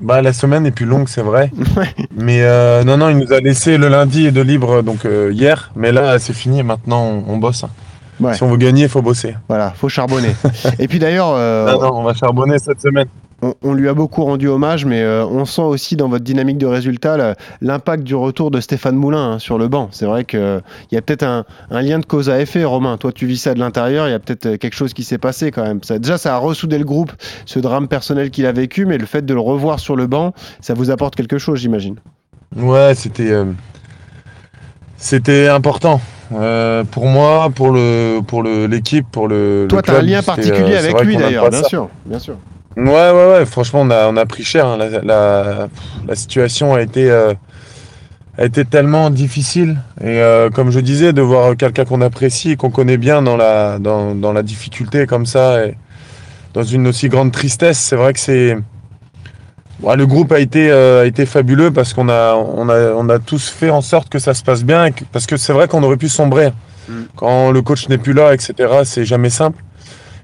Bah, 0.00 0.22
la 0.22 0.32
semaine 0.32 0.66
est 0.66 0.70
plus 0.70 0.86
longue, 0.86 1.08
c'est 1.08 1.22
vrai. 1.22 1.50
Mais 2.16 2.42
euh, 2.42 2.84
non, 2.84 2.96
non, 2.96 3.08
il 3.10 3.18
nous 3.18 3.32
a 3.32 3.40
laissé 3.40 3.78
le 3.78 3.88
lundi 3.88 4.30
de 4.30 4.40
libre 4.40 4.82
donc 4.82 5.04
euh, 5.04 5.32
hier. 5.32 5.70
Mais 5.76 5.92
là, 5.92 6.18
c'est 6.18 6.32
fini. 6.32 6.62
Maintenant, 6.62 7.22
on, 7.26 7.36
bosse. 7.38 7.64
Si 8.32 8.42
on 8.42 8.48
veut 8.48 8.56
gagner, 8.56 8.84
il 8.84 8.88
faut 8.88 9.02
bosser. 9.02 9.36
Voilà, 9.48 9.72
faut 9.76 9.88
charbonner. 9.88 10.34
Et 10.78 10.88
puis 10.88 10.98
d'ailleurs. 10.98 11.32
Euh, 11.34 11.72
non, 11.72 11.80
non, 11.80 11.98
on 11.98 12.02
va 12.02 12.14
charbonner 12.14 12.58
cette 12.58 12.80
semaine 12.80 13.08
on, 13.40 13.72
lui 13.72 13.88
a 13.88 13.94
beaucoup 13.94 14.24
rendu 14.24 14.48
hommage, 14.48 14.84
mais 14.84 15.00
euh, 15.00 15.24
on 15.24 15.44
sent 15.44 15.62
aussi 15.62 15.94
dans 15.94 16.08
votre 16.08 16.24
dynamique 16.24 16.58
de 16.58 16.66
résultat 16.66 17.36
l'impact 17.60 18.02
du 18.02 18.14
retour 18.14 18.50
de 18.50 18.60
Stéphane 18.60 18.96
Moulin 18.96 19.32
hein, 19.32 19.38
sur 19.38 19.58
le 19.58 19.68
banc. 19.68 19.88
C'est 19.92 20.06
vrai 20.06 20.24
qu'il 20.24 20.62
y 20.90 20.96
a 20.96 21.02
peut-être 21.02 21.22
un, 21.22 21.44
lien 21.70 22.00
de 22.00 22.04
cause 22.04 22.30
à 22.30 22.40
effet, 22.40 22.64
Romain. 22.64 22.96
Toi, 22.96 23.12
tu 23.12 23.26
vis 23.26 23.38
ça 23.38 23.54
de 23.54 23.60
l'intérieur, 23.60 24.08
il 24.08 24.10
y 24.10 24.14
a 24.14 24.18
peut-être 24.18 24.46
euh, 24.46 24.56
quelque 24.56 24.74
chose 24.74 24.92
qui 24.92 25.04
s'est 25.04 25.18
passé 25.18 25.52
quand 25.52 25.62
même. 25.62 25.82
Ça, 25.84 25.98
déjà, 25.98 26.18
ça 26.18 26.34
a 26.34 26.38
ressoudé 26.38 26.78
le 26.78 26.84
groupe, 26.84 27.12
ce 27.46 27.60
drame 27.60 27.86
personnel 27.86 28.30
qu'il 28.30 28.46
a 28.46 28.52
vécu, 28.52 28.86
mais 28.86 28.98
le 28.98 29.06
fait 29.06 29.24
de 29.24 29.34
le 29.34 29.40
revoir 29.40 29.78
sur 29.78 29.94
le 29.94 30.08
banc, 30.08 30.32
ça 30.60 30.74
vous 30.74 30.90
apporte 30.90 31.14
quelque 31.14 31.38
chose, 31.38 31.60
j'imagine. 31.60 31.96
Ouais, 32.56 32.94
c'était 32.96 33.30
euh, 33.30 33.44
c'était 34.96 35.46
important. 35.46 36.00
pour 36.90 37.06
moi, 37.06 37.50
pour 37.54 37.70
le 37.70 38.20
pour 38.26 38.42
l'équipe, 38.42 39.06
pour 39.12 39.28
le. 39.28 39.66
Toi, 39.68 39.82
tu 39.82 39.90
as 39.90 39.98
un 39.98 40.02
lien 40.02 40.22
particulier 40.22 40.74
avec 40.74 41.00
lui 41.02 41.16
d'ailleurs, 41.16 41.50
bien 41.50 41.62
sûr, 41.62 41.88
bien 42.04 42.18
sûr. 42.18 42.36
Ouais, 42.78 43.10
ouais, 43.10 43.26
ouais. 43.32 43.44
Franchement, 43.44 43.80
on 43.80 43.90
a, 43.90 44.06
on 44.06 44.16
a 44.16 44.24
pris 44.24 44.44
cher. 44.44 44.66
Hein. 44.66 44.78
La, 45.02 45.68
la, 46.06 46.14
situation 46.14 46.74
a 46.74 46.80
été, 46.80 47.10
euh, 47.10 47.34
a 48.38 48.44
été 48.44 48.64
tellement 48.64 49.10
difficile. 49.10 49.78
Et 50.00 50.20
euh, 50.20 50.48
comme 50.48 50.70
je 50.70 50.78
disais, 50.78 51.12
de 51.12 51.20
voir 51.20 51.56
quelqu'un 51.56 51.84
qu'on 51.84 52.00
apprécie 52.00 52.52
et 52.52 52.56
qu'on 52.56 52.70
connaît 52.70 52.96
bien 52.96 53.20
dans 53.20 53.36
la, 53.36 53.80
dans, 53.80 54.14
dans, 54.14 54.32
la 54.32 54.44
difficulté 54.44 55.06
comme 55.06 55.26
ça, 55.26 55.66
et 55.66 55.76
dans 56.54 56.62
une 56.62 56.86
aussi 56.86 57.08
grande 57.08 57.32
tristesse, 57.32 57.80
c'est 57.80 57.96
vrai 57.96 58.12
que 58.12 58.20
c'est. 58.20 58.56
le 59.82 60.06
groupe 60.06 60.30
a 60.30 60.38
été, 60.38 60.70
euh, 60.70 61.02
a 61.02 61.06
été 61.06 61.26
fabuleux 61.26 61.72
parce 61.72 61.94
qu'on 61.94 62.08
a, 62.08 62.34
on 62.34 62.68
a, 62.68 62.92
on 62.92 63.08
a 63.08 63.18
tous 63.18 63.48
fait 63.48 63.70
en 63.70 63.80
sorte 63.80 64.08
que 64.08 64.20
ça 64.20 64.34
se 64.34 64.44
passe 64.44 64.62
bien. 64.62 64.90
parce 65.10 65.26
que 65.26 65.36
c'est 65.36 65.52
vrai 65.52 65.66
qu'on 65.66 65.82
aurait 65.82 65.96
pu 65.96 66.08
sombrer. 66.08 66.52
Mm. 66.88 66.92
Quand 67.16 67.50
le 67.50 67.60
coach 67.60 67.88
n'est 67.88 67.98
plus 67.98 68.12
là, 68.12 68.34
etc., 68.34 68.54
c'est 68.84 69.04
jamais 69.04 69.30
simple. 69.30 69.64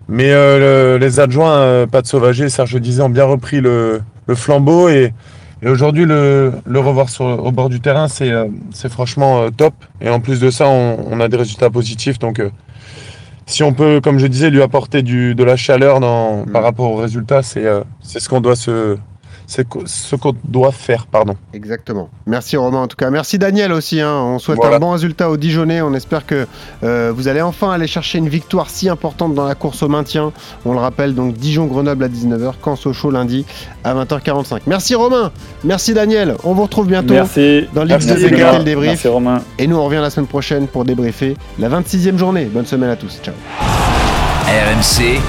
Mais 0.08 0.30
euh, 0.30 0.98
les 0.98 1.20
adjoints, 1.20 1.56
euh, 1.56 1.86
Pat 1.86 2.06
Sauvager 2.06 2.44
et 2.44 2.48
Serge 2.48 2.76
Disait, 2.76 3.02
ont 3.02 3.10
bien 3.10 3.24
repris 3.24 3.60
le, 3.60 4.02
flambeau. 4.34 4.88
Et, 4.88 5.12
aujourd'hui, 5.64 6.04
le, 6.04 6.52
revoir 6.74 7.08
au 7.20 7.52
bord 7.52 7.68
du 7.68 7.80
terrain, 7.80 8.08
c'est 8.08 8.30
euh, 8.30 8.46
franchement 8.90 9.50
top. 9.50 9.74
Et 10.00 10.08
en 10.08 10.20
plus 10.20 10.40
de 10.40 10.50
ça, 10.50 10.68
on, 10.68 11.20
a 11.20 11.28
des 11.28 11.36
résultats 11.36 11.70
positifs. 11.70 12.18
Donc 12.18 12.40
si 13.46 13.62
on 13.62 13.72
peut, 13.72 14.00
comme 14.00 14.18
je 14.18 14.26
disais, 14.26 14.50
lui 14.50 14.62
apporter 14.62 15.02
du, 15.02 15.34
de 15.34 15.44
la 15.44 15.56
chaleur 15.56 16.00
dans, 16.00 16.44
par 16.46 16.62
rapport 16.62 16.90
au 16.90 16.96
résultat, 16.96 17.42
c'est 17.42 17.66
euh, 17.66 17.82
c'est 18.00 18.20
ce 18.20 18.28
qu'on 18.28 18.40
doit 18.40 18.56
se, 18.56 18.96
c'est 19.46 19.66
ce 19.86 20.16
qu'on 20.16 20.34
doit 20.44 20.72
faire, 20.72 21.06
pardon. 21.06 21.36
Exactement. 21.52 22.08
Merci 22.26 22.56
Romain 22.56 22.82
en 22.82 22.86
tout 22.86 22.96
cas. 22.96 23.10
Merci 23.10 23.38
Daniel 23.38 23.72
aussi. 23.72 24.00
hein. 24.00 24.12
On 24.14 24.38
souhaite 24.38 24.58
Voilà. 24.58 24.76
un 24.76 24.78
bon 24.80 24.90
résultat 24.90 25.28
au 25.30 25.36
Dijonais. 25.36 25.82
On 25.82 25.92
espère 25.94 26.24
que 26.26 26.46
euh, 26.82 27.12
vous 27.14 27.28
allez 27.28 27.42
enfin 27.42 27.70
aller 27.72 27.86
chercher 27.86 28.18
une 28.18 28.28
victoire 28.28 28.70
si 28.70 28.88
importante 28.88 29.34
dans 29.34 29.46
la 29.46 29.54
course 29.54 29.82
au 29.82 29.88
maintien. 29.88 30.32
On 30.64 30.72
le 30.72 30.78
rappelle 30.78 31.14
donc 31.14 31.34
Dijon-Grenoble 31.34 32.04
à 32.04 32.08
19h, 32.08 32.52
Caen 32.64 32.76
Sochaux 32.76 33.10
lundi 33.10 33.44
à 33.84 33.94
20h45. 33.94 34.60
Merci 34.66 34.94
Romain. 34.94 35.30
Merci 35.62 35.94
Daniel. 35.94 36.36
On 36.44 36.54
vous 36.54 36.62
retrouve 36.62 36.86
bientôt 36.86 37.14
Merci. 37.14 37.66
dans 37.74 37.82
Ligue 37.82 37.90
Merci, 37.92 38.08
2 38.08 38.14
les 38.14 38.28
BKT 38.30 38.36
gars. 38.38 38.58
le 38.58 38.64
débrief. 38.64 38.90
Merci 38.90 39.08
Romain. 39.08 39.42
Et 39.58 39.66
nous 39.66 39.76
on 39.76 39.84
revient 39.84 40.00
la 40.02 40.10
semaine 40.10 40.26
prochaine 40.28 40.66
pour 40.68 40.84
débriefer 40.84 41.36
la 41.58 41.68
26e 41.68 42.16
journée. 42.18 42.46
Bonne 42.46 42.66
semaine 42.66 42.90
à 42.90 42.96
tous. 42.96 43.18
Ciao. 43.22 43.34
RMC, 44.46 45.20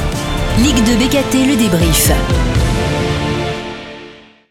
Ligue 0.62 0.84
de 0.84 0.96
BKT 1.06 1.48
le 1.48 1.56
débrief. 1.58 2.65